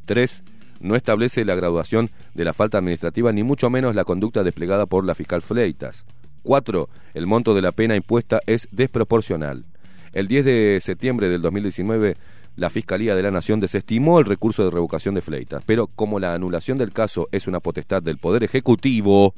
[0.05, 0.43] Tres,
[0.81, 5.05] no establece la graduación de la falta administrativa ni mucho menos la conducta desplegada por
[5.05, 6.05] la fiscal Fleitas.
[6.43, 6.89] 4.
[7.15, 9.65] El monto de la pena impuesta es desproporcional.
[10.13, 12.17] El 10 de septiembre del 2019,
[12.57, 16.35] la Fiscalía de la Nación desestimó el recurso de revocación de Fleitas, pero como la
[16.35, 19.35] anulación del caso es una potestad del Poder Ejecutivo,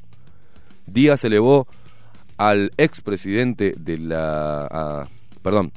[0.86, 1.66] Díaz elevó
[2.36, 4.66] al expresidente de la...
[4.70, 5.08] a-
[5.42, 5.72] perdón,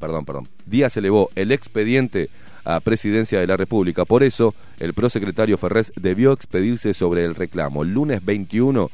[0.00, 0.48] perdón, perdón.
[0.66, 2.28] Díaz elevó el expediente
[2.64, 4.04] a presidencia de la República.
[4.04, 7.82] Por eso, el prosecretario Ferrés debió expedirse sobre el reclamo.
[7.82, 8.90] El lunes 21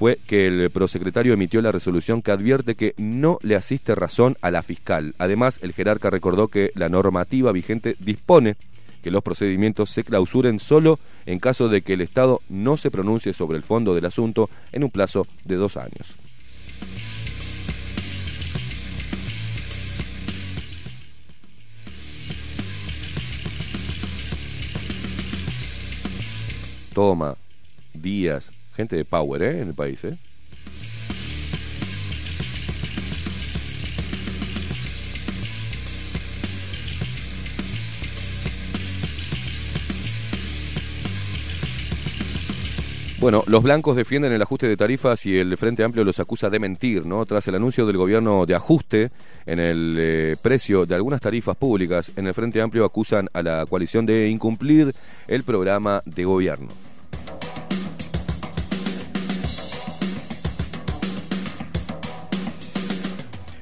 [0.00, 4.50] fue que el prosecretario emitió la resolución que advierte que no le asiste razón a
[4.50, 5.14] la fiscal.
[5.18, 8.56] Además, el jerarca recordó que la normativa vigente dispone
[9.02, 13.34] que los procedimientos se clausuren solo en caso de que el Estado no se pronuncie
[13.34, 16.16] sobre el fondo del asunto en un plazo de dos años.
[26.94, 27.36] Toma,
[27.92, 28.50] Díaz,
[28.80, 29.60] gente de power, ¿eh?
[29.60, 30.16] En el país, ¿eh?
[43.20, 46.58] Bueno, los blancos defienden el ajuste de tarifas y el Frente Amplio los acusa de
[46.58, 47.26] mentir, ¿no?
[47.26, 49.10] Tras el anuncio del gobierno de ajuste
[49.44, 53.66] en el eh, precio de algunas tarifas públicas, en el Frente Amplio acusan a la
[53.66, 54.94] coalición de incumplir
[55.28, 56.89] el programa de gobierno.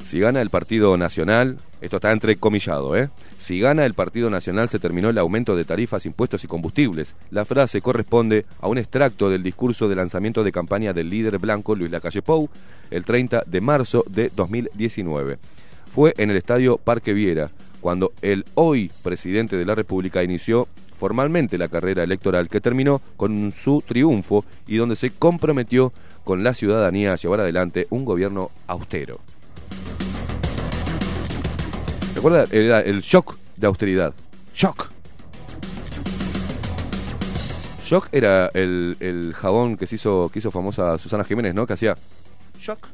[0.09, 3.11] Si gana el Partido Nacional, esto está entrecomillado, ¿eh?
[3.37, 7.15] Si gana el Partido Nacional se terminó el aumento de tarifas, impuestos y combustibles.
[7.31, 11.75] La frase corresponde a un extracto del discurso de lanzamiento de campaña del líder blanco
[11.75, 12.49] Luis Lacalle Pou
[12.91, 15.37] el 30 de marzo de 2019.
[15.93, 17.51] Fue en el estadio Parque Viera,
[17.83, 23.53] cuando el hoy presidente de la República inició formalmente la carrera electoral que terminó con
[23.53, 25.93] su triunfo y donde se comprometió
[26.25, 29.21] con la ciudadanía a llevar adelante un gobierno austero.
[32.19, 32.47] ¿Recuerda?
[32.51, 34.12] Era el shock de austeridad.
[34.53, 34.90] Shock.
[37.85, 41.65] Shock era el, jabón que se hizo, que hizo famosa Susana Jiménez, ¿no?
[41.65, 41.97] Que hacía
[42.59, 42.89] shock.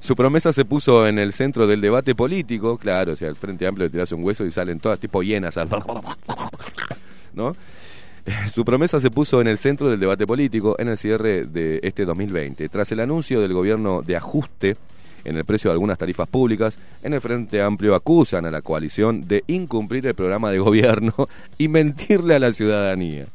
[0.00, 3.66] Su promesa se puso en el centro del debate político, claro, o sea, el Frente
[3.66, 5.54] Amplio le tirase un hueso y salen todas tipo hienas,
[7.34, 7.54] ¿no?
[8.52, 12.04] Su promesa se puso en el centro del debate político en el cierre de este
[12.04, 12.68] 2020.
[12.68, 14.76] Tras el anuncio del gobierno de ajuste,
[15.24, 19.26] en el precio de algunas tarifas públicas, en el Frente Amplio acusan a la coalición
[19.26, 21.14] de incumplir el programa de gobierno
[21.58, 23.26] y mentirle a la ciudadanía.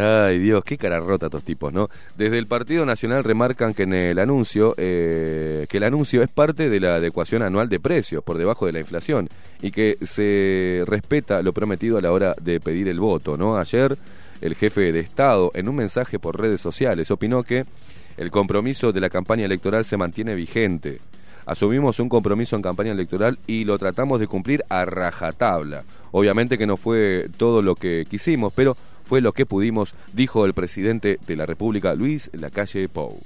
[0.00, 1.90] Ay Dios, qué cara rota estos tipos, ¿no?
[2.16, 6.70] Desde el Partido Nacional remarcan que en el anuncio, eh, que el anuncio es parte
[6.70, 9.28] de la adecuación anual de precios por debajo de la inflación
[9.60, 13.58] y que se respeta lo prometido a la hora de pedir el voto, ¿no?
[13.58, 13.98] Ayer
[14.40, 17.64] el jefe de Estado, en un mensaje por redes sociales, opinó que
[18.16, 21.00] el compromiso de la campaña electoral se mantiene vigente.
[21.44, 25.82] Asumimos un compromiso en campaña electoral y lo tratamos de cumplir a rajatabla.
[26.12, 28.76] Obviamente que no fue todo lo que quisimos, pero
[29.08, 33.18] fue lo que pudimos, dijo el presidente de la República, Luis Lacalle Pou.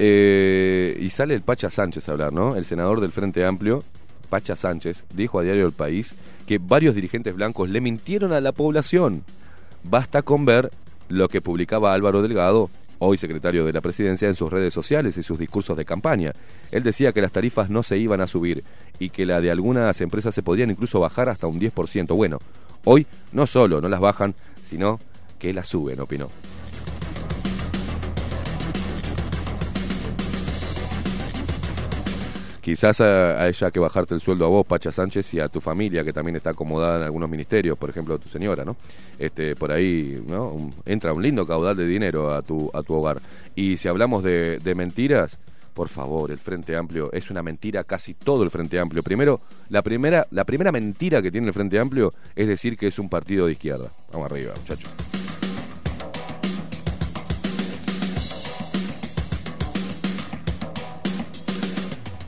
[0.00, 2.56] Eh, y sale el Pacha Sánchez a hablar, ¿no?
[2.56, 3.84] El senador del Frente Amplio,
[4.28, 6.16] Pacha Sánchez, dijo a Diario El País
[6.48, 9.22] que varios dirigentes blancos le mintieron a la población.
[9.84, 10.72] Basta con ver
[11.08, 15.22] lo que publicaba Álvaro Delgado, hoy secretario de la presidencia, en sus redes sociales y
[15.22, 16.32] sus discursos de campaña.
[16.70, 18.64] Él decía que las tarifas no se iban a subir
[18.98, 22.14] y que la de algunas empresas se podrían incluso bajar hasta un 10%.
[22.14, 22.38] Bueno,
[22.84, 24.98] hoy no solo no las bajan, sino
[25.38, 26.30] que las suben, opinó.
[32.64, 36.02] Quizás a, ella que bajarte el sueldo a vos, Pacha Sánchez, y a tu familia,
[36.02, 38.74] que también está acomodada en algunos ministerios, por ejemplo, tu señora, ¿no?
[39.18, 40.48] Este, por ahí, ¿no?
[40.48, 43.20] Un- entra un lindo caudal de dinero a tu, a tu hogar.
[43.54, 45.38] Y si hablamos de, de mentiras,
[45.74, 49.02] por favor, el Frente Amplio es una mentira, casi todo el Frente Amplio.
[49.02, 52.98] Primero, la primera, la primera mentira que tiene el Frente Amplio es decir que es
[52.98, 53.92] un partido de izquierda.
[54.10, 54.90] Vamos arriba, muchachos.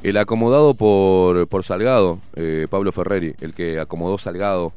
[0.07, 4.73] El acomodado por, por Salgado, eh, Pablo Ferreri, el que acomodó Salgado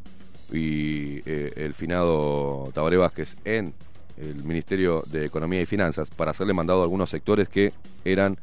[0.51, 3.75] y eh, el finado Tabaré Vázquez en
[4.17, 7.73] el Ministerio de Economía y Finanzas para hacerle mandado a algunos sectores que
[8.03, 8.39] eran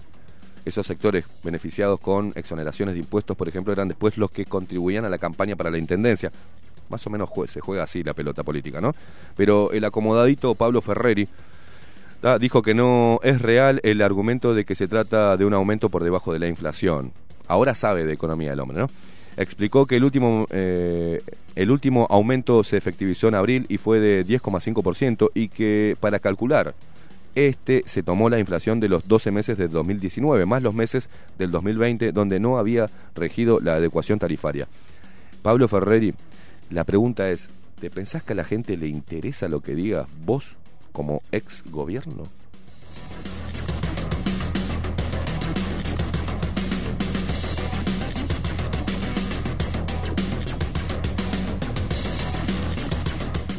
[0.65, 5.09] esos sectores beneficiados con exoneraciones de impuestos, por ejemplo, eran después los que contribuían a
[5.09, 6.31] la campaña para la Intendencia.
[6.89, 8.95] Más o menos se juega así la pelota política, ¿no?
[9.37, 11.29] Pero el acomodadito Pablo Ferreri
[12.28, 15.90] Ah, dijo que no es real el argumento de que se trata de un aumento
[15.90, 17.12] por debajo de la inflación.
[17.47, 18.89] Ahora sabe de economía el hombre, ¿no?
[19.36, 21.23] Explicó que el último, eh,
[21.55, 26.74] el último aumento se efectivizó en abril y fue de 10,5% y que para calcular
[27.36, 31.53] este se tomó la inflación de los 12 meses del 2019, más los meses del
[31.53, 34.66] 2020 donde no había regido la adecuación tarifaria.
[35.43, 36.12] Pablo Ferreri,
[36.70, 37.48] la pregunta es,
[37.78, 40.57] ¿te pensás que a la gente le interesa lo que digas vos
[40.97, 42.23] como ex gobierno?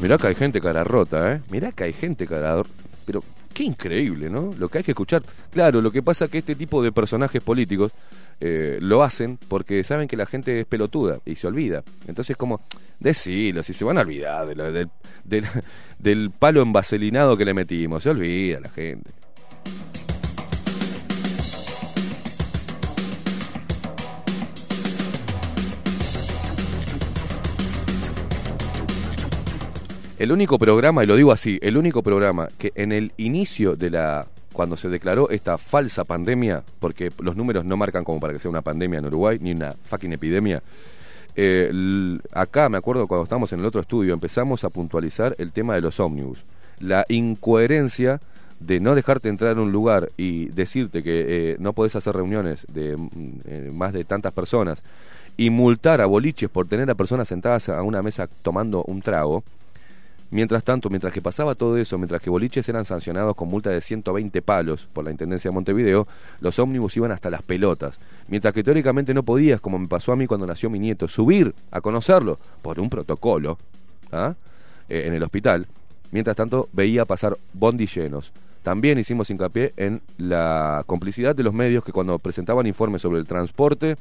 [0.01, 1.41] Mirá que hay gente cara rota, ¿eh?
[1.51, 2.63] Mirá que hay gente cara
[3.05, 3.23] Pero
[3.53, 4.55] qué increíble, ¿no?
[4.57, 5.21] Lo que hay que escuchar.
[5.51, 7.91] Claro, lo que pasa es que este tipo de personajes políticos
[8.39, 11.83] eh, lo hacen porque saben que la gente es pelotuda y se olvida.
[12.07, 12.61] Entonces, como,
[12.99, 14.89] decilo, si se van a olvidar del,
[15.99, 19.11] del palo envaselinado que le metimos, se olvida la gente.
[30.19, 33.91] El único programa, y lo digo así, el único programa que en el inicio de
[33.91, 34.27] la.
[34.57, 38.49] Cuando se declaró esta falsa pandemia, porque los números no marcan como para que sea
[38.49, 40.63] una pandemia en Uruguay, ni una fucking epidemia.
[41.35, 45.75] eh, acá me acuerdo cuando estábamos en el otro estudio, empezamos a puntualizar el tema
[45.75, 46.43] de los ómnibus.
[46.79, 48.19] La incoherencia
[48.59, 52.65] de no dejarte entrar en un lugar y decirte que eh, no podés hacer reuniones
[52.73, 53.09] de mm,
[53.45, 54.81] eh, más de tantas personas
[55.37, 59.43] y multar a boliches por tener a personas sentadas a una mesa tomando un trago,
[60.29, 63.79] Mientras tanto, mientras que pasaba todo eso, mientras que boliches eran sancionados con multa de
[63.79, 66.05] 120 palos por la Intendencia de Montevideo,
[66.41, 67.99] los ómnibus iban hasta las pelotas.
[68.27, 71.55] Mientras que teóricamente no podías, como me pasó a mí cuando nació mi nieto, subir
[71.71, 73.57] a conocerlo por un protocolo
[74.11, 74.35] ¿ah?
[74.89, 75.65] Eh, en el hospital.
[76.11, 78.33] Mientras tanto, veía pasar bondis llenos.
[78.63, 83.25] También hicimos hincapié en la complicidad de los medios que cuando presentaban informes sobre el
[83.25, 83.95] transporte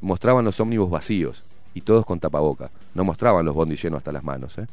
[0.00, 1.44] mostraban los ómnibus vacíos
[1.74, 2.70] y todos con tapaboca.
[2.94, 4.56] No mostraban los bondis llenos hasta las manos.
[4.58, 4.66] ¿eh?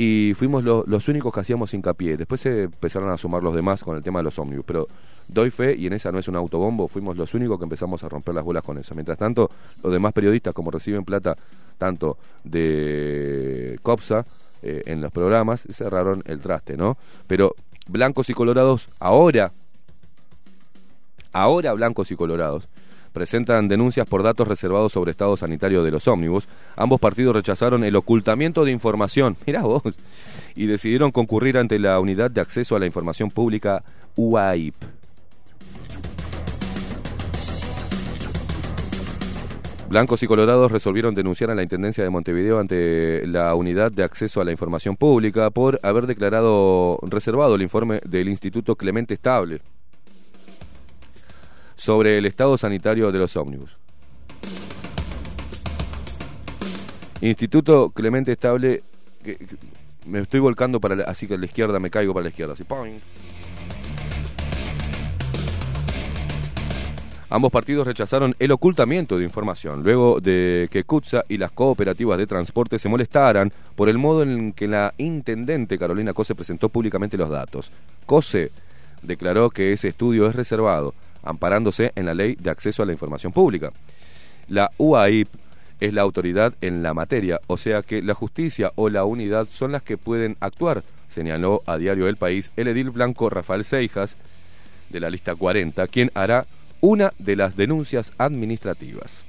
[0.00, 2.16] Y fuimos lo- los únicos que hacíamos hincapié.
[2.16, 4.86] Después se empezaron a sumar los demás con el tema de los ómnibus, pero
[5.26, 8.08] doy fe, y en esa no es un autobombo, fuimos los únicos que empezamos a
[8.08, 8.94] romper las bolas con eso.
[8.94, 9.50] Mientras tanto,
[9.82, 11.36] los demás periodistas, como reciben plata
[11.78, 14.24] tanto de COPSA
[14.62, 16.96] eh, en los programas, cerraron el traste, ¿no?
[17.26, 17.56] Pero
[17.88, 19.50] blancos y colorados, ahora,
[21.32, 22.68] ahora blancos y colorados,
[23.12, 26.48] presentan denuncias por datos reservados sobre estado sanitario de los ómnibus.
[26.76, 29.98] Ambos partidos rechazaron el ocultamiento de información, mirá vos,
[30.54, 33.82] y decidieron concurrir ante la Unidad de Acceso a la Información Pública
[34.16, 34.74] UAIP.
[39.88, 44.42] Blancos y Colorados resolvieron denunciar a la Intendencia de Montevideo ante la Unidad de Acceso
[44.42, 49.62] a la Información Pública por haber declarado reservado el informe del Instituto Clemente Estable
[51.78, 53.70] sobre el estado sanitario de los ómnibus.
[57.20, 58.82] Instituto Clemente Estable,
[59.24, 59.38] que-
[60.06, 62.52] me estoy volcando para la- así que a la izquierda me caigo para la izquierda,
[62.54, 62.64] así.
[62.64, 62.98] ¡poing!
[67.30, 72.26] Ambos partidos rechazaron el ocultamiento de información, luego de que CUTSA y las cooperativas de
[72.26, 77.28] transporte se molestaran por el modo en que la intendente Carolina Cose presentó públicamente los
[77.28, 77.70] datos.
[78.06, 78.50] Cose
[79.02, 80.94] declaró que ese estudio es reservado,
[81.28, 83.70] amparándose en la Ley de Acceso a la Información Pública.
[84.48, 85.28] La UAIP
[85.80, 89.72] es la autoridad en la materia, o sea que la justicia o la unidad son
[89.72, 94.16] las que pueden actuar, señaló a Diario El País el edil blanco Rafael Seijas,
[94.88, 96.46] de la lista 40, quien hará
[96.80, 99.27] una de las denuncias administrativas.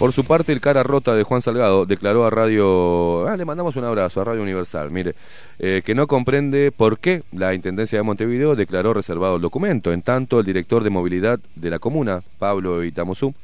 [0.00, 3.28] Por su parte, el cara rota de Juan Salgado declaró a Radio...
[3.28, 5.14] Ah, le mandamos un abrazo a Radio Universal, mire,
[5.58, 9.92] eh, que no comprende por qué la Intendencia de Montevideo declaró reservado el documento.
[9.92, 13.34] En tanto, el director de movilidad de la comuna, Pablo Itamozú,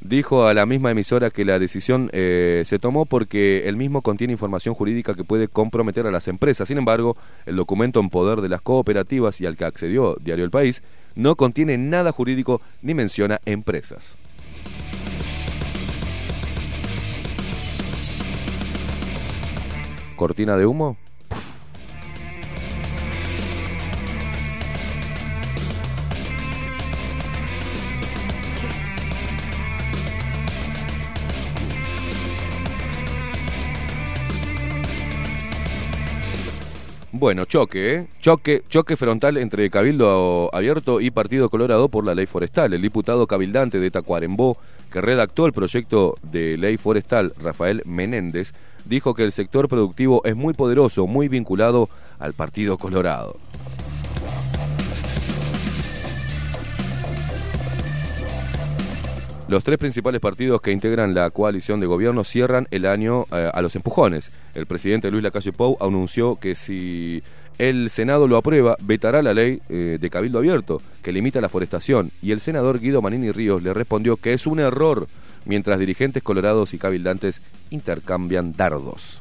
[0.00, 4.32] dijo a la misma emisora que la decisión eh, se tomó porque el mismo contiene
[4.32, 6.68] información jurídica que puede comprometer a las empresas.
[6.68, 10.50] Sin embargo, el documento en poder de las cooperativas y al que accedió Diario El
[10.50, 10.82] País
[11.16, 14.16] no contiene nada jurídico ni menciona empresas.
[20.16, 20.96] Cortina de humo.
[37.18, 38.06] Bueno, choque, ¿eh?
[38.20, 42.74] Choque, choque frontal entre Cabildo Abierto y Partido Colorado por la ley forestal.
[42.74, 44.58] El diputado cabildante de Tacuarembó,
[44.92, 48.52] que redactó el proyecto de ley forestal, Rafael Menéndez,
[48.86, 51.88] dijo que el sector productivo es muy poderoso, muy vinculado
[52.18, 53.36] al Partido Colorado.
[59.48, 63.62] Los tres principales partidos que integran la coalición de gobierno cierran el año eh, a
[63.62, 64.32] los empujones.
[64.54, 67.22] El presidente Luis Lacalle Pou anunció que si
[67.56, 72.10] el Senado lo aprueba, vetará la ley eh, de Cabildo Abierto, que limita la forestación,
[72.20, 75.06] y el senador Guido Manini Ríos le respondió que es un error,
[75.46, 77.40] mientras dirigentes colorados y cabildantes
[77.70, 79.20] intercambian dardos.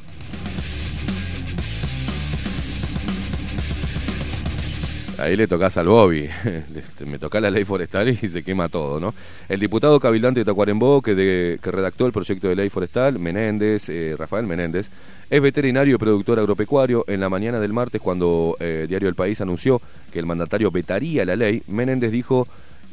[5.18, 6.27] Ahí le tocas al Bobby,
[6.76, 9.14] Este, me toca la ley forestal y se quema todo, ¿no?
[9.47, 13.88] El diputado cabildante de Tacuarembó, que, de- que redactó el proyecto de ley forestal, Menéndez,
[13.88, 14.89] eh, Rafael Menéndez,
[15.30, 17.06] es veterinario y productor agropecuario.
[17.07, 19.81] En la mañana del martes, cuando eh, Diario El País anunció
[20.11, 22.45] que el mandatario vetaría la ley, Menéndez dijo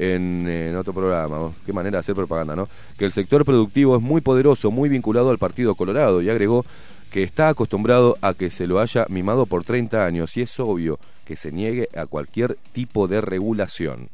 [0.03, 2.69] en, otro programa, qué manera de hacer propaganda, ¿no?
[2.99, 6.65] Que el sector productivo es muy poderoso, muy vinculado al Partido Colorado y agregó
[7.11, 10.99] que está acostumbrado a que se lo haya mimado por 30 años y es obvio
[11.25, 14.09] que se niegue a cualquier tipo de regulación.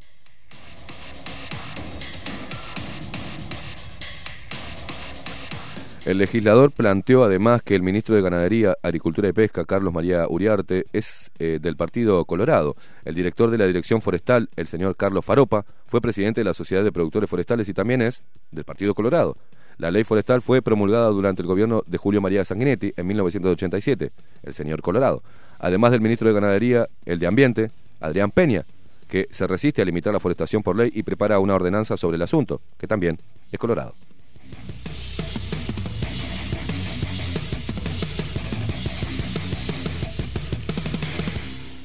[6.07, 10.87] El legislador planteó además que el ministro de Ganadería, Agricultura y Pesca, Carlos María Uriarte,
[10.93, 12.77] es eh, del Partido Colorado.
[13.05, 16.85] El director de la Dirección Forestal, el señor Carlos Faropa, fue presidente de la Sociedad
[16.85, 18.23] de Productores Forestales y también es
[18.53, 19.37] del Partido Colorado.
[19.77, 24.11] La ley forestal fue promulgada durante el gobierno de Julio María Sanguinetti en 1987,
[24.43, 25.23] el señor Colorado.
[25.59, 27.70] Además del ministro de Ganadería, el de Ambiente,
[28.01, 28.65] Adrián Peña,
[29.09, 32.23] que se resiste a limitar la forestación por ley y prepara una ordenanza sobre el
[32.23, 33.19] asunto, que también
[33.53, 33.95] es Colorado.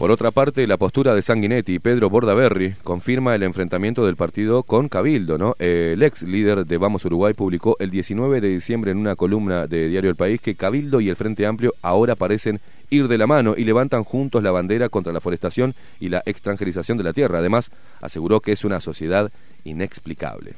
[0.04, 4.64] Por otra parte, la postura de Sanguinetti y Pedro Bordaberry confirma el enfrentamiento del partido
[4.64, 5.56] con Cabildo, ¿no?
[5.60, 9.88] El ex líder de Vamos Uruguay publicó el 19 de diciembre en una columna de
[9.88, 12.60] Diario El País que Cabildo y el Frente Amplio ahora parecen
[12.90, 16.98] ir de la mano y levantan juntos la bandera contra la forestación y la extranjerización
[16.98, 17.40] de la tierra.
[17.40, 17.72] Además,
[18.02, 19.32] aseguró que es una sociedad
[19.64, 20.52] inexplicable.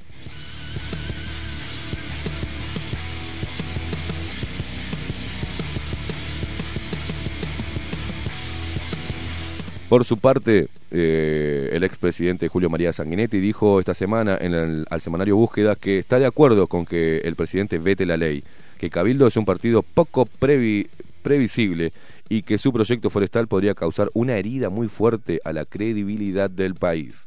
[9.95, 14.99] Por su parte, eh, el expresidente Julio María Sanguinetti dijo esta semana en el, al
[14.99, 18.43] semanario Búsqueda que está de acuerdo con que el presidente vete la ley,
[18.77, 20.89] que Cabildo es un partido poco previ-
[21.21, 21.93] previsible
[22.27, 26.75] y que su proyecto forestal podría causar una herida muy fuerte a la credibilidad del
[26.75, 27.23] país.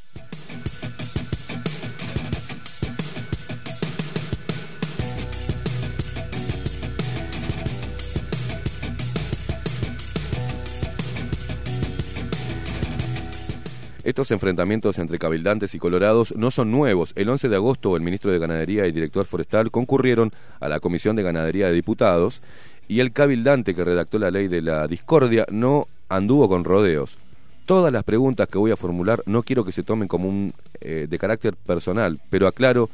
[14.08, 17.12] Estos enfrentamientos entre cabildantes y colorados no son nuevos.
[17.14, 21.14] El 11 de agosto el ministro de Ganadería y director forestal concurrieron a la Comisión
[21.14, 22.40] de Ganadería de Diputados
[22.88, 27.18] y el cabildante que redactó la ley de la discordia no anduvo con rodeos.
[27.66, 31.06] Todas las preguntas que voy a formular no quiero que se tomen como un eh,
[31.06, 32.88] de carácter personal, pero aclaro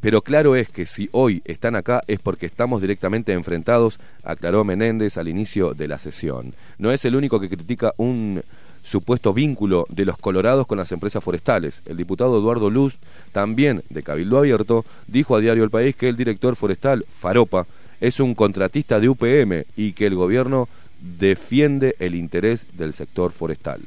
[0.00, 5.16] pero claro es que si hoy están acá es porque estamos directamente enfrentados, aclaró Menéndez
[5.16, 6.54] al inicio de la sesión.
[6.78, 8.42] No es el único que critica un
[8.88, 11.82] supuesto vínculo de los colorados con las empresas forestales.
[11.86, 12.98] El diputado Eduardo Luz,
[13.32, 17.66] también de Cabildo Abierto, dijo a Diario El País que el director forestal, Faropa,
[18.00, 20.68] es un contratista de UPM y que el gobierno
[21.00, 23.80] defiende el interés del sector forestal.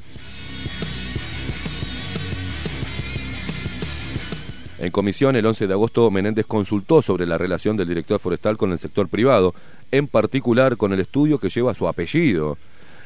[4.80, 8.72] En comisión, el 11 de agosto, Menéndez consultó sobre la relación del director forestal con
[8.72, 9.54] el sector privado,
[9.92, 12.58] en particular con el estudio que lleva su apellido.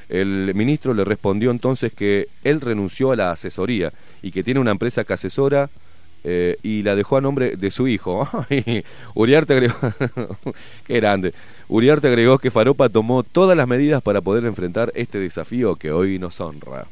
[0.10, 3.92] El ministro le respondió entonces que él renunció a la asesoría
[4.22, 5.70] y que tiene una empresa que asesora
[6.24, 8.28] eh, y la dejó a nombre de su hijo.
[9.14, 9.76] Uriarte agregó,
[10.88, 11.34] grande.
[11.68, 16.18] Uriarte agregó que Faropa tomó todas las medidas para poder enfrentar este desafío que hoy
[16.18, 16.88] nos honra.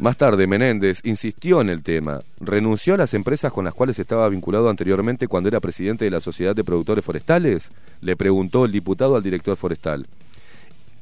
[0.00, 2.20] Más tarde, Menéndez insistió en el tema.
[2.40, 6.20] ¿Renunció a las empresas con las cuales estaba vinculado anteriormente cuando era presidente de la
[6.20, 7.70] Sociedad de Productores Forestales?
[8.00, 10.06] Le preguntó el diputado al director forestal.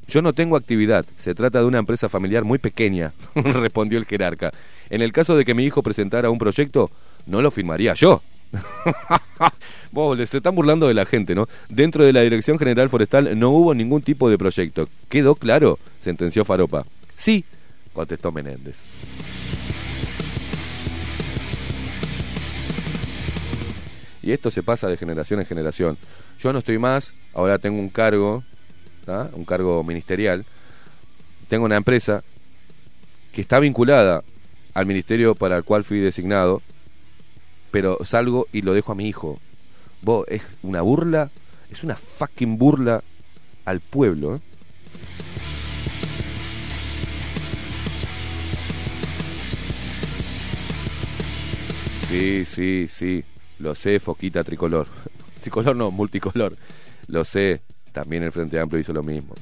[0.07, 4.51] Yo no tengo actividad, se trata de una empresa familiar muy pequeña, respondió el jerarca.
[4.89, 6.91] En el caso de que mi hijo presentara un proyecto,
[7.25, 8.21] no lo firmaría yo.
[9.91, 11.47] Vos, se están burlando de la gente, ¿no?
[11.69, 14.87] Dentro de la Dirección General Forestal no hubo ningún tipo de proyecto.
[15.09, 15.79] ¿Quedó claro?
[15.99, 16.85] sentenció Faropa.
[17.15, 17.45] Sí,
[17.93, 18.81] contestó Menéndez.
[24.21, 25.97] Y esto se pasa de generación en generación.
[26.39, 28.43] Yo no estoy más, ahora tengo un cargo,
[29.33, 30.45] un cargo ministerial.
[31.49, 32.23] Tengo una empresa
[33.33, 34.23] que está vinculada
[34.73, 36.61] al ministerio para el cual fui designado,
[37.71, 39.39] pero salgo y lo dejo a mi hijo.
[40.01, 41.29] Vos, es una burla,
[41.69, 43.03] es una fucking burla
[43.65, 44.35] al pueblo.
[44.35, 44.39] ¿eh?
[52.13, 53.23] Sí, sí, sí.
[53.57, 54.85] Lo sé, foquita tricolor.
[55.41, 56.55] Tricolor no, multicolor.
[57.07, 57.61] Lo sé.
[57.91, 59.33] También el Frente Amplio hizo lo mismo.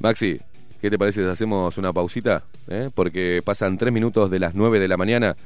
[0.00, 0.40] Maxi,
[0.80, 2.44] ¿qué te parece hacemos una pausita?
[2.68, 2.88] ¿Eh?
[2.94, 5.36] Porque pasan tres minutos de las nueve de la mañana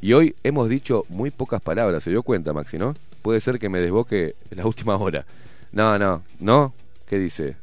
[0.00, 2.04] y hoy hemos dicho muy pocas palabras.
[2.04, 2.94] ¿Se dio cuenta, Maxi, no?
[3.20, 5.26] Puede ser que me desboque la última hora.
[5.72, 6.72] No, no, ¿no?
[7.06, 7.56] ¿Qué dice?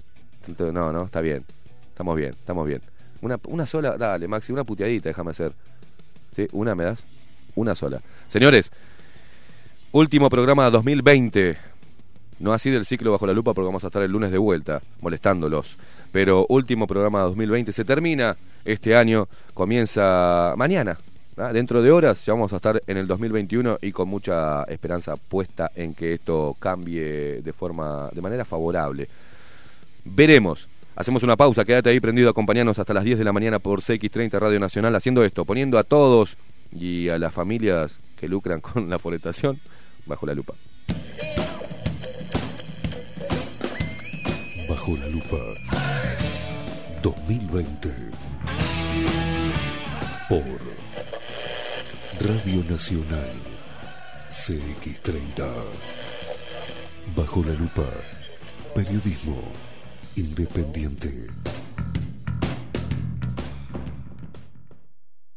[0.58, 1.44] No, no, está bien.
[1.90, 2.82] Estamos bien, estamos bien.
[3.22, 5.52] Una, una sola, dale, Maxi, una puteadita, déjame hacer.
[6.36, 6.48] ¿Sí?
[6.54, 7.04] ¿Una me das?
[7.56, 8.00] Una sola.
[8.28, 8.72] Señores,
[9.92, 11.58] último programa 2020.
[12.40, 14.82] No así del ciclo bajo la lupa porque vamos a estar el lunes de vuelta,
[15.02, 15.78] molestándolos.
[16.12, 20.98] Pero último programa 2020 se termina este año, comienza mañana.
[21.38, 21.52] ¿ah?
[21.52, 25.72] Dentro de horas ya vamos a estar en el 2021 y con mucha esperanza puesta
[25.76, 29.10] en que esto cambie de forma, de manera favorable.
[30.12, 30.68] Veremos.
[30.96, 34.38] Hacemos una pausa, quédate ahí prendido, acompañarnos hasta las 10 de la mañana por CX30
[34.38, 36.36] Radio Nacional haciendo esto, poniendo a todos
[36.74, 39.60] y a las familias que lucran con la forestación
[40.06, 40.56] bajo la lupa.
[44.68, 45.38] Bajo la lupa
[47.02, 47.90] 2020
[50.28, 50.44] por
[52.20, 53.32] Radio Nacional
[54.30, 55.50] CX30
[57.16, 57.86] Bajo la lupa
[58.76, 59.69] Periodismo
[60.16, 61.28] Independiente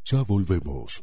[0.04, 1.02] Ya volvemos.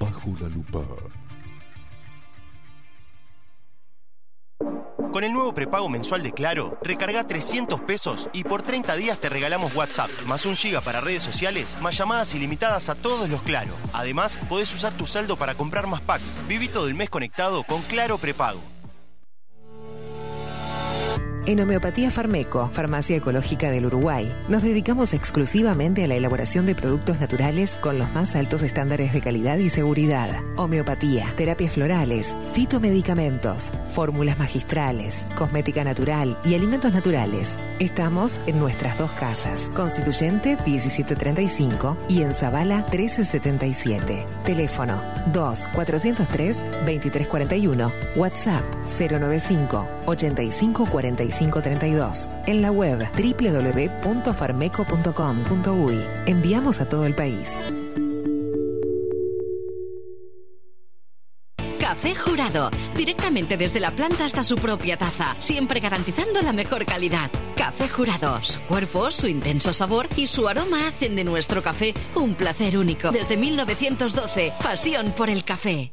[0.00, 0.82] Bajo la lupa.
[5.16, 9.30] Con el nuevo prepago mensual de Claro, recarga 300 pesos y por 30 días te
[9.30, 13.72] regalamos WhatsApp, más un giga para redes sociales, más llamadas ilimitadas a todos los Claro.
[13.94, 16.34] Además, podés usar tu saldo para comprar más packs.
[16.48, 18.60] Viví todo el mes conectado con Claro Prepago.
[21.46, 27.20] En Homeopatía Farmeco, Farmacia Ecológica del Uruguay, nos dedicamos exclusivamente a la elaboración de productos
[27.20, 30.28] naturales con los más altos estándares de calidad y seguridad.
[30.56, 37.56] Homeopatía, terapias florales, fitomedicamentos, fórmulas magistrales, cosmética natural y alimentos naturales.
[37.78, 44.26] Estamos en nuestras dos casas, Constituyente 1735 y en Zavala 1377.
[44.44, 45.00] Teléfono
[45.32, 48.64] 2 403 2341, WhatsApp
[48.98, 50.86] 095 85
[51.36, 52.28] 45 32.
[52.46, 56.04] En la web www.farmeco.com.uy.
[56.26, 57.54] Enviamos a todo el país.
[61.78, 67.30] Café Jurado, directamente desde la planta hasta su propia taza, siempre garantizando la mejor calidad.
[67.56, 72.34] Café Jurado, su cuerpo, su intenso sabor y su aroma hacen de nuestro café un
[72.34, 73.12] placer único.
[73.12, 75.92] Desde 1912, pasión por el café.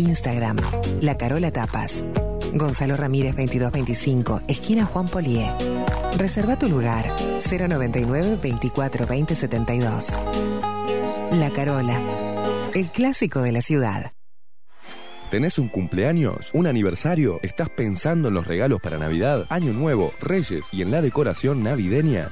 [0.00, 0.56] Instagram,
[1.02, 2.04] La Carola Tapas.
[2.54, 5.52] Gonzalo Ramírez 2225, esquina Juan Polié.
[6.16, 10.18] Reserva tu lugar 099 24 20 72.
[11.32, 12.00] La Carola,
[12.74, 14.12] el clásico de la ciudad.
[15.30, 16.50] ¿Tenés un cumpleaños?
[16.54, 17.38] ¿Un aniversario?
[17.42, 22.28] ¿Estás pensando en los regalos para Navidad, Año Nuevo, Reyes y en la decoración navideña?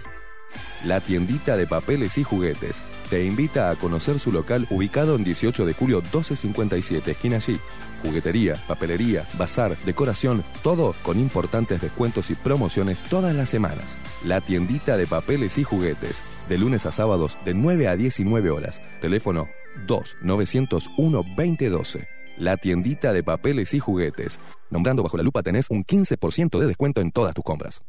[0.84, 5.64] La tiendita de papeles y juguetes te invita a conocer su local ubicado en 18
[5.64, 7.58] de julio 1257, esquina allí.
[8.02, 13.98] Juguetería, papelería, bazar, decoración, todo con importantes descuentos y promociones todas las semanas.
[14.24, 18.80] La tiendita de papeles y juguetes, de lunes a sábados de 9 a 19 horas.
[19.00, 19.48] Teléfono
[19.86, 22.08] 2 901 2012.
[22.36, 24.38] La tiendita de papeles y juguetes.
[24.70, 27.82] Nombrando bajo la lupa tenés un 15% de descuento en todas tus compras.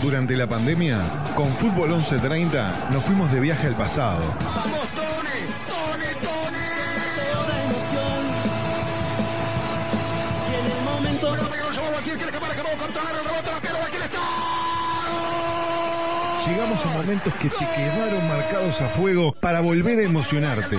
[0.00, 4.22] Durante la pandemia, con Fútbol 1130 nos fuimos de viaje al pasado.
[16.46, 20.76] Llegamos a momentos que te quedaron marcados a fuego para volver a emocionarte.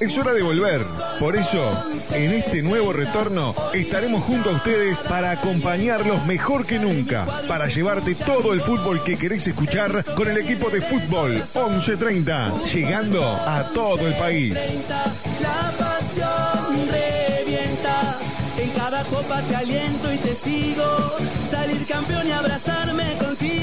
[0.00, 0.86] Es hora de volver.
[1.18, 1.70] Por eso,
[2.14, 8.14] en este nuevo retorno, estaremos junto a ustedes para acompañarlos mejor que nunca, para llevarte
[8.14, 14.08] todo el fútbol que querés escuchar con el equipo de fútbol 1130, llegando a todo
[14.08, 14.78] el país.
[14.88, 18.16] La pasión revienta.
[18.56, 21.18] En cada copa te aliento y te sigo.
[21.46, 23.59] Salir campeón y abrazarme contigo.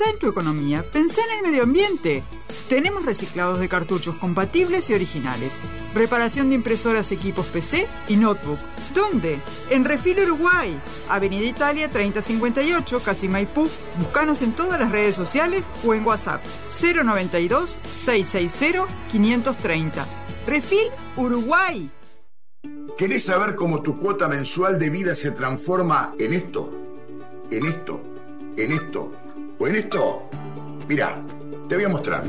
[0.00, 2.22] Pensá en tu economía, pensá en el medio ambiente.
[2.70, 5.52] Tenemos reciclados de cartuchos compatibles y originales.
[5.94, 8.58] Reparación de impresoras, equipos PC y notebook.
[8.94, 9.42] ¿Dónde?
[9.68, 13.68] En Refil Uruguay, Avenida Italia 3058, Casi Maipú.
[13.98, 16.42] Búscanos en todas las redes sociales o en WhatsApp
[16.80, 20.06] 092 660 530.
[20.46, 21.90] Refil Uruguay.
[22.96, 26.70] ¿Querés saber cómo tu cuota mensual de vida se transforma en esto?
[27.50, 28.00] En esto,
[28.56, 29.10] en esto
[29.60, 30.28] o en esto.
[30.88, 31.22] Mira,
[31.68, 32.24] te voy a mostrar.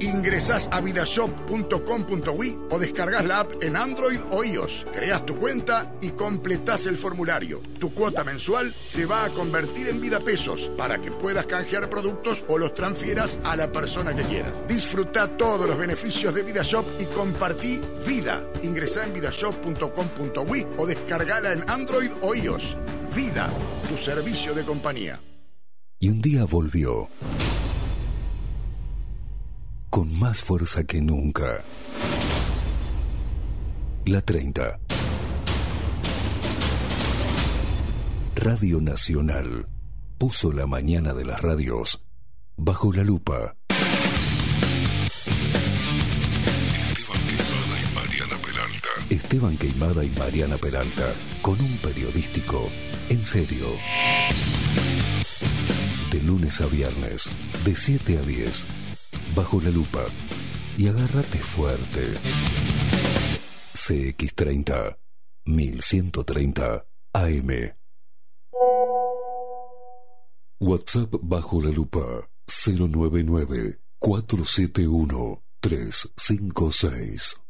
[0.00, 4.86] Ingresás a vidashop.com.uy o descargas la app en Android o iOS.
[4.94, 7.60] Creas tu cuenta y completás el formulario.
[7.78, 12.42] Tu cuota mensual se va a convertir en vida pesos para que puedas canjear productos
[12.48, 14.52] o los transfieras a la persona que quieras.
[14.66, 18.42] Disfruta todos los beneficios de VidaShop y compartí vida.
[18.62, 22.74] Ingresá en vidashop.com.uy o descargala en Android o iOS.
[23.14, 23.50] Vida,
[23.86, 25.20] tu servicio de compañía.
[26.02, 27.08] Y un día volvió.
[29.90, 31.62] Con más fuerza que nunca.
[34.06, 34.80] La 30.
[38.34, 39.68] Radio Nacional
[40.16, 42.02] puso la mañana de las radios
[42.56, 43.54] bajo la lupa.
[49.10, 51.12] Esteban Queimada y Mariana Peralta,
[51.42, 52.70] con un periodístico
[53.10, 53.66] en serio.
[56.10, 57.30] De lunes a viernes,
[57.64, 58.66] de 7 a 10,
[59.34, 60.06] bajo la lupa.
[60.76, 62.14] Y agárrate fuerte.
[63.74, 64.98] CX30,
[65.44, 67.80] 1130 AM.
[70.58, 77.40] WhatsApp bajo la lupa 099 471 356.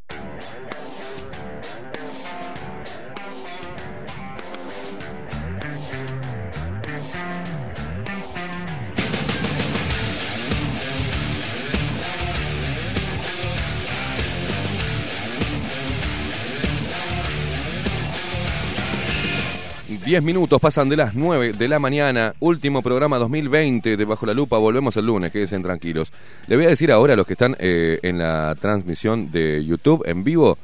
[20.11, 24.35] Diez minutos pasan de las 9 de la mañana, último programa 2020 de Bajo la
[24.35, 26.11] Lupa, volvemos el lunes, quédense tranquilos.
[26.49, 30.03] Le voy a decir ahora a los que están eh, en la transmisión de YouTube
[30.07, 30.59] en vivo,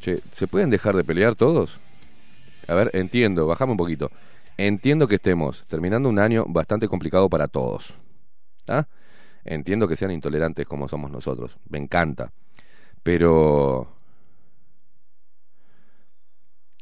[0.00, 1.80] che, ¿se pueden dejar de pelear todos?
[2.68, 4.12] A ver, entiendo, bajame un poquito.
[4.56, 7.94] Entiendo que estemos terminando un año bastante complicado para todos.
[8.68, 8.86] ¿ah?
[9.44, 12.30] Entiendo que sean intolerantes como somos nosotros, me encanta.
[13.02, 13.88] Pero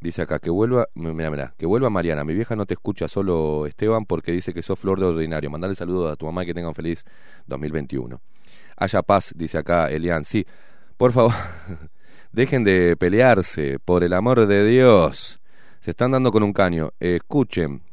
[0.02, 2.24] Dice acá, que vuelva, mira, mira, que vuelva Mariana.
[2.24, 5.48] Mi vieja no te escucha, solo Esteban, porque dice que sos flor de ordinario.
[5.48, 7.04] Mandale saludos a tu mamá y que tengan feliz
[7.46, 8.20] 2021.
[8.76, 10.24] Haya paz, dice acá Elian.
[10.24, 10.44] Sí,
[10.96, 11.32] por favor,
[12.32, 15.40] dejen de pelearse, por el amor de Dios.
[15.78, 16.90] Se están dando con un caño.
[16.98, 17.84] escuchen,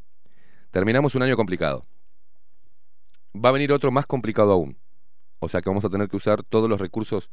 [0.72, 1.86] terminamos un año complicado.
[3.36, 4.80] Va a venir otro más complicado aún.
[5.38, 7.30] O sea que vamos a tener que usar todos los recursos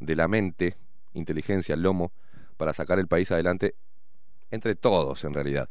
[0.00, 0.78] de la mente,
[1.12, 2.10] inteligencia, lomo,
[2.56, 3.74] para sacar el país adelante
[4.50, 5.68] entre todos en realidad.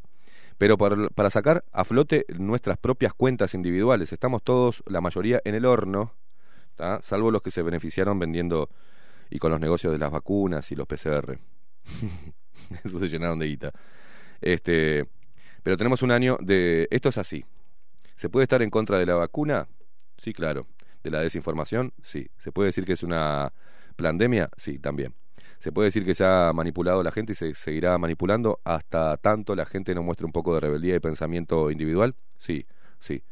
[0.58, 5.64] Pero para, sacar a flote nuestras propias cuentas individuales, estamos todos, la mayoría, en el
[5.64, 6.14] horno,
[7.00, 8.68] salvo los que se beneficiaron vendiendo
[9.30, 11.38] y con los negocios de las vacunas y los PCR.
[12.84, 13.72] Eso se llenaron de guita.
[14.40, 15.06] Este,
[15.62, 16.88] pero tenemos un año de...
[16.90, 17.44] Esto es así.
[18.16, 19.68] ¿Se puede estar en contra de la vacuna?
[20.16, 20.66] Sí, claro.
[21.04, 21.92] ¿De la desinformación?
[22.02, 22.28] Sí.
[22.38, 23.52] ¿Se puede decir que es una
[23.96, 24.50] pandemia?
[24.56, 25.14] Sí, también.
[25.58, 29.56] ¿Se puede decir que se ha manipulado la gente y se seguirá manipulando hasta tanto
[29.56, 32.14] la gente no muestre un poco de rebeldía y pensamiento individual?
[32.38, 32.66] Sí,
[33.00, 33.24] sí.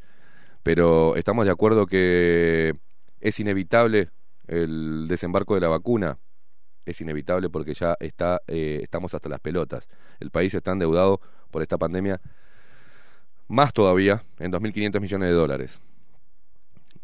[0.65, 2.74] Pero estamos de acuerdo que
[3.20, 4.11] es inevitable
[4.48, 6.19] el desembarco de la vacuna.
[6.85, 9.89] Es inevitable porque ya está, eh, estamos hasta las pelotas.
[10.19, 11.20] El país está endeudado
[11.53, 12.20] por esta pandemia
[13.47, 15.81] más todavía en 2.500 millones de dólares.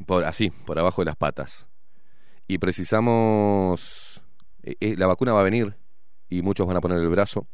[0.04, 1.66] Por, así, por abajo de las patas.
[2.48, 4.11] Y precisamos
[4.62, 5.76] eh, eh, la vacuna va a venir
[6.28, 7.46] y muchos van a poner el brazo.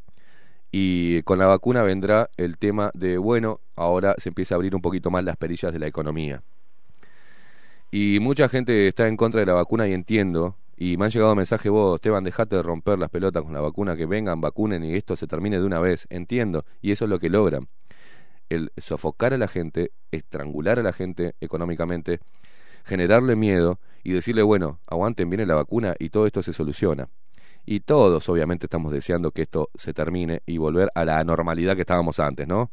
[0.71, 4.81] Y con la vacuna vendrá el tema de, bueno, ahora se empieza a abrir un
[4.81, 6.43] poquito más las perillas de la economía.
[7.91, 10.57] Y mucha gente está en contra de la vacuna y entiendo.
[10.77, 13.97] Y me han llegado mensajes, vos, Esteban, dejate de romper las pelotas con la vacuna,
[13.97, 16.05] que vengan, vacunen y esto se termine de una vez.
[16.09, 16.65] Entiendo.
[16.81, 17.67] Y eso es lo que logran.
[18.47, 22.19] El sofocar a la gente, estrangular a la gente económicamente,
[22.85, 27.09] generarle miedo y decirle, bueno, aguanten, viene la vacuna y todo esto se soluciona.
[27.65, 31.81] Y todos, obviamente, estamos deseando que esto se termine y volver a la normalidad que
[31.81, 32.71] estábamos antes, ¿no?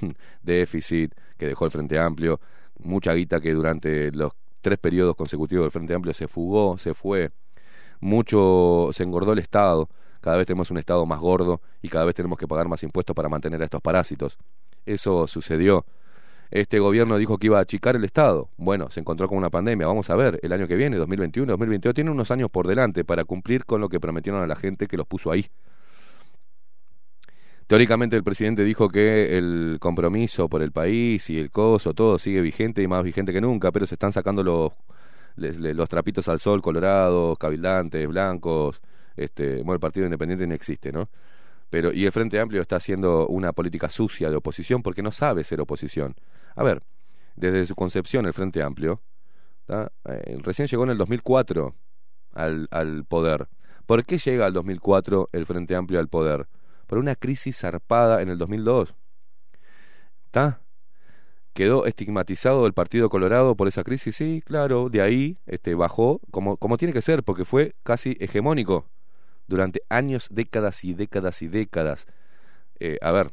[0.42, 2.40] Déficit que dejó el Frente Amplio,
[2.78, 7.30] mucha guita que durante los tres periodos consecutivos del Frente Amplio se fugó, se fue,
[8.00, 9.88] mucho se engordó el Estado,
[10.20, 13.14] cada vez tenemos un Estado más gordo y cada vez tenemos que pagar más impuestos
[13.14, 14.38] para mantener a estos parásitos.
[14.86, 15.84] Eso sucedió
[16.52, 18.50] este gobierno dijo que iba a achicar el Estado.
[18.58, 19.86] Bueno, se encontró con una pandemia.
[19.86, 23.24] Vamos a ver, el año que viene, 2021, 2022, tiene unos años por delante para
[23.24, 25.46] cumplir con lo que prometieron a la gente que los puso ahí.
[27.66, 32.42] Teóricamente el presidente dijo que el compromiso por el país y el coso, todo sigue
[32.42, 34.72] vigente y más vigente que nunca, pero se están sacando los,
[35.36, 38.82] los trapitos al sol, colorados, cabildantes, blancos.
[39.16, 41.08] Este, bueno, el Partido Independiente no existe, ¿no?
[41.70, 45.42] Pero, y el Frente Amplio está haciendo una política sucia de oposición porque no sabe
[45.42, 46.14] ser oposición.
[46.54, 46.82] A ver,
[47.36, 49.00] desde su concepción el Frente Amplio,
[49.68, 51.74] eh, recién llegó en el 2004
[52.32, 53.48] al, al poder.
[53.86, 56.48] ¿Por qué llega al 2004 el Frente Amplio al poder?
[56.86, 58.94] Por una crisis zarpada en el 2002.
[60.26, 60.60] ¿Está?
[61.52, 64.16] ¿Quedó estigmatizado el Partido Colorado por esa crisis?
[64.16, 68.86] Sí, claro, de ahí este, bajó como, como tiene que ser, porque fue casi hegemónico
[69.46, 72.06] durante años, décadas y décadas y décadas.
[72.80, 73.32] Eh, a ver,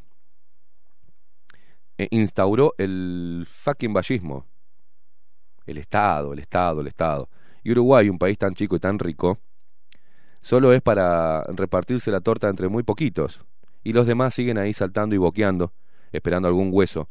[2.12, 4.46] instauró el fucking vallismo.
[5.66, 7.30] El Estado, el Estado, el Estado.
[7.64, 9.40] Y Uruguay, un país tan chico y tan rico,
[10.42, 13.44] solo es para repartirse la torta entre muy poquitos.
[13.84, 15.74] Y los demás siguen ahí saltando y boqueando,
[16.12, 17.10] esperando algún hueso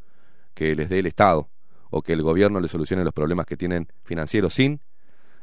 [0.54, 1.48] que les dé el Estado
[1.90, 4.80] o que el gobierno les solucione los problemas que tienen financieros sin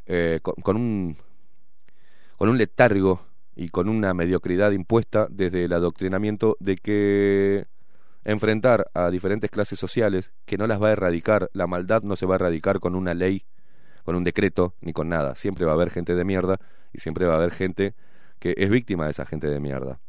[0.06, 1.18] eh, con, un
[2.38, 7.66] con un letargo y con una mediocridad impuesta desde el adoctrinamiento de que
[8.26, 12.26] enfrentar a diferentes clases sociales que no las va a erradicar, la maldad no se
[12.26, 13.46] va a erradicar con una ley,
[14.04, 15.36] con un decreto, ni con nada.
[15.36, 16.60] Siempre va a haber gente de mierda
[16.92, 17.94] y siempre va a haber gente
[18.40, 20.00] que es víctima de esa gente de mierda.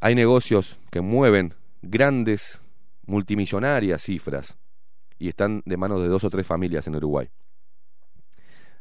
[0.00, 2.60] Hay negocios que mueven grandes
[3.06, 4.56] multimillonarias cifras
[5.18, 7.30] y están de manos de dos o tres familias en Uruguay.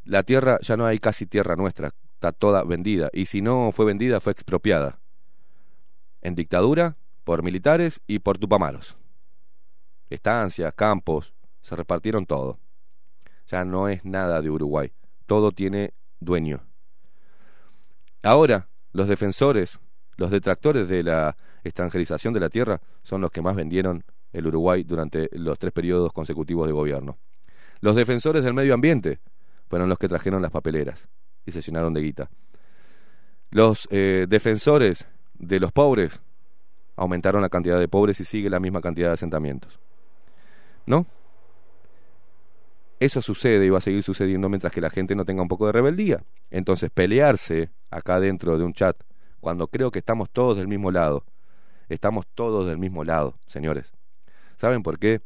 [0.04, 3.86] La tierra, ya no hay casi tierra nuestra, está toda vendida y si no fue
[3.86, 5.00] vendida fue expropiada.
[6.22, 6.98] En dictadura,
[7.28, 8.96] por militares y por tupamaros.
[10.10, 12.58] Estancias, campos, se repartieron todo.
[13.48, 14.94] Ya no es nada de Uruguay,
[15.26, 16.64] todo tiene dueño.
[18.24, 19.78] Ahora, los defensores,
[20.16, 21.36] los detractores de la
[21.66, 26.14] extranjerización de la tierra son los que más vendieron el Uruguay durante los tres periodos
[26.14, 27.18] consecutivos de gobierno.
[27.82, 29.20] Los defensores del medio ambiente
[29.68, 31.10] fueron los que trajeron las papeleras
[31.46, 32.30] y se llenaron de guita.
[33.52, 36.22] Los eh, defensores de los pobres
[36.98, 39.80] aumentaron la cantidad de pobres y sigue la misma cantidad de asentamientos.
[40.86, 41.06] ¿No?
[43.00, 45.68] Eso sucede y va a seguir sucediendo mientras que la gente no tenga un poco
[45.68, 46.24] de rebeldía.
[46.50, 48.98] Entonces, pelearse acá dentro de un chat,
[49.40, 51.24] cuando creo que estamos todos del mismo lado,
[51.90, 53.94] estamos todos del mismo lado, señores.
[54.56, 55.22] ¿Saben por qué?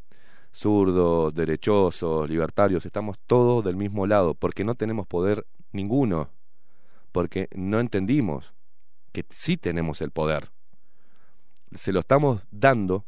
[0.53, 6.29] Zurdos, derechosos, libertarios, estamos todos del mismo lado, porque no tenemos poder ninguno,
[7.13, 8.53] porque no entendimos
[9.13, 10.51] que sí tenemos el poder.
[11.73, 13.05] Se lo estamos dando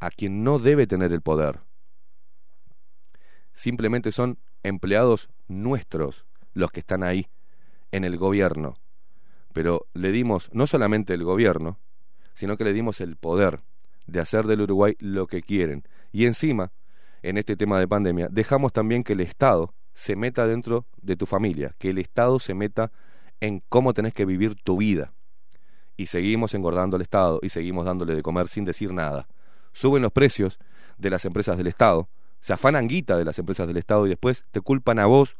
[0.00, 1.60] a quien no debe tener el poder.
[3.52, 6.24] Simplemente son empleados nuestros
[6.54, 7.28] los que están ahí
[7.90, 8.74] en el gobierno.
[9.52, 11.78] Pero le dimos no solamente el gobierno,
[12.34, 13.60] sino que le dimos el poder
[14.06, 15.84] de hacer del Uruguay lo que quieren.
[16.10, 16.72] Y encima,
[17.22, 21.26] en este tema de pandemia, dejamos también que el Estado se meta dentro de tu
[21.26, 22.90] familia, que el Estado se meta
[23.40, 25.12] en cómo tenés que vivir tu vida.
[25.96, 29.28] Y seguimos engordando al Estado y seguimos dándole de comer sin decir nada.
[29.72, 30.58] Suben los precios
[30.98, 32.08] de las empresas del Estado,
[32.40, 35.36] se afanan guita de las empresas del Estado y después te culpan a vos,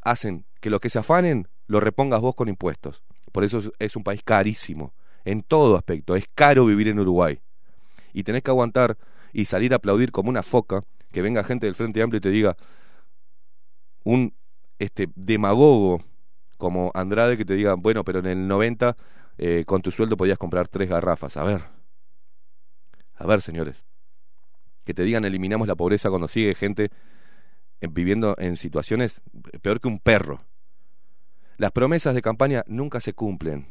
[0.00, 3.02] hacen que lo que se afanen lo repongas vos con impuestos.
[3.30, 4.94] Por eso es un país carísimo,
[5.24, 6.16] en todo aspecto.
[6.16, 7.40] Es caro vivir en Uruguay.
[8.12, 8.96] Y tenés que aguantar
[9.32, 10.80] y salir a aplaudir como una foca,
[11.12, 12.56] que venga gente del Frente Amplio y te diga,
[14.04, 14.34] un
[14.78, 16.02] este demagogo
[16.56, 18.96] como Andrade que te diga, bueno, pero en el 90
[19.38, 21.36] eh, con tu sueldo podías comprar tres garrafas.
[21.36, 21.62] A ver,
[23.14, 23.84] a ver, señores,
[24.84, 26.90] que te digan eliminamos la pobreza cuando sigue gente
[27.80, 29.20] viviendo en situaciones
[29.62, 30.44] peor que un perro.
[31.56, 33.68] Las promesas de campaña nunca se cumplen,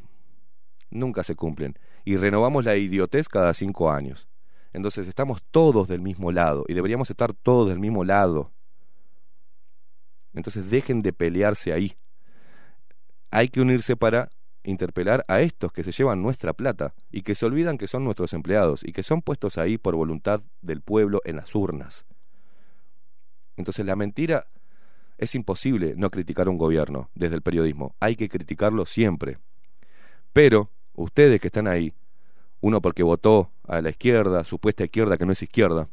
[0.90, 4.28] nunca se cumplen, y renovamos la idiotez cada cinco años.
[4.74, 8.52] Entonces estamos todos del mismo lado y deberíamos estar todos del mismo lado.
[10.34, 11.98] Entonces dejen de pelearse ahí.
[13.32, 14.30] Hay que unirse para
[14.68, 18.34] interpelar a estos que se llevan nuestra plata y que se olvidan que son nuestros
[18.34, 22.06] empleados y que son puestos ahí por voluntad del pueblo en las urnas.
[23.56, 24.48] Entonces la mentira
[25.18, 27.96] es imposible no criticar un gobierno desde el periodismo.
[28.02, 29.40] Hay que criticarlo siempre.
[30.34, 31.94] Pero ustedes que están ahí,
[32.60, 35.88] uno porque votó a la izquierda, supuesta izquierda que no es izquierda,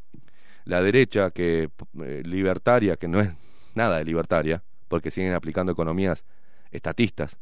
[0.64, 1.70] la derecha que
[2.02, 3.30] eh, libertaria que no es
[3.74, 6.24] nada de libertaria, porque siguen aplicando economías
[6.72, 7.38] estatistas.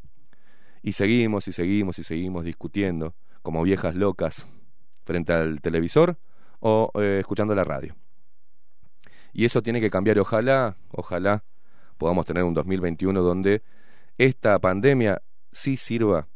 [0.83, 4.47] Y seguimos y seguimos y seguimos discutiendo como viejas locas
[5.05, 6.17] frente al televisor
[6.61, 7.95] o eh, escuchando la radio.
[9.33, 10.19] Y eso tiene que cambiar.
[10.19, 11.45] Ojalá, ojalá
[11.99, 13.63] podamos tener un 2021 donde
[14.19, 15.23] esta pandemia
[15.53, 16.29] sí sirva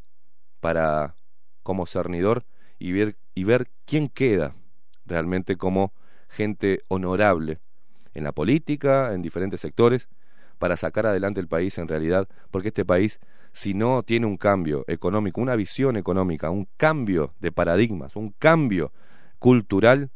[0.61, 1.15] para
[1.63, 2.45] como cernidor
[2.79, 4.55] y ver, y ver quién queda
[5.05, 5.93] realmente como
[6.29, 7.61] gente honorable
[8.15, 10.09] en la política, en diferentes sectores,
[10.59, 13.21] para sacar adelante el país en realidad, porque este país,
[13.57, 18.93] si no tiene un cambio económico, una visión económica, un cambio de paradigmas, un cambio
[19.39, 20.11] cultural,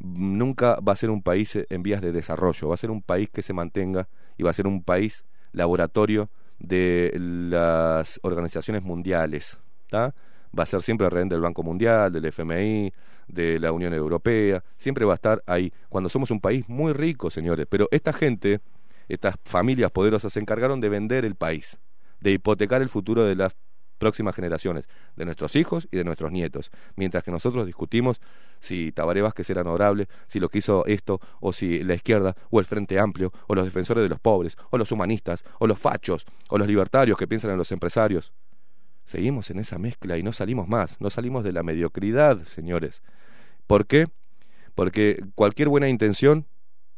[0.00, 3.30] nunca va a ser un país en vías de desarrollo, va a ser un país
[3.30, 6.28] que se mantenga y va a ser un país laboratorio
[6.58, 9.60] de las organizaciones mundiales.
[9.94, 10.12] Va
[10.56, 12.92] a ser siempre rehén del Banco Mundial, del FMI,
[13.28, 17.30] de la Unión Europea, siempre va a estar ahí, cuando somos un país muy rico,
[17.30, 17.68] señores.
[17.70, 18.60] Pero esta gente,
[19.08, 21.78] estas familias poderosas, se encargaron de vender el país,
[22.22, 23.56] de hipotecar el futuro de las
[23.98, 28.20] próximas generaciones, de nuestros hijos y de nuestros nietos, mientras que nosotros discutimos
[28.58, 32.58] si Tabaré Vázquez era honorable, si lo que hizo esto, o si la izquierda, o
[32.58, 36.26] el Frente Amplio, o los defensores de los pobres, o los humanistas, o los fachos,
[36.48, 38.32] o los libertarios que piensan en los empresarios.
[39.04, 43.02] Seguimos en esa mezcla y no salimos más, no salimos de la mediocridad, señores.
[43.68, 44.06] ¿Por qué?
[44.74, 46.46] Porque cualquier buena intención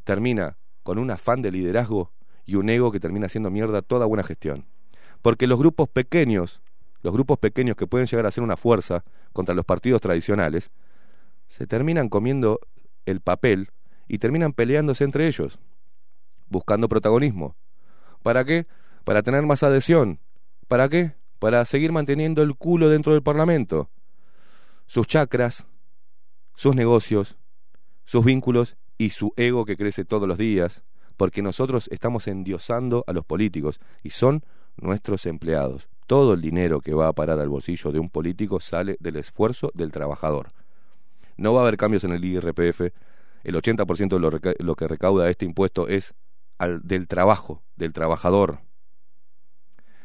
[0.03, 2.11] termina con un afán de liderazgo
[2.45, 4.65] y un ego que termina haciendo mierda toda buena gestión.
[5.21, 6.61] Porque los grupos pequeños
[7.05, 10.71] los grupos pequeños que pueden llegar a ser una fuerza contra los partidos tradicionales,
[11.47, 12.59] se terminan comiendo
[13.05, 13.69] el papel
[14.07, 15.59] y terminan peleándose entre ellos,
[16.49, 17.55] buscando protagonismo.
[18.23, 18.65] ¿Para qué?
[19.03, 20.19] Para tener más adhesión.
[20.67, 21.13] ¿Para qué?
[21.37, 23.91] Para seguir manteniendo el culo dentro del Parlamento.
[24.87, 25.67] Sus chacras,
[26.55, 27.37] sus negocios,
[28.05, 30.81] sus vínculos y su ego que crece todos los días,
[31.17, 34.43] porque nosotros estamos endiosando a los políticos y son
[34.77, 35.87] nuestros empleados.
[36.07, 39.71] Todo el dinero que va a parar al bolsillo de un político sale del esfuerzo
[39.73, 40.49] del trabajador.
[41.37, 42.81] No va a haber cambios en el IRPF.
[43.43, 46.13] El 80% de lo, que recauda este impuesto es
[46.57, 48.59] al, del trabajo, del trabajador.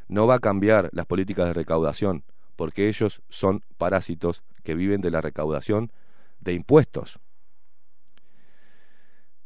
[0.09, 2.25] No va a cambiar las políticas de recaudación,
[2.57, 5.93] porque ellos son parásitos que viven de la recaudación
[6.41, 7.21] de impuestos.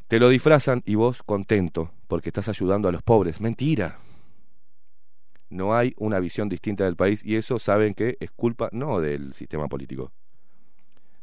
[0.09, 3.40] Te lo disfrazan y vos contento porque estás ayudando a los pobres.
[3.40, 3.98] Mentira.
[5.55, 9.35] No hay una visión distinta del país y eso saben que es culpa no del
[9.35, 10.10] sistema político,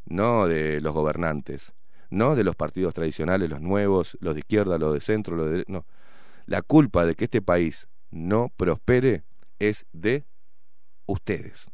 [0.06, 1.74] no de los gobernantes,
[2.10, 5.66] no de los partidos tradicionales, los nuevos, los de izquierda, los de centro, los de...
[5.68, 5.86] No.
[6.46, 9.24] La culpa de que este país no prospere
[9.60, 10.24] es de
[11.08, 11.68] ustedes.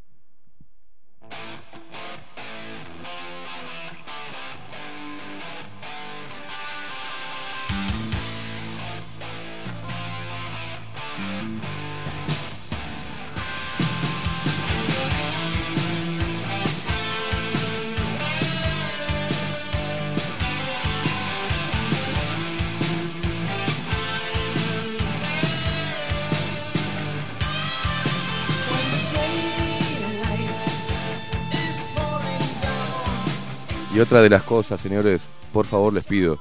[33.98, 35.22] Y otra de las cosas, señores,
[35.52, 36.38] por favor les pido,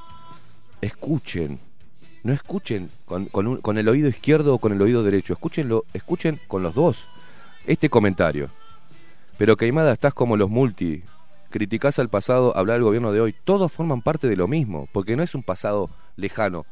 [0.80, 1.60] escuchen,
[2.22, 6.76] no escuchen con, el oído izquierdo o con el oído derecho, escúchenlo, escuchen con los
[6.76, 7.10] dos
[7.66, 8.52] este comentario.
[9.40, 11.04] Pero Queimada, estás como los multi,
[11.50, 15.16] criticás al pasado, hablar del gobierno de hoy, todos forman parte de lo mismo, porque
[15.16, 16.68] no es un pasado lejano,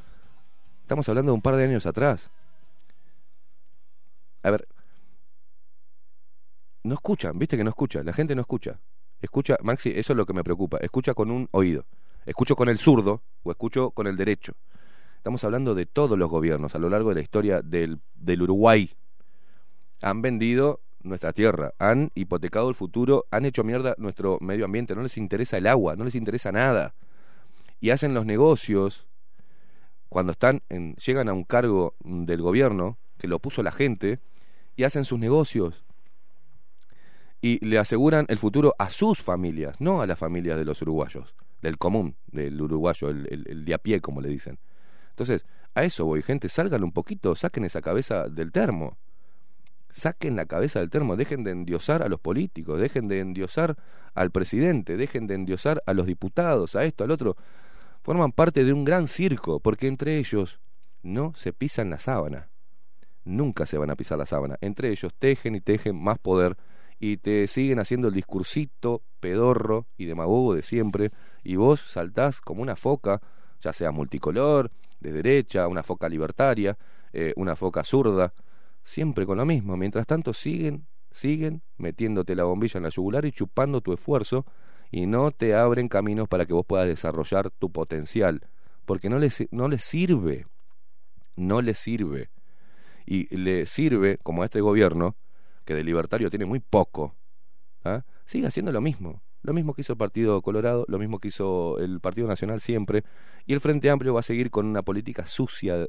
[0.82, 2.30] estamos hablando de un par de años atrás.
[4.44, 4.68] A ver,
[6.84, 8.78] no escuchan, viste que no escuchan, la gente no escucha.
[9.26, 10.77] Escucha, Maxi, eso es lo que me preocupa.
[10.77, 11.85] Escucha con un oído.
[12.27, 14.53] Escucho con el zurdo o escucho con el derecho.
[15.18, 18.91] Estamos hablando de todos los gobiernos a lo largo de la historia del, del Uruguay.
[20.03, 25.02] Han vendido nuestra tierra, han hipotecado el futuro, han hecho mierda nuestro medio ambiente, no
[25.02, 26.93] les interesa el agua, no les interesa nada.
[27.81, 29.07] Y hacen los negocios
[30.07, 34.19] cuando están en, llegan a un cargo del gobierno que lo puso la gente
[34.76, 35.84] y hacen sus negocios
[37.45, 41.35] y le aseguran el futuro a sus familias, no a las familias de los uruguayos,
[41.61, 44.57] del común, del uruguayo, el, el- de a pie, como le dicen.
[45.11, 45.45] Entonces,
[45.76, 48.97] a eso voy, gente, salgan un poquito, saquen esa cabeza del termo.
[49.91, 53.77] Saquen la cabeza del termo, dejen de endiosar a los políticos, dejen de endiosar
[54.15, 57.38] al presidente, dejen de endiosar a los diputados, a esto, al otro.
[58.01, 60.59] Forman parte de un gran circo, porque entre ellos
[61.03, 62.49] no se pisan la sábana.
[63.23, 64.57] Nunca se van a pisar la sábana.
[64.61, 66.57] Entre ellos tejen y tejen más poder
[67.06, 71.11] y te siguen haciendo el discursito pedorro y demagogo de siempre
[71.44, 73.22] y vos saltás como una foca,
[73.61, 76.80] ya sea multicolor, de derecha, una foca libertaria,
[77.14, 78.34] eh, una foca zurda,
[78.84, 79.77] siempre con lo mismo.
[79.77, 84.44] Mientras tanto siguen, siguen metiéndote la bombilla en la yugular y chupando tu esfuerzo
[84.90, 88.41] y no te abren caminos para que vos puedas desarrollar tu potencial,
[88.88, 90.48] porque no les, no les sirve,
[91.36, 92.32] no les sirve.
[93.06, 95.15] Y le sirve, como a este gobierno,
[95.65, 97.15] que de libertario tiene muy poco,
[97.83, 98.03] ¿ah?
[98.25, 99.21] sigue haciendo lo mismo.
[99.41, 103.03] Lo mismo que hizo el Partido Colorado, lo mismo que hizo el Partido Nacional siempre.
[103.45, 105.85] Y el Frente Amplio va a seguir con una política sucia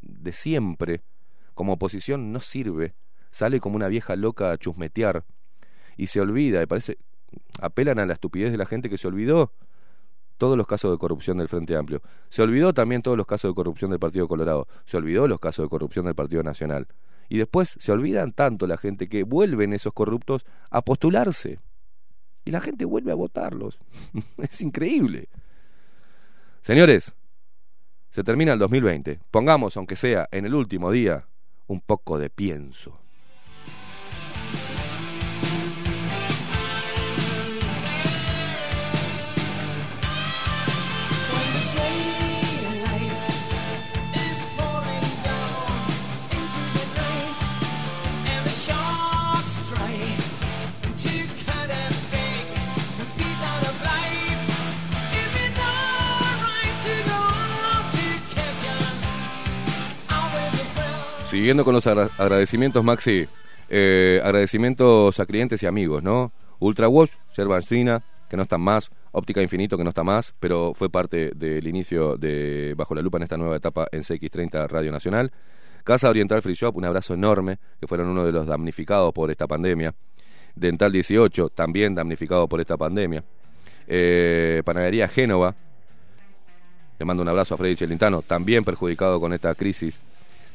[0.00, 1.02] de siempre.
[1.52, 2.94] Como oposición no sirve.
[3.30, 5.26] Sale como una vieja loca a chusmetear.
[5.98, 6.96] Y se olvida, parece.
[7.60, 9.52] Apelan a la estupidez de la gente que se olvidó
[10.38, 12.00] todos los casos de corrupción del Frente Amplio.
[12.30, 14.66] Se olvidó también todos los casos de corrupción del Partido Colorado.
[14.86, 16.88] Se olvidó los casos de corrupción del Partido Nacional.
[17.30, 21.60] Y después se olvidan tanto la gente que vuelven esos corruptos a postularse.
[22.44, 23.78] Y la gente vuelve a votarlos.
[24.38, 25.28] es increíble.
[26.60, 27.14] Señores,
[28.10, 29.20] se termina el 2020.
[29.30, 31.28] Pongamos, aunque sea en el último día,
[31.68, 33.00] un poco de pienso.
[61.30, 63.26] Siguiendo con los agra- agradecimientos, Maxi.
[63.72, 66.32] eh, agradecimientos a clientes y amigos, ¿no?
[66.58, 68.90] Ultra Wash, Yerba China, que no están más.
[69.12, 73.18] Óptica Infinito, que no está más, pero fue parte del inicio de Bajo la Lupa
[73.18, 75.30] en esta nueva etapa en CX30 Radio Nacional.
[75.84, 79.46] Casa Oriental Free Shop, un abrazo enorme, que fueron uno de los damnificados por esta
[79.46, 79.94] pandemia.
[80.56, 83.22] Dental 18, también damnificado por esta pandemia.
[83.86, 85.54] Eh, Panadería Génova,
[86.98, 90.00] le mando un abrazo a Freddy Celintano, también perjudicado con esta crisis.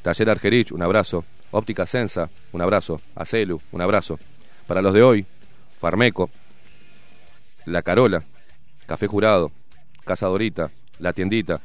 [0.05, 1.25] Taller Argerich, un abrazo.
[1.49, 3.01] Óptica Sensa, un abrazo.
[3.15, 4.19] Acelu, un abrazo.
[4.67, 5.25] Para los de hoy,
[5.79, 6.29] Farmeco,
[7.65, 8.23] La Carola,
[8.85, 9.51] Café Jurado,
[10.05, 10.69] Casa Dorita,
[10.99, 11.59] La Tiendita,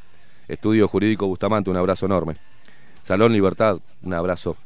[0.49, 2.37] Estudio Jurídico Bustamante, un abrazo enorme.
[3.03, 4.57] Salón Libertad, un abrazo.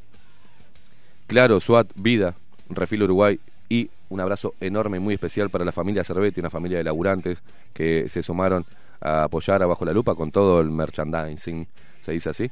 [1.26, 2.36] Claro, SWAT, Vida,
[2.68, 6.84] Refil Uruguay y un abrazo enorme muy especial para la familia Cervetti, una familia de
[6.84, 7.42] laburantes
[7.72, 8.64] que se sumaron
[9.00, 11.66] a apoyar a Bajo la Lupa con todo el merchandising,
[12.02, 12.48] se dice así.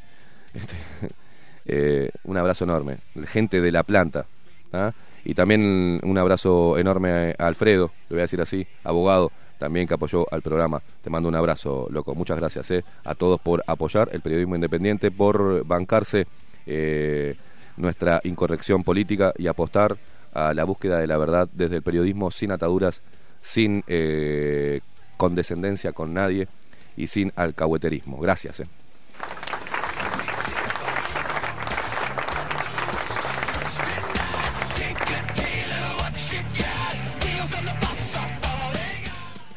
[0.55, 0.75] Este,
[1.67, 2.99] eh, un abrazo enorme.
[3.27, 4.27] Gente de la planta.
[4.73, 4.93] ¿ah?
[5.25, 9.95] Y también un abrazo enorme a Alfredo, le voy a decir así, abogado, también que
[9.95, 10.83] apoyó al programa.
[11.03, 12.15] Te mando un abrazo, loco.
[12.15, 16.27] Muchas gracias eh, a todos por apoyar el periodismo independiente, por bancarse
[16.67, 17.37] eh,
[17.77, 19.97] nuestra incorrección política y apostar
[20.35, 23.03] a la búsqueda de la verdad desde el periodismo sin ataduras,
[23.41, 24.81] sin eh,
[25.17, 26.49] condescendencia con nadie
[26.97, 28.19] y sin alcahueterismo.
[28.19, 28.63] Gracias.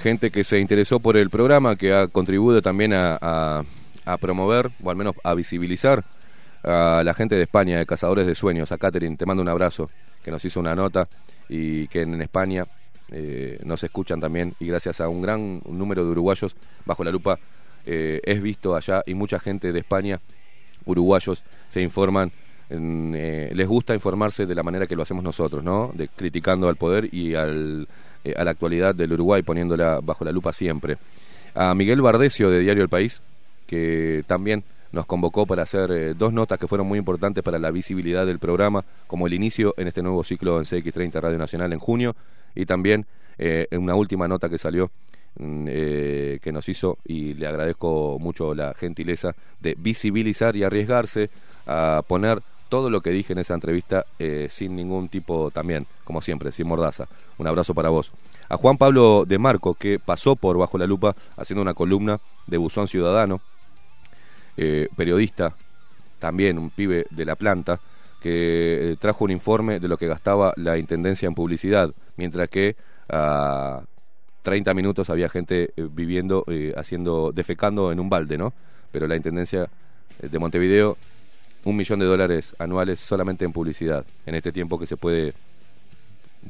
[0.06, 3.18] Gente que se interesó por el programa, que ha contribuido también a,
[4.06, 6.06] a- promover, o al menos a visibilizar
[6.64, 8.72] a la gente de España, de Cazadores de Sueños.
[8.72, 9.90] A Catherine, te mando un abrazo,
[10.24, 11.08] que nos hizo una nota
[11.50, 12.68] y que en España
[13.12, 16.56] eh, nos escuchan también y gracias a un gran número de uruguayos
[16.86, 17.40] bajo la lupa
[17.88, 20.20] eh, es visto allá y mucha gente de España,
[20.86, 22.32] uruguayos, se informan.
[22.70, 25.92] en, eh, les gusta informarse de la manera que lo hacemos nosotros, ¿no?
[25.96, 27.88] De criticando al poder y al,
[28.26, 30.98] eh, a la actualidad del Uruguay, poniéndola bajo la lupa siempre.
[31.54, 33.22] A Miguel Bardesio de Diario El País,
[33.68, 37.70] que también nos convocó para hacer eh, dos notas que fueron muy importantes para la
[37.70, 41.80] visibilidad del programa, como el inicio en este nuevo ciclo en CX30 Radio Nacional en
[41.80, 42.16] junio,
[42.56, 43.06] y también
[43.38, 44.90] eh, una última nota que salió
[45.38, 51.30] mm, eh, que nos hizo y le agradezco mucho la gentileza de visibilizar y arriesgarse
[51.68, 52.42] a poner
[52.76, 56.68] todo lo que dije en esa entrevista eh, sin ningún tipo también, como siempre, sin
[56.68, 57.08] mordaza.
[57.38, 58.12] Un abrazo para vos.
[58.50, 62.58] A Juan Pablo de Marco, que pasó por Bajo la Lupa haciendo una columna de
[62.58, 63.40] Buzón Ciudadano,
[64.58, 65.56] eh, periodista,
[66.20, 67.80] también un pibe de la planta,
[68.22, 72.76] que eh, trajo un informe de lo que gastaba la Intendencia en publicidad, mientras que
[73.08, 73.84] a
[74.42, 76.44] 30 minutos había gente viviendo,
[76.76, 78.52] haciendo, defecando en un balde, ¿no?
[78.92, 79.70] Pero la Intendencia
[80.22, 80.98] de Montevideo,
[81.66, 85.34] un millón de dólares anuales solamente en publicidad, en este tiempo que se puede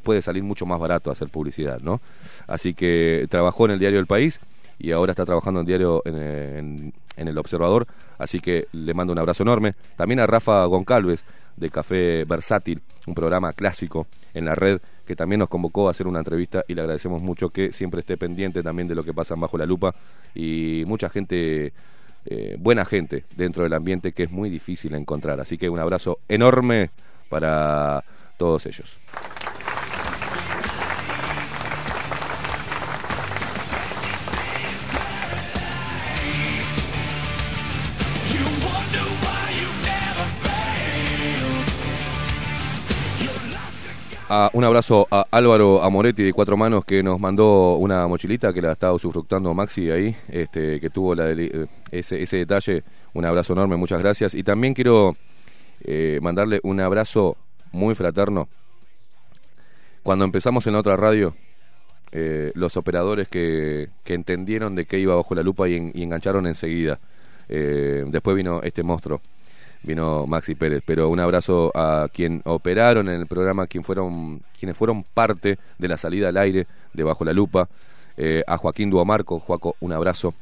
[0.02, 2.02] puede salir mucho más barato hacer publicidad, ¿no?
[2.46, 4.40] Así que trabajó en el diario El País
[4.78, 7.86] y ahora está trabajando en diario en, El Observador,
[8.18, 9.74] así que le mando un abrazo enorme.
[9.96, 11.24] También a Rafa Goncalves
[11.56, 16.06] de Café Versátil, un programa clásico en la red que también nos convocó a hacer
[16.06, 19.34] una entrevista y le agradecemos mucho que siempre esté pendiente también de lo que pasa
[19.34, 19.94] bajo la lupa
[20.34, 21.72] y mucha gente
[22.26, 25.40] eh, buena gente dentro del ambiente que es muy difícil encontrar.
[25.40, 26.90] Así que un abrazo enorme
[27.28, 28.04] para
[28.38, 28.98] todos ellos.
[44.28, 48.60] Ah, un abrazo a Álvaro Amoretti de Cuatro Manos que nos mandó una mochilita que
[48.60, 52.82] la estaba usufructando Maxi ahí, este, que tuvo la eh, ese, ese detalle.
[53.14, 54.34] Un abrazo enorme, muchas gracias.
[54.34, 55.16] Y también quiero
[55.84, 57.36] eh, mandarle un abrazo
[57.70, 58.48] muy fraterno.
[60.02, 61.36] Cuando empezamos en la otra radio,
[62.10, 66.48] eh, los operadores que, que entendieron de qué iba bajo la lupa y, en- engancharon
[66.48, 66.98] enseguida.
[67.48, 69.20] Eh, después vino este monstruo,
[69.86, 70.82] vino Maxi Pérez.
[70.84, 75.88] Pero un abrazo a quien operaron en el programa, quien fueron, quienes fueron parte de
[75.88, 77.68] la salida al aire de Bajo la Lupa.
[78.16, 80.34] Eh, a Joaquín Duomarco, Joaco, un abrazo.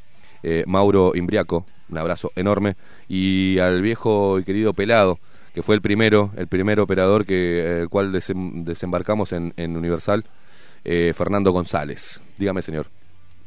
[0.42, 2.76] Eh, Mauro Imbriaco, un abrazo enorme.
[3.08, 5.18] Y al viejo y querido Pelado,
[5.54, 10.24] que fue el primero, el primer operador que el cual desem- desembarcamos en, en Universal,
[10.84, 12.20] eh, Fernando González.
[12.38, 12.86] Dígame, señor.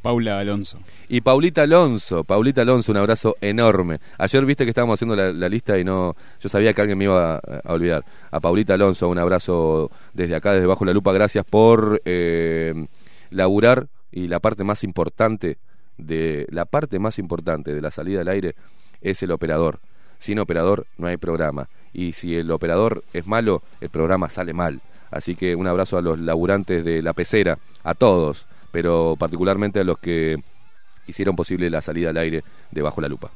[0.02, 0.78] Paula Alonso.
[1.08, 3.98] Y Paulita Alonso, Paulita Alonso, un abrazo enorme.
[4.18, 7.36] Ayer viste que estábamos haciendo la, lista y no, yo sabía que alguien me iba
[7.36, 8.04] a, a olvidar.
[8.30, 11.12] A Paulita Alonso, un abrazo desde acá, desde bajo la lupa.
[11.12, 12.86] Gracias por eh,
[13.30, 15.58] laburar y la parte más importante
[15.96, 18.54] de la parte más importante de la salida al aire
[19.00, 19.80] es el operador.
[20.18, 24.80] Sin operador no hay programa y si el operador es malo, el programa sale mal.
[25.10, 29.84] Así que un abrazo a los laburantes de la pecera, a todos, pero particularmente a
[29.84, 30.42] los que
[31.06, 33.30] hicieron posible la salida al aire de Bajo la Lupa.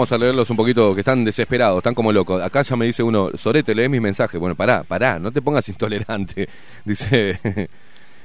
[0.00, 2.42] Vamos a leerlos un poquito, que están desesperados, están como locos.
[2.42, 4.40] Acá ya me dice uno, Sorete, lee mis mensajes.
[4.40, 6.48] Bueno, pará, pará, no te pongas intolerante.
[6.86, 7.38] Dice,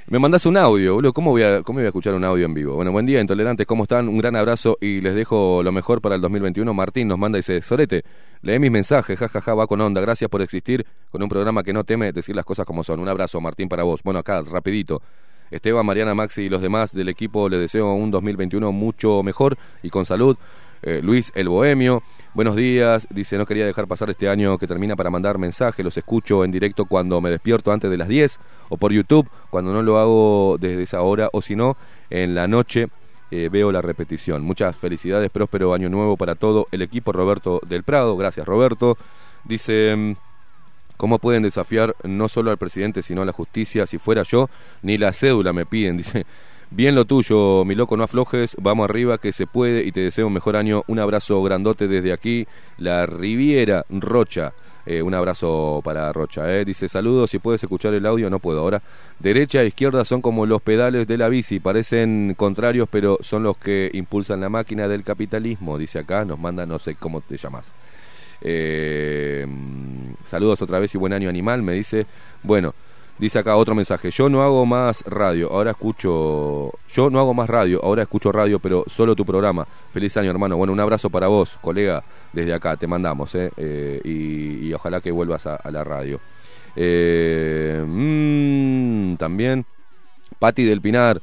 [0.07, 1.11] me mandás un audio, boludo.
[1.11, 2.75] ¿Cómo voy, a, ¿Cómo voy a escuchar un audio en vivo?
[2.75, 4.07] Bueno, buen día, intolerantes, ¿cómo están?
[4.07, 6.73] Un gran abrazo y les dejo lo mejor para el 2021.
[6.73, 8.05] Martín nos manda y dice, Sorete,
[8.41, 9.99] lee mis mensajes, jajaja, va con onda.
[9.99, 13.01] Gracias por existir con un programa que no teme decir las cosas como son.
[13.01, 14.01] Un abrazo, Martín, para vos.
[14.01, 15.01] Bueno, acá, rapidito.
[15.51, 19.89] Esteban, Mariana, Maxi y los demás del equipo les deseo un 2021 mucho mejor y
[19.89, 20.37] con salud.
[20.85, 22.03] Eh, Luis el Bohemio,
[22.35, 25.97] buenos días, dice no quería dejar pasar este año que termina para mandar mensajes, los
[25.97, 28.39] escucho en directo cuando me despierto antes de las 10
[28.69, 31.75] o por YouTube, cuando no lo hago desde esa hora o si no,
[32.11, 32.89] en la noche
[33.31, 34.43] eh, veo la repetición.
[34.43, 38.95] Muchas felicidades, próspero año nuevo para todo el equipo Roberto del Prado, gracias Roberto.
[39.43, 39.95] Dice...
[39.95, 40.13] mm,
[40.97, 43.85] ¿Cómo pueden desafiar no solo al presidente, sino a la justicia?
[43.85, 44.49] Si fuera yo,
[44.81, 45.97] ni la cédula me piden.
[45.97, 46.25] Dice,
[46.71, 50.27] bien lo tuyo, mi loco, no aflojes, vamos arriba que se puede y te deseo
[50.27, 50.83] un mejor año.
[50.87, 52.47] Un abrazo grandote desde aquí,
[52.77, 54.53] la Riviera Rocha.
[54.85, 56.53] Eh, un abrazo para Rocha.
[56.53, 56.63] Eh.
[56.63, 58.81] Dice, saludos, si puedes escuchar el audio, no puedo ahora.
[59.19, 63.57] Derecha e izquierda son como los pedales de la bici, parecen contrarios, pero son los
[63.57, 65.77] que impulsan la máquina del capitalismo.
[65.77, 67.73] Dice acá, nos manda, no sé cómo te llamas.
[68.41, 72.05] Eh, mm, saludos otra vez y buen año animal, me dice.
[72.43, 72.75] Bueno,
[73.17, 74.11] dice acá otro mensaje.
[74.11, 76.71] Yo no hago más radio, ahora escucho.
[76.91, 79.65] Yo no hago más radio, ahora escucho radio, pero solo tu programa.
[79.91, 80.57] Feliz año, hermano.
[80.57, 82.03] Bueno, un abrazo para vos, colega,
[82.33, 82.75] desde acá.
[82.77, 83.51] Te mandamos, ¿eh?
[83.57, 86.19] Eh, y, y ojalá que vuelvas a, la radio.
[86.75, 89.65] Eh, mm, también,
[90.39, 91.21] Pati del Pinar.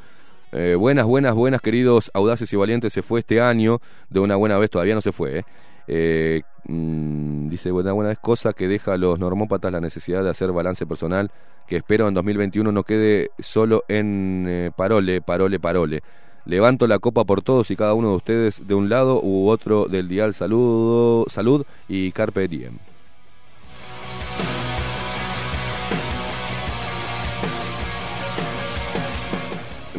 [0.55, 2.93] Eh, buenas, buenas, buenas, queridos audaces y valientes.
[2.93, 3.81] Se fue este año
[4.11, 5.39] de una buena vez, todavía no se fue.
[5.39, 5.45] ¿eh?
[5.89, 10.31] Eh, mm, dice buena, buena vez, cosa que deja a los normópatas la necesidad de
[10.31, 11.31] hacer balance personal,
[11.67, 16.03] que espero en 2021 no quede solo en eh, parole, parole, parole.
[16.45, 19.87] Levanto la copa por todos y cada uno de ustedes de un lado u otro
[19.87, 20.35] del dial.
[20.35, 22.79] Saludo, salud y carpe diem.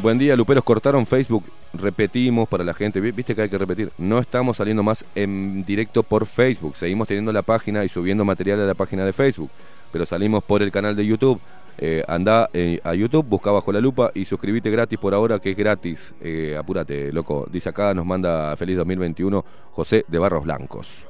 [0.03, 0.63] Buen día, Luperos.
[0.65, 1.45] Cortaron Facebook.
[1.73, 2.99] Repetimos para la gente.
[2.99, 3.89] Vi- Viste que hay que repetir.
[3.97, 6.75] No estamos saliendo más en directo por Facebook.
[6.75, 9.49] Seguimos teniendo la página y subiendo material a la página de Facebook.
[9.93, 11.39] Pero salimos por el canal de YouTube.
[11.77, 15.51] Eh, anda eh, a YouTube, busca bajo la lupa y suscríbete gratis por ahora, que
[15.51, 16.13] es gratis.
[16.21, 17.47] Eh, apúrate, loco.
[17.49, 21.07] Dice acá, nos manda feliz 2021 José de Barros Blancos.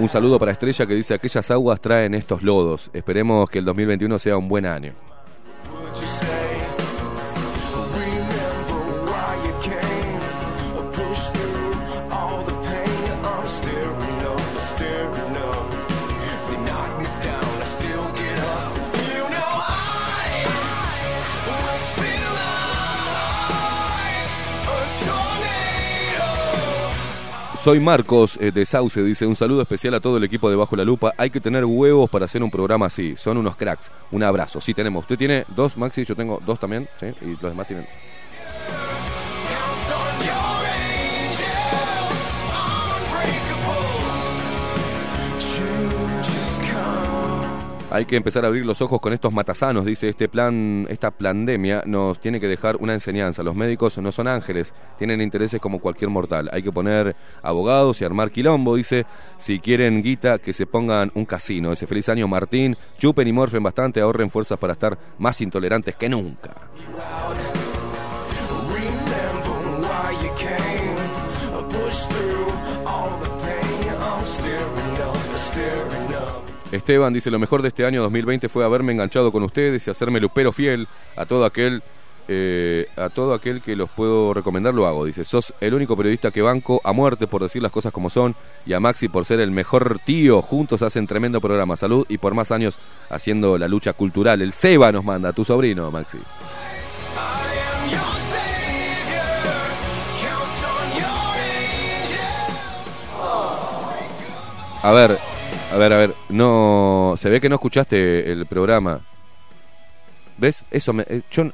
[0.00, 2.88] Un saludo para Estrella que dice aquellas aguas traen estos lodos.
[2.94, 4.94] Esperemos que el 2021 sea un buen año.
[27.62, 30.76] Soy Marcos eh, de Sauce, dice un saludo especial a todo el equipo de Bajo
[30.76, 31.12] la Lupa.
[31.18, 33.16] Hay que tener huevos para hacer un programa así.
[33.18, 33.90] Son unos cracks.
[34.12, 34.62] Un abrazo.
[34.62, 35.02] Sí, tenemos.
[35.02, 36.88] Usted tiene dos, Maxi, yo tengo dos también.
[36.98, 37.08] ¿sí?
[37.20, 37.86] Y los demás tienen.
[47.92, 51.82] Hay que empezar a abrir los ojos con estos matasanos, dice este plan, esta pandemia
[51.86, 53.42] nos tiene que dejar una enseñanza.
[53.42, 56.48] Los médicos no son ángeles, tienen intereses como cualquier mortal.
[56.52, 59.06] Hay que poner abogados y armar quilombo, dice.
[59.38, 61.72] Si quieren guita, que se pongan un casino.
[61.72, 62.76] Ese feliz año, Martín.
[62.96, 66.54] Chupen y morfen bastante, ahorren fuerzas para estar más intolerantes que nunca.
[76.72, 80.20] Esteban dice, lo mejor de este año 2020 fue haberme enganchado con ustedes y hacerme
[80.20, 81.82] lupero fiel a todo aquel
[82.32, 85.04] eh, a todo aquel que los puedo recomendar lo hago.
[85.04, 88.36] Dice, sos el único periodista que banco a muerte por decir las cosas como son
[88.64, 90.40] y a Maxi por ser el mejor tío.
[90.40, 91.76] Juntos hacen tremendo programa.
[91.76, 94.42] Salud y por más años haciendo la lucha cultural.
[94.42, 96.18] El Seba nos manda, tu sobrino, Maxi.
[104.82, 105.18] A ver,
[105.70, 109.00] a ver, a ver, no, se ve que no escuchaste el programa.
[110.38, 110.64] ¿Ves?
[110.70, 111.44] Eso me, eh, yo,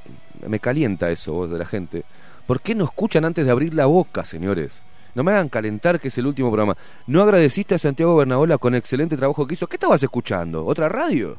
[0.46, 2.04] me calienta eso vos de la gente.
[2.46, 4.82] ¿Por qué no escuchan antes de abrir la boca, señores?
[5.14, 6.76] No me hagan calentar que es el último programa.
[7.06, 9.66] ¿No agradeciste a Santiago Bernabola con excelente trabajo que hizo?
[9.66, 10.64] ¿Qué estabas escuchando?
[10.64, 11.38] ¿Otra radio?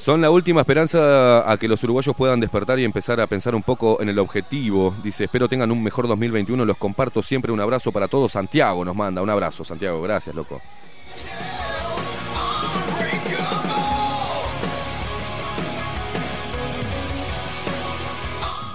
[0.00, 3.62] Son la última esperanza a que los uruguayos puedan despertar y empezar a pensar un
[3.62, 4.94] poco en el objetivo.
[5.04, 6.64] Dice, espero tengan un mejor 2021.
[6.64, 7.52] Los comparto siempre.
[7.52, 8.32] Un abrazo para todos.
[8.32, 9.20] Santiago nos manda.
[9.20, 10.00] Un abrazo, Santiago.
[10.00, 10.62] Gracias, loco.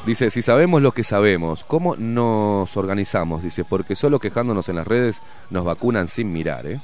[0.06, 3.42] Dice, si sabemos lo que sabemos, ¿cómo nos organizamos?
[3.42, 6.82] Dice, porque solo quejándonos en las redes nos vacunan sin mirar, ¿eh?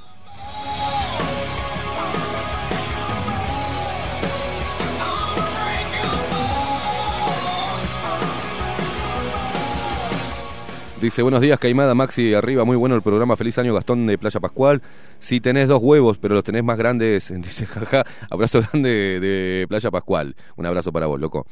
[11.01, 14.39] Dice, buenos días, Caimada, Maxi, arriba, muy bueno el programa, feliz año, Gastón de Playa
[14.39, 14.83] Pascual.
[15.17, 19.89] Si tenés dos huevos, pero los tenés más grandes, dice, jaja, abrazo grande de Playa
[19.89, 20.35] Pascual.
[20.57, 21.47] Un abrazo para vos, loco.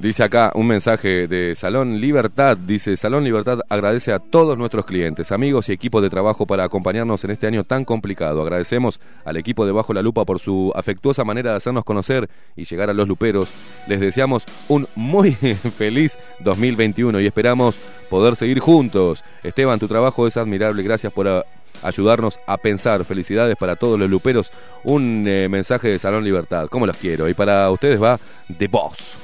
[0.00, 2.56] Dice acá un mensaje de Salón Libertad.
[2.56, 7.22] Dice, Salón Libertad agradece a todos nuestros clientes, amigos y equipos de trabajo para acompañarnos
[7.24, 8.40] en este año tan complicado.
[8.40, 12.64] Agradecemos al equipo de Bajo la Lupa por su afectuosa manera de hacernos conocer y
[12.64, 13.50] llegar a los luperos.
[13.88, 15.32] Les deseamos un muy
[15.76, 17.76] feliz 2021 y esperamos
[18.08, 19.22] poder seguir juntos.
[19.42, 20.82] Esteban, tu trabajo es admirable.
[20.82, 21.44] Gracias por
[21.82, 23.04] ayudarnos a pensar.
[23.04, 24.50] Felicidades para todos los luperos.
[24.82, 26.68] Un eh, mensaje de Salón Libertad.
[26.68, 27.28] ¿Cómo los quiero?
[27.28, 28.18] Y para ustedes va
[28.56, 29.19] The Boss.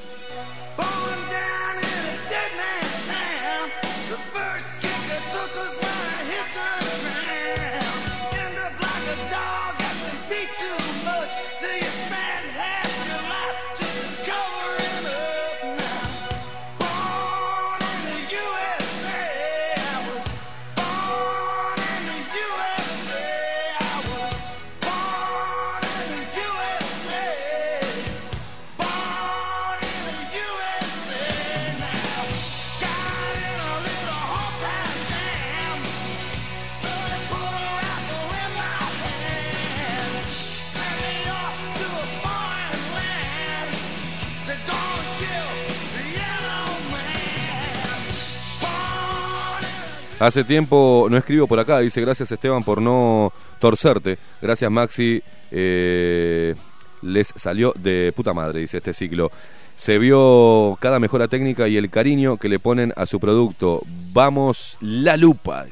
[50.18, 54.16] Hace tiempo no escribo por acá, dice gracias Esteban por no torcerte.
[54.40, 56.54] Gracias Maxi, eh,
[57.02, 59.30] les salió de puta madre, dice este ciclo.
[59.74, 63.82] Se vio cada mejora técnica y el cariño que le ponen a su producto.
[64.14, 65.66] Vamos, la lupa.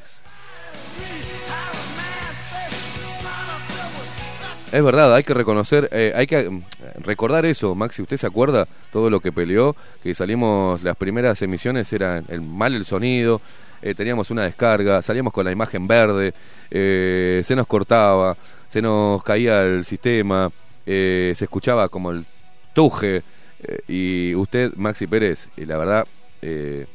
[4.74, 6.62] Es verdad, hay que reconocer, eh, hay que mm,
[6.98, 8.02] recordar eso, Maxi.
[8.02, 9.74] ¿Usted se acuerda todo lo que peleó?
[10.02, 13.40] Que salimos, las primeras emisiones eran el, mal el sonido,
[13.84, 16.32] eh, teníamos una descarga, salíamos con la imagen verde,
[16.70, 18.34] eh, se nos cortaba,
[18.66, 20.50] se nos caía el sistema,
[20.86, 22.24] eh, se escuchaba como el
[22.72, 23.22] tuje.
[23.66, 26.06] eh, y usted, Maxi Pérez, y la verdad,
[26.42, 26.86] eh,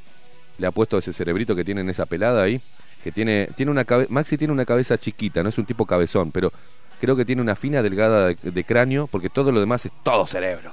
[0.58, 2.60] le ha puesto ese cerebrito que tiene en esa pelada ahí,
[3.04, 6.32] que tiene, tiene una cabe- Maxi tiene una cabeza chiquita, no es un tipo cabezón,
[6.32, 6.52] pero
[7.00, 10.28] creo que tiene una fina delgada de, de cráneo, porque todo lo demás es todo
[10.28, 10.72] cerebro.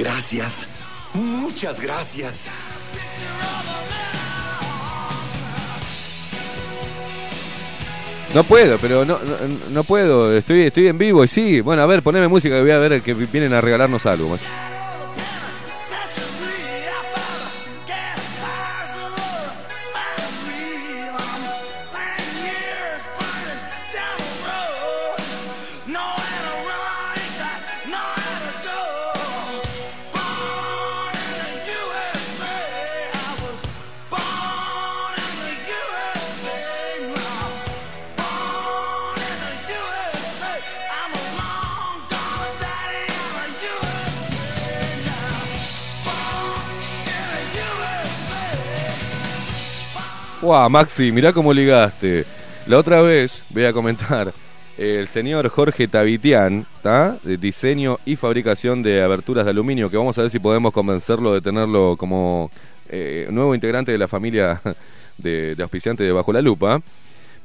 [0.00, 0.66] Gracias.
[1.12, 2.48] Muchas gracias.
[8.34, 9.18] No puedo, pero no,
[9.70, 11.60] no, puedo, estoy, estoy en vivo y sí.
[11.60, 14.38] Bueno, a ver, poneme música que voy a ver que vienen a regalarnos algo.
[50.50, 52.24] Wow, Maxi, mirá cómo ligaste.
[52.66, 54.34] La otra vez, voy a comentar,
[54.76, 57.16] el señor Jorge Tavitian, ¿tá?
[57.22, 61.34] de diseño y fabricación de aberturas de aluminio, que vamos a ver si podemos convencerlo
[61.34, 62.50] de tenerlo como
[62.88, 64.60] eh, nuevo integrante de la familia
[65.18, 66.82] de, de auspiciantes de Bajo la Lupa.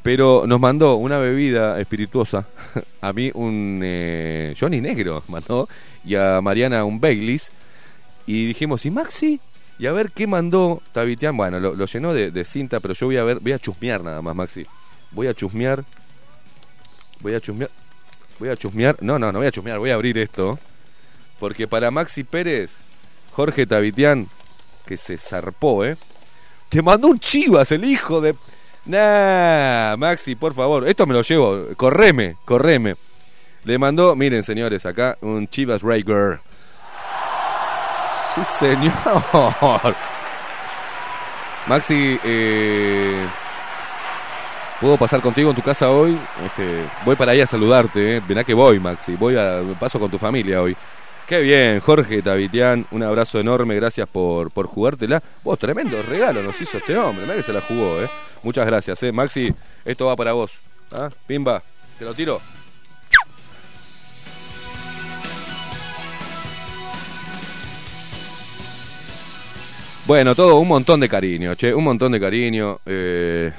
[0.02, 2.48] Pero nos mandó una bebida espirituosa,
[3.02, 5.70] a mí un eh, Johnny Negro mandó,
[6.04, 7.52] y a Mariana un Baileys.
[8.26, 9.40] Y dijimos, ¿y Maxi?
[9.78, 11.36] Y a ver qué mandó Tavitian.
[11.36, 14.36] Bueno, lo, llenó de, cinta, pero yo voy a ver, voy a chusmear nada más,
[14.36, 14.66] Maxi.
[15.12, 15.84] Voy a chusmear.
[17.22, 17.70] Voy a chusmear.
[18.40, 18.98] voy a chusmear.
[19.02, 20.58] No, no, no voy a chusmear, voy a abrir esto.
[21.40, 22.78] Porque para Maxi Pérez,
[23.32, 24.30] Jorge Tavitian,
[24.86, 25.98] que se zarpó, ¿eh?
[26.70, 28.36] Te mandó un chivas, el hijo de.
[28.86, 30.88] Nah, Maxi, por favor.
[30.88, 31.68] Esto me lo llevo.
[31.76, 32.96] Correme, correme.
[33.66, 36.40] Le mandó, miren, señores, acá un chivas Rager.
[38.36, 39.96] Sí, señor.
[41.68, 43.26] Maxi, eh,
[44.80, 46.18] ¿puedo pasar contigo en tu casa hoy?
[46.46, 48.22] Este, voy para ahí a saludarte, ¿eh?
[48.28, 49.16] Verá que voy, Maxi.
[49.16, 50.76] Voy a paso con tu familia hoy.
[51.28, 55.24] Qué bien, Jorge Tavitian, un abrazo enorme, gracias por, por jugártela.
[55.44, 58.08] Vos, tremendo regalo nos hizo este hombre, mira que se la jugó, ¿eh?
[58.44, 59.12] Muchas gracias, ¿eh?
[59.12, 59.52] Maxi,
[59.86, 60.60] esto va para vos.
[60.92, 61.10] ¿Ah?
[61.26, 61.64] Pimba,
[61.98, 62.40] te lo tiro.
[70.08, 72.78] Bueno, todo, un montón de cariño, che, un montón de cariño.
[72.86, 73.52] eh,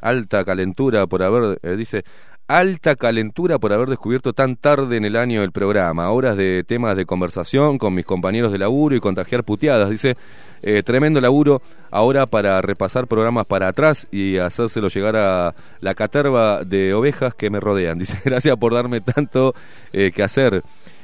[0.00, 2.04] alta calentura por haber, eh, dice,
[2.48, 6.10] alta calentura por haber descubierto tan tarde en el año el programa.
[6.10, 9.90] Horas de temas de conversación con mis compañeros de laburo y contagiar puteadas.
[9.90, 10.16] Dice,
[10.62, 16.64] eh, tremendo laburo ahora para repasar programas para atrás y hacérselo llegar a la caterva
[16.64, 17.98] de ovejas que me rodean.
[18.00, 19.54] Dice, gracias por darme tanto
[19.92, 20.62] eh, que hacer.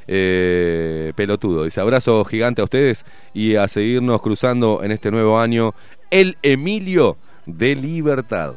[0.08, 1.64] Eh, pelotudo.
[1.64, 3.04] Dice, abrazo gigante a ustedes
[3.34, 5.74] y a seguirnos cruzando en este nuevo año.
[6.10, 8.54] El Emilio de Libertad.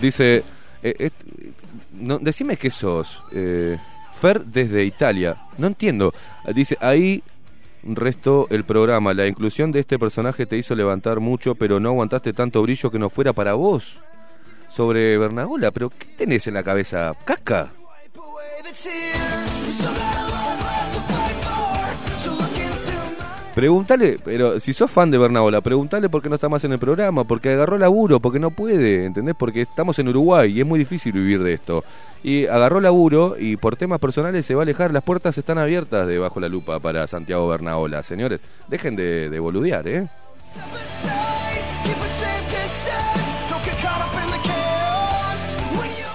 [0.00, 0.42] Dice,
[0.82, 1.10] eh, eh,
[2.20, 3.22] decime que sos.
[3.32, 3.78] eh,
[4.20, 5.36] Fer desde Italia.
[5.58, 6.12] No entiendo.
[6.54, 7.22] Dice, ahí
[7.84, 9.14] restó el programa.
[9.14, 12.98] La inclusión de este personaje te hizo levantar mucho, pero no aguantaste tanto brillo que
[12.98, 14.00] no fuera para vos.
[14.68, 17.14] Sobre Bernagola, pero ¿qué tenés en la cabeza?
[17.24, 17.70] ¿Caca?
[23.54, 26.78] Pregúntale, pero si sos fan de Bernabola, pregúntale por qué no está más en el
[26.78, 29.34] programa, porque agarró laburo, porque no puede, ¿entendés?
[29.38, 31.84] Porque estamos en Uruguay y es muy difícil vivir de esto.
[32.22, 36.06] Y agarró laburo y por temas personales se va a alejar, las puertas están abiertas
[36.06, 38.02] de bajo la lupa para Santiago Bernabola.
[38.02, 40.08] Señores, dejen de, de boludear, ¿eh?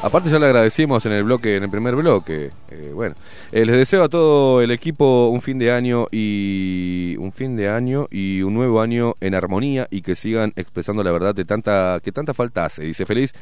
[0.03, 2.51] Aparte ya le agradecimos en el bloque, en el primer bloque.
[2.69, 3.15] Eh, bueno,
[3.51, 7.67] eh, les deseo a todo el equipo un fin de año y un fin de
[7.67, 11.99] año y un nuevo año en armonía y que sigan expresando la verdad de tanta
[12.03, 12.83] que tanta falta hace.
[12.83, 13.33] Dice feliz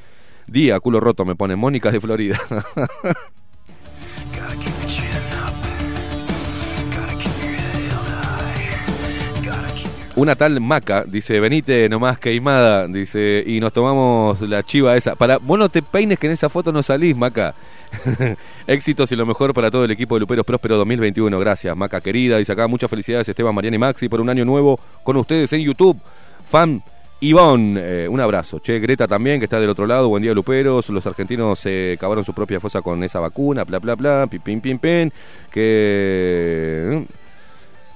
[0.47, 2.39] día, culo roto, me pone Mónica de Florida.
[10.17, 15.15] Una tal Maca, dice, venite nomás queimada, dice, y nos tomamos la chiva esa.
[15.15, 17.53] Para, vos no te peines que en esa foto no salís, Maca.
[18.67, 21.37] Éxitos y lo mejor para todo el equipo de Luperos Próspero 2021.
[21.37, 22.37] Gracias, Maca querida.
[22.37, 25.59] Dice acá, muchas felicidades Esteban, Mariana y Maxi por un año nuevo con ustedes en
[25.59, 25.99] YouTube.
[26.49, 26.81] Fan
[27.19, 28.59] Ivonne, eh, un abrazo.
[28.59, 30.07] Che, Greta también, que está del otro lado.
[30.07, 30.87] Buen día, Luperos.
[30.91, 34.61] Los argentinos se cavaron su propia fosa con esa vacuna, bla, bla, bla, pim, pim,
[34.61, 35.09] pim, pim.
[35.51, 37.05] Que...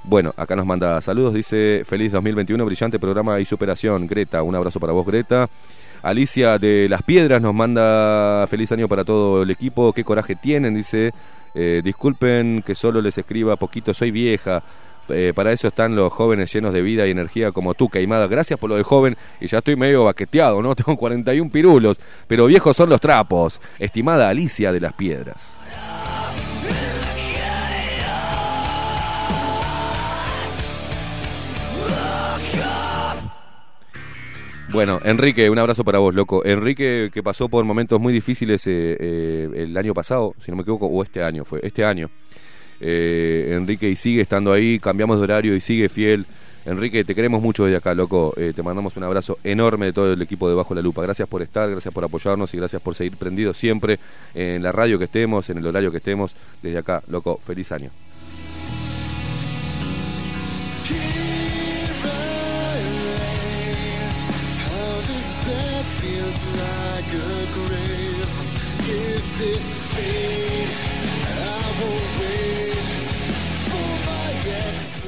[0.04, 4.08] Bueno, acá nos manda saludos, dice feliz 2021, brillante programa y superación.
[4.08, 5.50] Greta, un abrazo para vos, Greta.
[6.02, 9.92] Alicia de Las Piedras nos manda feliz año para todo el equipo.
[9.94, 11.12] Qué coraje tienen, dice.
[11.56, 14.64] eh, disculpen que solo les escriba poquito, soy vieja.
[15.10, 18.28] Eh, para eso están los jóvenes llenos de vida y energía como tú, Caimada.
[18.28, 20.76] Gracias por lo de joven y ya estoy medio baqueteado, ¿no?
[20.76, 23.60] Tengo 41 pirulos, pero viejos son los trapos.
[23.80, 25.59] Estimada Alicia de Las Piedras.
[34.72, 36.46] Bueno, Enrique, un abrazo para vos, loco.
[36.46, 40.62] Enrique, que pasó por momentos muy difíciles eh, eh, el año pasado, si no me
[40.62, 42.10] equivoco, o este año, fue este año.
[42.80, 46.26] Eh, Enrique, y sigue estando ahí, cambiamos de horario y sigue fiel.
[46.66, 48.34] Enrique, te queremos mucho desde acá, loco.
[48.38, 51.02] Eh, te mandamos un abrazo enorme de todo el equipo de Bajo la Lupa.
[51.02, 54.00] Gracias por estar, gracias por apoyarnos y gracias por seguir prendidos siempre
[54.36, 56.36] en la radio que estemos, en el horario que estemos.
[56.62, 57.90] Desde acá, loco, feliz año.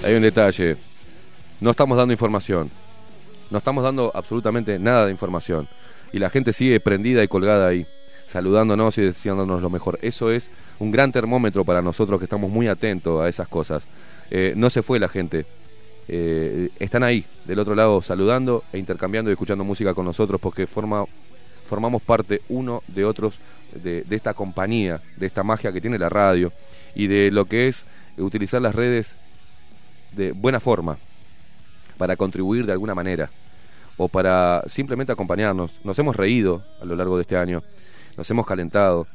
[0.04, 0.78] Hay un detalle.
[1.60, 2.72] No estamos dando información.
[3.52, 5.68] No estamos dando absolutamente nada de información.
[6.12, 7.86] Y la gente sigue prendida y colgada ahí,
[8.28, 10.00] saludándonos y deseándonos lo mejor.
[10.02, 10.50] Eso es
[10.80, 13.86] un gran termómetro para nosotros que estamos muy atentos a esas cosas.
[14.32, 15.46] Eh, no se fue la gente.
[16.08, 20.66] Eh, están ahí, del otro lado, saludando e intercambiando y escuchando música con nosotros porque
[20.66, 21.06] forma,
[21.68, 23.36] formamos parte uno de otros
[23.76, 26.52] de, de esta compañía, de esta magia que tiene la radio
[26.96, 27.86] y de lo que es
[28.18, 29.16] utilizar las redes
[30.12, 30.98] de buena forma,
[31.98, 33.30] para contribuir de alguna manera,
[33.98, 35.72] o para simplemente acompañarnos.
[35.84, 37.62] Nos hemos reído a lo largo de este año,
[38.18, 39.08] nos hemos calentado,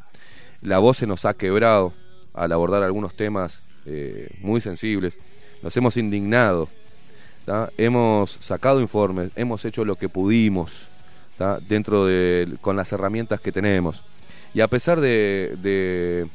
[0.63, 1.93] la voz se nos ha quebrado
[2.35, 5.15] al abordar algunos temas eh, muy sensibles,
[5.63, 6.69] nos hemos indignado,
[7.77, 10.89] hemos sacado informes, hemos hecho lo que pudimos
[11.69, 14.03] dentro de con las herramientas que tenemos.
[14.55, 16.29] Y a pesar de, de,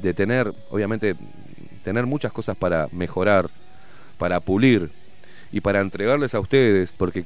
[0.00, 1.14] de tener, obviamente,
[1.84, 3.50] tener muchas cosas para mejorar,
[4.18, 4.90] para pulir
[5.50, 7.24] y para entregarles a ustedes, porque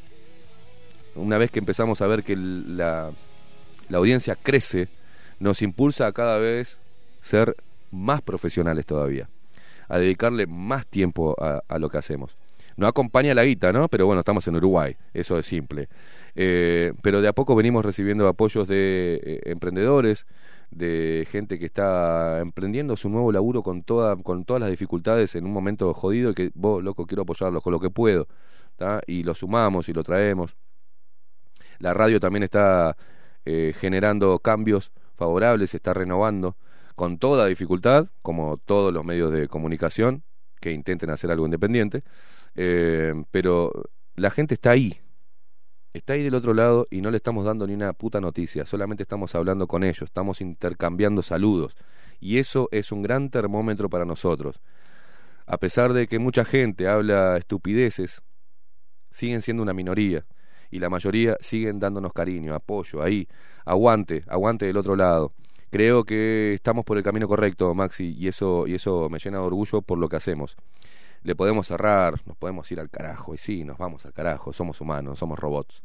[1.15, 3.11] una vez que empezamos a ver que la,
[3.89, 4.89] la audiencia crece,
[5.39, 6.79] nos impulsa a cada vez
[7.21, 7.57] ser
[7.91, 9.29] más profesionales todavía,
[9.89, 12.37] a dedicarle más tiempo a, a lo que hacemos.
[12.77, 13.89] No acompaña la guita, ¿no?
[13.89, 15.89] Pero bueno, estamos en Uruguay, eso es simple.
[16.35, 20.27] Eh, pero de a poco venimos recibiendo apoyos de eh, emprendedores,
[20.71, 25.45] de gente que está emprendiendo su nuevo laburo con, toda, con todas las dificultades en
[25.45, 28.29] un momento jodido y que vos, loco, quiero apoyarlos con lo que puedo.
[28.77, 29.01] ¿tá?
[29.07, 30.57] Y lo sumamos y lo traemos.
[31.79, 32.97] La radio también está
[33.45, 36.57] eh, generando cambios favorables, se está renovando
[36.95, 40.25] con toda dificultad, como todos los medios de comunicación
[40.61, 42.03] que intenten hacer algo independiente,
[42.55, 43.71] eh, pero
[44.17, 44.99] la gente está ahí,
[45.99, 49.03] está ahí del otro lado y no le estamos dando ni una puta noticia, solamente
[49.03, 51.77] estamos hablando con ellos, estamos intercambiando saludos
[52.21, 54.61] y eso es un gran termómetro para nosotros.
[55.47, 58.23] A pesar de que mucha gente habla estupideces,
[59.11, 60.27] siguen siendo una minoría
[60.71, 63.29] y la mayoría siguen dándonos cariño, apoyo, ahí,
[63.65, 65.33] aguante, aguante del otro lado.
[65.71, 69.45] Creo que estamos por el camino correcto, Maxi, y eso, y eso me llena de
[69.45, 70.57] orgullo por lo que hacemos.
[71.27, 74.81] Le podemos cerrar, nos podemos ir al carajo, y sí, nos vamos al carajo, somos
[74.81, 75.83] humanos, somos robots.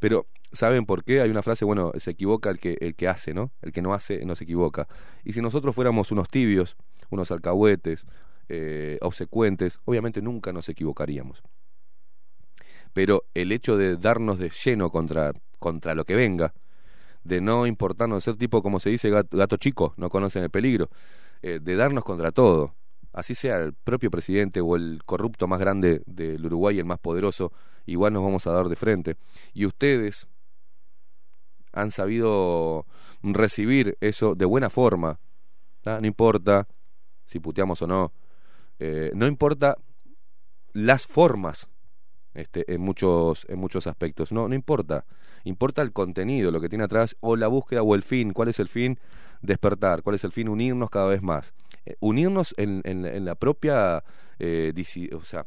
[0.00, 1.20] Pero, ¿saben por qué?
[1.20, 3.52] Hay una frase, bueno, se equivoca el que, el que hace, ¿no?
[3.62, 4.88] El que no hace no se equivoca.
[5.24, 6.76] Y si nosotros fuéramos unos tibios,
[7.10, 8.04] unos alcahuetes,
[8.48, 11.42] eh, obsecuentes, obviamente nunca nos equivocaríamos
[12.92, 16.54] pero el hecho de darnos de lleno contra, contra lo que venga,
[17.24, 20.88] de no importarnos, ser tipo, como se dice, gato, gato chico, no conocen el peligro,
[21.42, 22.74] eh, de darnos contra todo,
[23.12, 27.52] así sea el propio presidente o el corrupto más grande del Uruguay, el más poderoso,
[27.86, 29.16] igual nos vamos a dar de frente.
[29.52, 30.26] Y ustedes
[31.72, 32.86] han sabido
[33.22, 35.20] recibir eso de buena forma,
[35.82, 36.00] ¿tá?
[36.00, 36.66] no importa
[37.24, 38.12] si puteamos o no,
[38.78, 39.76] eh, no importa
[40.72, 41.68] las formas
[42.34, 44.32] este, en muchos en muchos aspectos.
[44.32, 45.04] No, no importa.
[45.44, 48.32] Importa el contenido, lo que tiene atrás, o la búsqueda o el fin.
[48.32, 48.98] ¿Cuál es el fin?
[49.42, 50.02] Despertar.
[50.02, 50.48] ¿Cuál es el fin?
[50.48, 51.54] Unirnos cada vez más.
[51.86, 54.04] Eh, unirnos en, en, la propia,
[54.38, 54.72] eh,
[55.14, 55.46] o sea,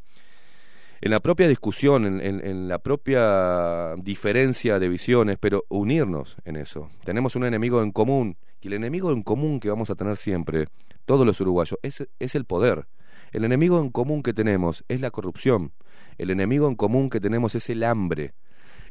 [1.02, 6.56] en la propia discusión, en, en- en la propia diferencia de visiones, pero unirnos en
[6.56, 6.90] eso.
[7.04, 10.68] Tenemos un enemigo en común, y el enemigo en común que vamos a tener siempre,
[11.06, 12.88] todos los uruguayos, es, es el poder.
[13.34, 15.74] El enemigo en común que tenemos es la corrupción.
[16.18, 18.34] El enemigo en común que tenemos es el hambre.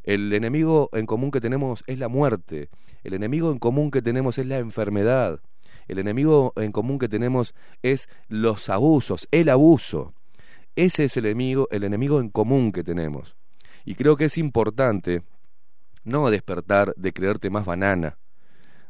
[0.03, 2.69] El enemigo en común que tenemos es la muerte.
[3.03, 5.39] El enemigo en común que tenemos es la enfermedad.
[5.87, 10.13] El enemigo en común que tenemos es los abusos, el abuso.
[10.75, 13.35] Ese es el enemigo, el enemigo en común que tenemos.
[13.85, 15.23] Y creo que es importante
[16.03, 18.17] no despertar de creerte más banana,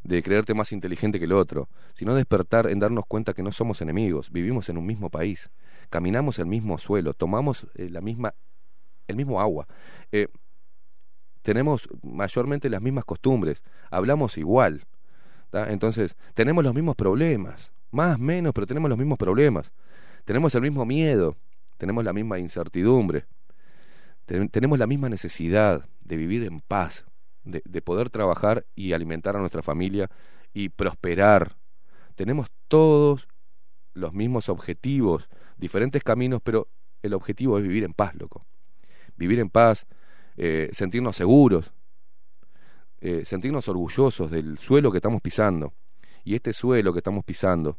[0.02, 3.80] de creerte más inteligente que el otro, sino despertar en darnos cuenta que no somos
[3.80, 5.50] enemigos, vivimos en un mismo país,
[5.90, 8.34] caminamos el mismo suelo, tomamos eh, la misma,
[9.06, 9.66] el mismo agua,
[10.12, 10.28] eh,
[11.44, 14.86] tenemos mayormente las mismas costumbres, hablamos igual,
[15.52, 19.70] entonces tenemos los mismos problemas, más menos, pero tenemos los mismos problemas,
[20.24, 21.36] tenemos el mismo miedo,
[21.76, 23.26] tenemos la misma incertidumbre,
[24.24, 27.04] ten- tenemos la misma necesidad de vivir en paz,
[27.44, 30.10] de poder trabajar y alimentar a nuestra familia
[30.54, 31.56] y prosperar.
[32.14, 33.28] Tenemos todos
[33.92, 36.68] los mismos objetivos, diferentes caminos, pero
[37.02, 38.46] el objetivo es vivir en paz, loco.
[39.16, 39.86] Vivir en paz,
[40.36, 41.72] eh, sentirnos seguros,
[43.00, 45.74] eh, sentirnos orgullosos del suelo que estamos pisando.
[46.24, 47.78] Y este suelo que estamos pisando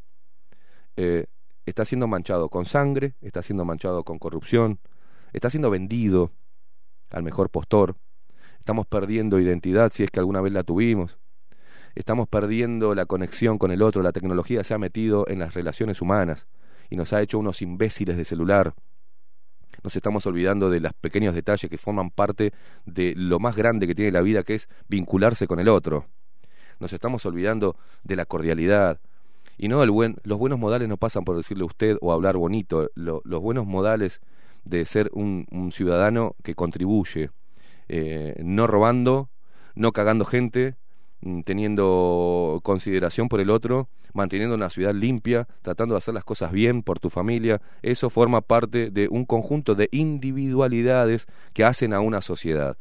[0.95, 1.25] eh,
[1.65, 4.79] está siendo manchado con sangre, está siendo manchado con corrupción,
[5.33, 6.31] está siendo vendido
[7.11, 7.95] al mejor postor.
[8.59, 11.17] Estamos perdiendo identidad si es que alguna vez la tuvimos.
[11.95, 14.01] Estamos perdiendo la conexión con el otro.
[14.01, 16.47] La tecnología se ha metido en las relaciones humanas
[16.89, 18.75] y nos ha hecho unos imbéciles de celular.
[19.83, 22.53] Nos estamos olvidando de los pequeños detalles que forman parte
[22.85, 26.05] de lo más grande que tiene la vida, que es vincularse con el otro.
[26.79, 28.99] Nos estamos olvidando de la cordialidad.
[29.57, 32.89] Y no, el buen, los buenos modales no pasan por decirle usted o hablar bonito.
[32.95, 34.21] Lo- los buenos modales
[34.65, 37.29] de ser un, ciudadano que contribuye,
[37.87, 39.29] eh, no robando,
[39.75, 40.75] no cagando gente,
[41.43, 46.83] teniendo consideración por el otro, manteniendo una ciudad limpia, tratando de hacer las cosas bien
[46.83, 52.21] por tu familia, eso forma parte de un conjunto de individualidades que hacen a una
[52.21, 52.77] sociedad.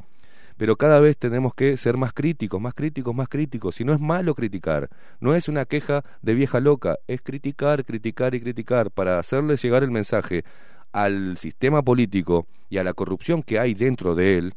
[0.56, 3.80] Pero cada vez tenemos que ser más críticos, más críticos, más críticos.
[3.80, 8.36] Y no es malo criticar, no es una queja de vieja loca, es criticar, criticar
[8.36, 10.44] y criticar para hacerle llegar el mensaje
[10.92, 14.54] al sistema político y a la corrupción que hay dentro de él,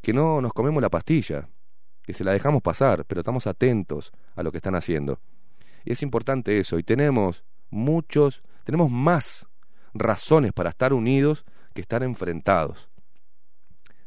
[0.00, 1.46] que no nos comemos la pastilla,
[2.02, 5.20] que se la dejamos pasar, pero estamos atentos a lo que están haciendo.
[5.84, 9.46] Y es importante eso, y tenemos muchos, tenemos más
[9.94, 12.88] razones para estar unidos que estar enfrentados.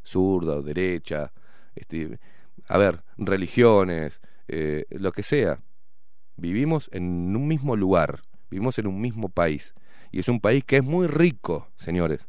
[0.05, 1.31] Zurda o derecha,
[1.75, 2.19] este,
[2.67, 5.59] a ver, religiones, eh, lo que sea.
[6.37, 9.73] Vivimos en un mismo lugar, vivimos en un mismo país.
[10.11, 12.27] Y es un país que es muy rico, señores.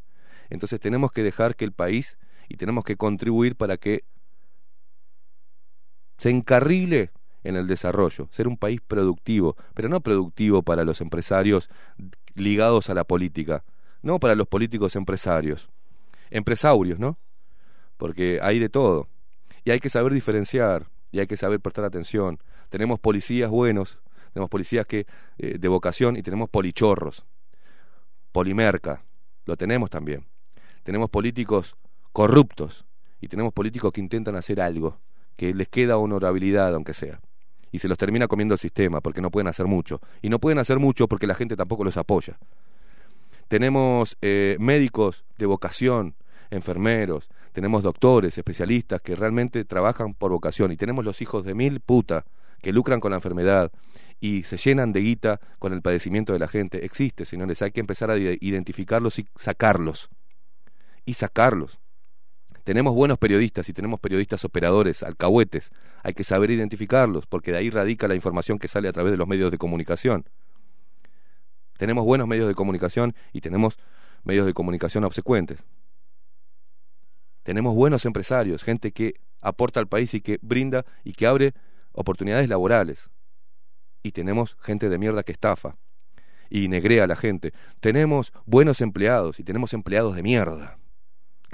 [0.48, 4.04] Entonces tenemos que dejar que el país y tenemos que contribuir para que
[6.16, 7.10] se encarrile
[7.44, 11.70] en el desarrollo, ser un país productivo, pero no productivo para los empresarios
[12.34, 13.64] ligados a la política,
[14.02, 15.68] no para los políticos empresarios,
[16.30, 17.18] empresarios, ¿no?
[17.96, 19.08] Porque hay de todo.
[19.64, 22.38] Y hay que saber diferenciar, y hay que saber prestar atención.
[22.68, 23.98] Tenemos policías buenos,
[24.32, 25.06] tenemos policías que
[25.38, 27.24] eh, de vocación y tenemos polichorros,
[28.32, 29.02] polimerca,
[29.46, 30.26] lo tenemos también.
[30.82, 31.76] Tenemos políticos
[32.12, 32.84] corruptos
[33.20, 34.98] y tenemos políticos que intentan hacer algo,
[35.36, 37.20] que les queda honorabilidad aunque sea.
[37.72, 40.00] Y se los termina comiendo el sistema porque no pueden hacer mucho.
[40.22, 42.38] Y no pueden hacer mucho porque la gente tampoco los apoya.
[43.48, 46.14] Tenemos eh, médicos de vocación,
[46.50, 51.80] enfermeros, tenemos doctores, especialistas que realmente trabajan por vocación y tenemos los hijos de mil
[51.80, 52.24] puta
[52.60, 53.70] que lucran con la enfermedad
[54.20, 56.84] y se llenan de guita con el padecimiento de la gente.
[56.84, 60.08] Existe, señores, hay que empezar a identificarlos y sacarlos.
[61.04, 61.78] Y sacarlos.
[62.66, 65.70] Tenemos buenos periodistas y tenemos periodistas operadores, alcahuetes.
[66.02, 69.16] Hay que saber identificarlos, porque de ahí radica la información que sale a través de
[69.16, 70.24] los medios de comunicación.
[71.78, 73.78] Tenemos buenos medios de comunicación y tenemos
[74.24, 75.62] medios de comunicación obsecuentes.
[77.44, 81.54] Tenemos buenos empresarios, gente que aporta al país y que brinda y que abre
[81.92, 83.10] oportunidades laborales.
[84.02, 85.76] Y tenemos gente de mierda que estafa
[86.50, 87.52] y negrea a la gente.
[87.78, 90.80] Tenemos buenos empleados y tenemos empleados de mierda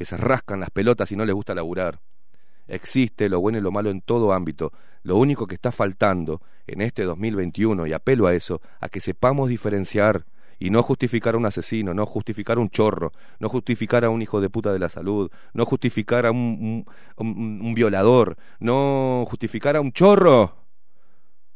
[0.03, 2.01] que se rascan las pelotas y no les gusta laburar.
[2.67, 4.73] Existe lo bueno y lo malo en todo ámbito.
[5.05, 9.49] Lo único que está faltando en este 2021, y apelo a eso, a que sepamos
[9.49, 10.27] diferenciar
[10.59, 14.23] y no justificar a un asesino, no justificar a un chorro, no justificar a un
[14.23, 16.85] hijo de puta de la salud, no justificar a un,
[17.77, 20.67] violador, no justificar a un chorro.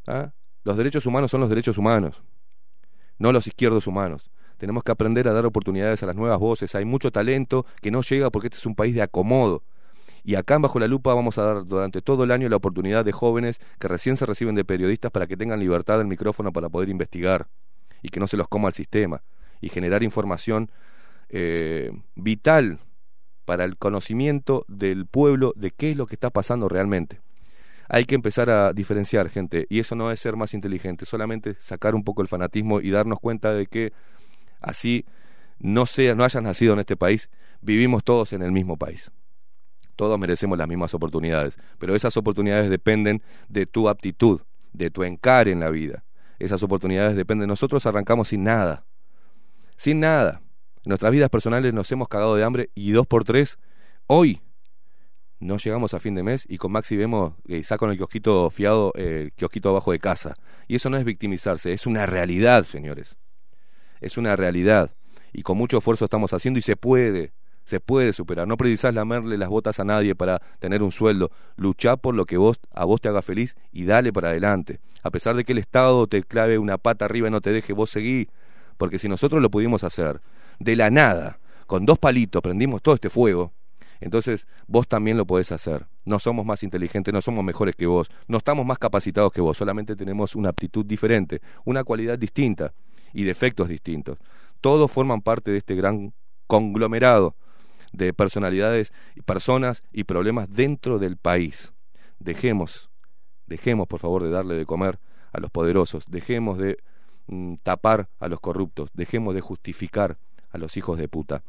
[0.07, 0.31] ¿Ah?
[0.63, 2.21] Los derechos humanos son los derechos humanos,
[3.17, 4.31] no los izquierdos humanos.
[4.57, 6.73] Tenemos que aprender a dar oportunidades a las nuevas voces.
[6.75, 9.63] Hay mucho talento que no llega porque este es un país de acomodo.
[10.23, 13.05] Y acá en Bajo la Lupa vamos a dar durante todo el año la oportunidad
[13.05, 16.67] de jóvenes que recién se reciben de periodistas para que tengan libertad del micrófono para
[16.67, 17.47] poder investigar
[18.01, 19.23] y que no se los coma el sistema
[19.61, 20.69] y generar información
[21.29, 22.79] eh, vital
[23.45, 27.21] para el conocimiento del pueblo de qué es lo que está pasando realmente.
[27.87, 31.95] Hay que empezar a diferenciar, gente, y eso no es ser más inteligente, solamente sacar
[31.95, 33.93] un poco el fanatismo y darnos cuenta de que
[34.61, 35.05] así
[35.59, 37.29] no sea, no hayas nacido en este país,
[37.61, 39.11] vivimos todos en el mismo país.
[39.95, 44.41] Todos merecemos las mismas oportunidades, pero esas oportunidades dependen de tu aptitud,
[44.73, 46.03] de tu encare en la vida
[46.39, 47.47] esas oportunidades dependen.
[47.47, 48.85] Nosotros arrancamos sin nada,
[49.75, 50.41] sin nada.
[50.85, 53.57] Nuestras vidas personales nos hemos cagado de hambre y dos por tres,
[54.07, 54.41] hoy
[55.39, 58.93] no llegamos a fin de mes y con Maxi vemos que sacan el kiosquito fiado,
[58.95, 60.35] el kiosquito abajo de casa.
[60.67, 63.17] Y eso no es victimizarse, es una realidad, señores.
[64.01, 64.91] Es una realidad.
[65.33, 67.33] Y con mucho esfuerzo estamos haciendo y se puede
[67.67, 68.47] se puede superar.
[68.47, 71.31] No precisás lamerle las botas a nadie para tener un sueldo.
[71.57, 74.79] Luchá por lo que vos, a vos te haga feliz y dale para adelante.
[75.03, 77.73] A pesar de que el Estado te clave una pata arriba y no te deje,
[77.73, 78.29] vos seguí.
[78.77, 80.21] Porque si nosotros lo pudimos hacer
[80.59, 83.51] de la nada, con dos palitos prendimos todo este fuego,
[83.99, 85.87] entonces vos también lo podés hacer.
[86.05, 89.57] No somos más inteligentes, no somos mejores que vos, no estamos más capacitados que vos,
[89.57, 92.71] solamente tenemos una aptitud diferente, una cualidad distinta
[93.13, 94.17] y defectos distintos.
[94.61, 96.13] Todos forman parte de este gran
[96.47, 97.35] conglomerado
[97.93, 98.93] de personalidades,
[99.25, 101.73] personas y problemas dentro del país.
[102.19, 102.89] Dejemos,
[103.45, 104.99] dejemos por favor de darle de comer
[105.31, 106.77] a los poderosos, dejemos de
[107.27, 110.17] mm, tapar a los corruptos, dejemos de justificar
[110.49, 111.43] a los hijos de puta.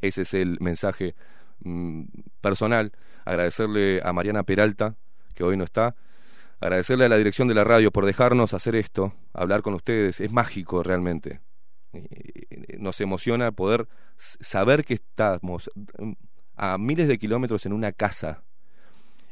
[0.00, 1.14] Ese es el mensaje
[1.60, 2.04] mm,
[2.40, 2.92] personal.
[3.24, 4.96] Agradecerle a Mariana Peralta,
[5.34, 5.94] que hoy no está,
[6.60, 10.20] agradecerle a la dirección de la radio por dejarnos hacer esto, hablar con ustedes.
[10.20, 11.40] Es mágico realmente.
[12.78, 15.70] Nos emociona poder saber que estamos
[16.56, 18.42] a miles de kilómetros en una casa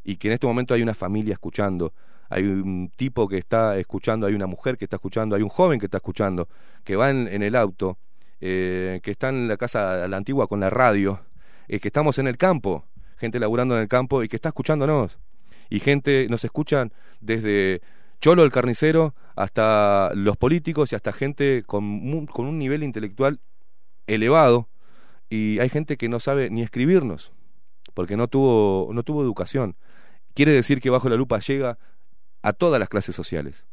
[0.05, 1.93] y que en este momento hay una familia escuchando,
[2.29, 5.81] hay un tipo que está escuchando, hay una mujer que está escuchando, hay un joven
[5.81, 6.49] que está escuchando,
[6.85, 7.99] que va en, el auto,
[8.41, 11.21] eh, que está en la casa la antigua con la radio,
[11.67, 12.85] eh, que estamos en el campo,
[13.17, 15.19] gente laburando en el campo y que está escuchándonos.
[15.71, 17.81] Y gente, nos escuchan desde
[18.21, 23.41] Cholo el carnicero hasta los políticos y hasta gente con, con un nivel intelectual
[24.07, 24.69] elevado.
[25.29, 27.33] Y hay gente que no sabe ni escribirnos,
[27.95, 29.77] porque no tuvo, no tuvo educación.
[30.35, 31.79] Quiere decir que bajo la lupa llega
[32.43, 33.65] a todas las clases sociales.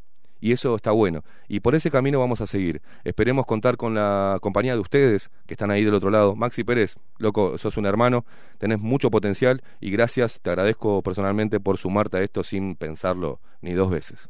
[0.44, 1.24] Y eso está bueno.
[1.48, 2.82] Y por ese camino vamos a seguir.
[3.02, 6.36] Esperemos contar con la compañía de ustedes que están ahí del otro lado.
[6.36, 8.26] Maxi Pérez, loco, sos un hermano,
[8.58, 13.72] tenés mucho potencial y gracias, te agradezco personalmente por sumarte a esto sin pensarlo ni
[13.72, 14.28] dos veces.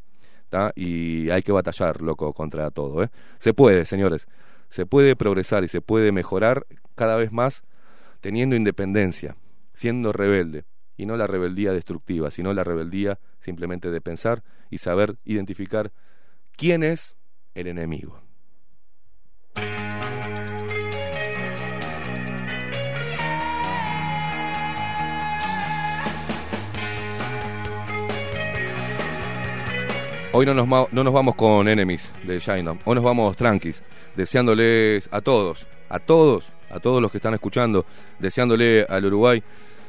[0.77, 3.03] Y hay que batallar, loco, contra todo.
[3.03, 3.09] ¿eh?
[3.39, 4.29] Se puede, señores.
[4.69, 7.65] Se puede progresar y se puede mejorar cada vez más
[8.21, 9.35] teniendo independencia,
[9.73, 10.65] siendo rebelde.
[10.97, 15.93] Y no la rebeldía destructiva, sino la rebeldía simplemente de pensar y saber identificar
[16.57, 17.17] quién es
[17.55, 18.21] el enemigo.
[30.37, 33.85] Hoy no nos, no nos vamos con enemies de Shinedown, hoy nos vamos tranquis,
[34.17, 37.87] deseándoles a todos, a todos, a todos los que están escuchando,
[38.19, 39.45] deseándole al Uruguay,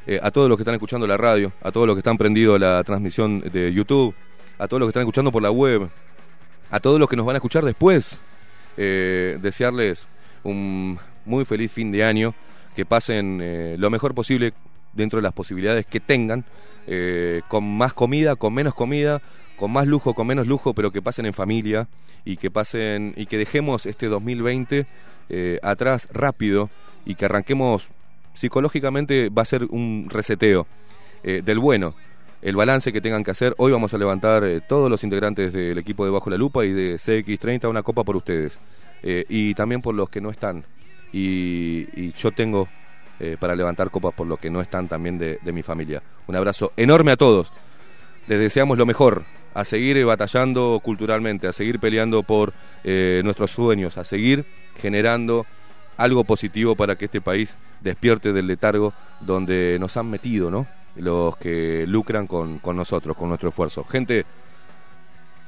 [0.06, 2.60] eh, a todos los que están escuchando la radio, a todos los que están prendidos
[2.60, 4.14] la transmisión de YouTube,
[4.60, 5.90] a todos los que están escuchando por la web,
[6.70, 8.22] a todos los que nos van a escuchar después,
[8.78, 10.08] eh, desearles
[10.44, 12.34] un muy feliz fin de año,
[12.76, 14.54] que pasen eh, lo mejor posible
[14.94, 16.46] dentro de las posibilidades que tengan,
[16.88, 19.22] eh, con más comida, con menos comida,
[19.56, 21.88] con más lujo, con menos lujo, pero que pasen en familia
[22.26, 24.86] y que pasen y que dejemos este 2020
[25.30, 26.70] eh, atrás rápido
[27.06, 27.90] y que arranquemos
[28.34, 30.68] psicológicamente va a ser un reseteo
[31.24, 31.96] del bueno.
[32.46, 35.80] El balance que tengan que hacer, hoy vamos a levantar eh, todos los integrantes del
[35.80, 38.60] equipo de Bajo la Lupa y de CX30 una copa por ustedes.
[39.02, 40.64] Eh, y también por los que no están.
[41.12, 42.68] Y, yo tengo
[43.20, 46.04] eh, para levantar copas por los que no están también de, mi familia.
[46.28, 47.52] Un abrazo enorme a todos.
[48.28, 49.24] Les deseamos lo mejor,
[49.56, 52.54] a seguir batallando culturalmente, a seguir peleando por
[53.24, 54.46] nuestros sueños, a seguir
[54.80, 55.48] generando
[55.98, 60.68] algo positivo para que este país despierte del letargo donde nos han metido, ¿no?
[60.96, 63.84] Los que lucran con, con nosotros, con nuestro esfuerzo.
[63.84, 64.26] Gente,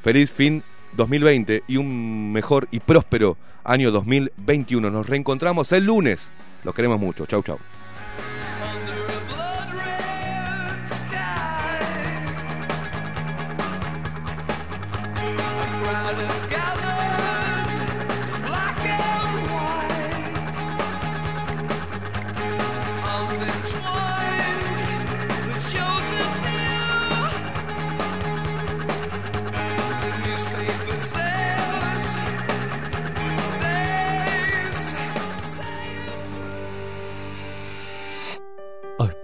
[0.02, 4.90] feliz fin 2020 y un mejor y próspero año 2021.
[4.90, 6.30] Nos reencontramos el lunes.
[6.64, 7.26] Los queremos mucho.
[7.26, 7.58] Chau, chau.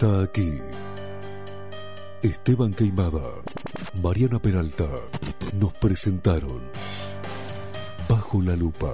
[0.03, 0.59] Aquí.
[2.21, 3.21] Esteban Queimada,
[4.01, 4.85] Mariana Peralta,
[5.53, 6.59] nos presentaron
[8.09, 8.91] Bajo la Lupa.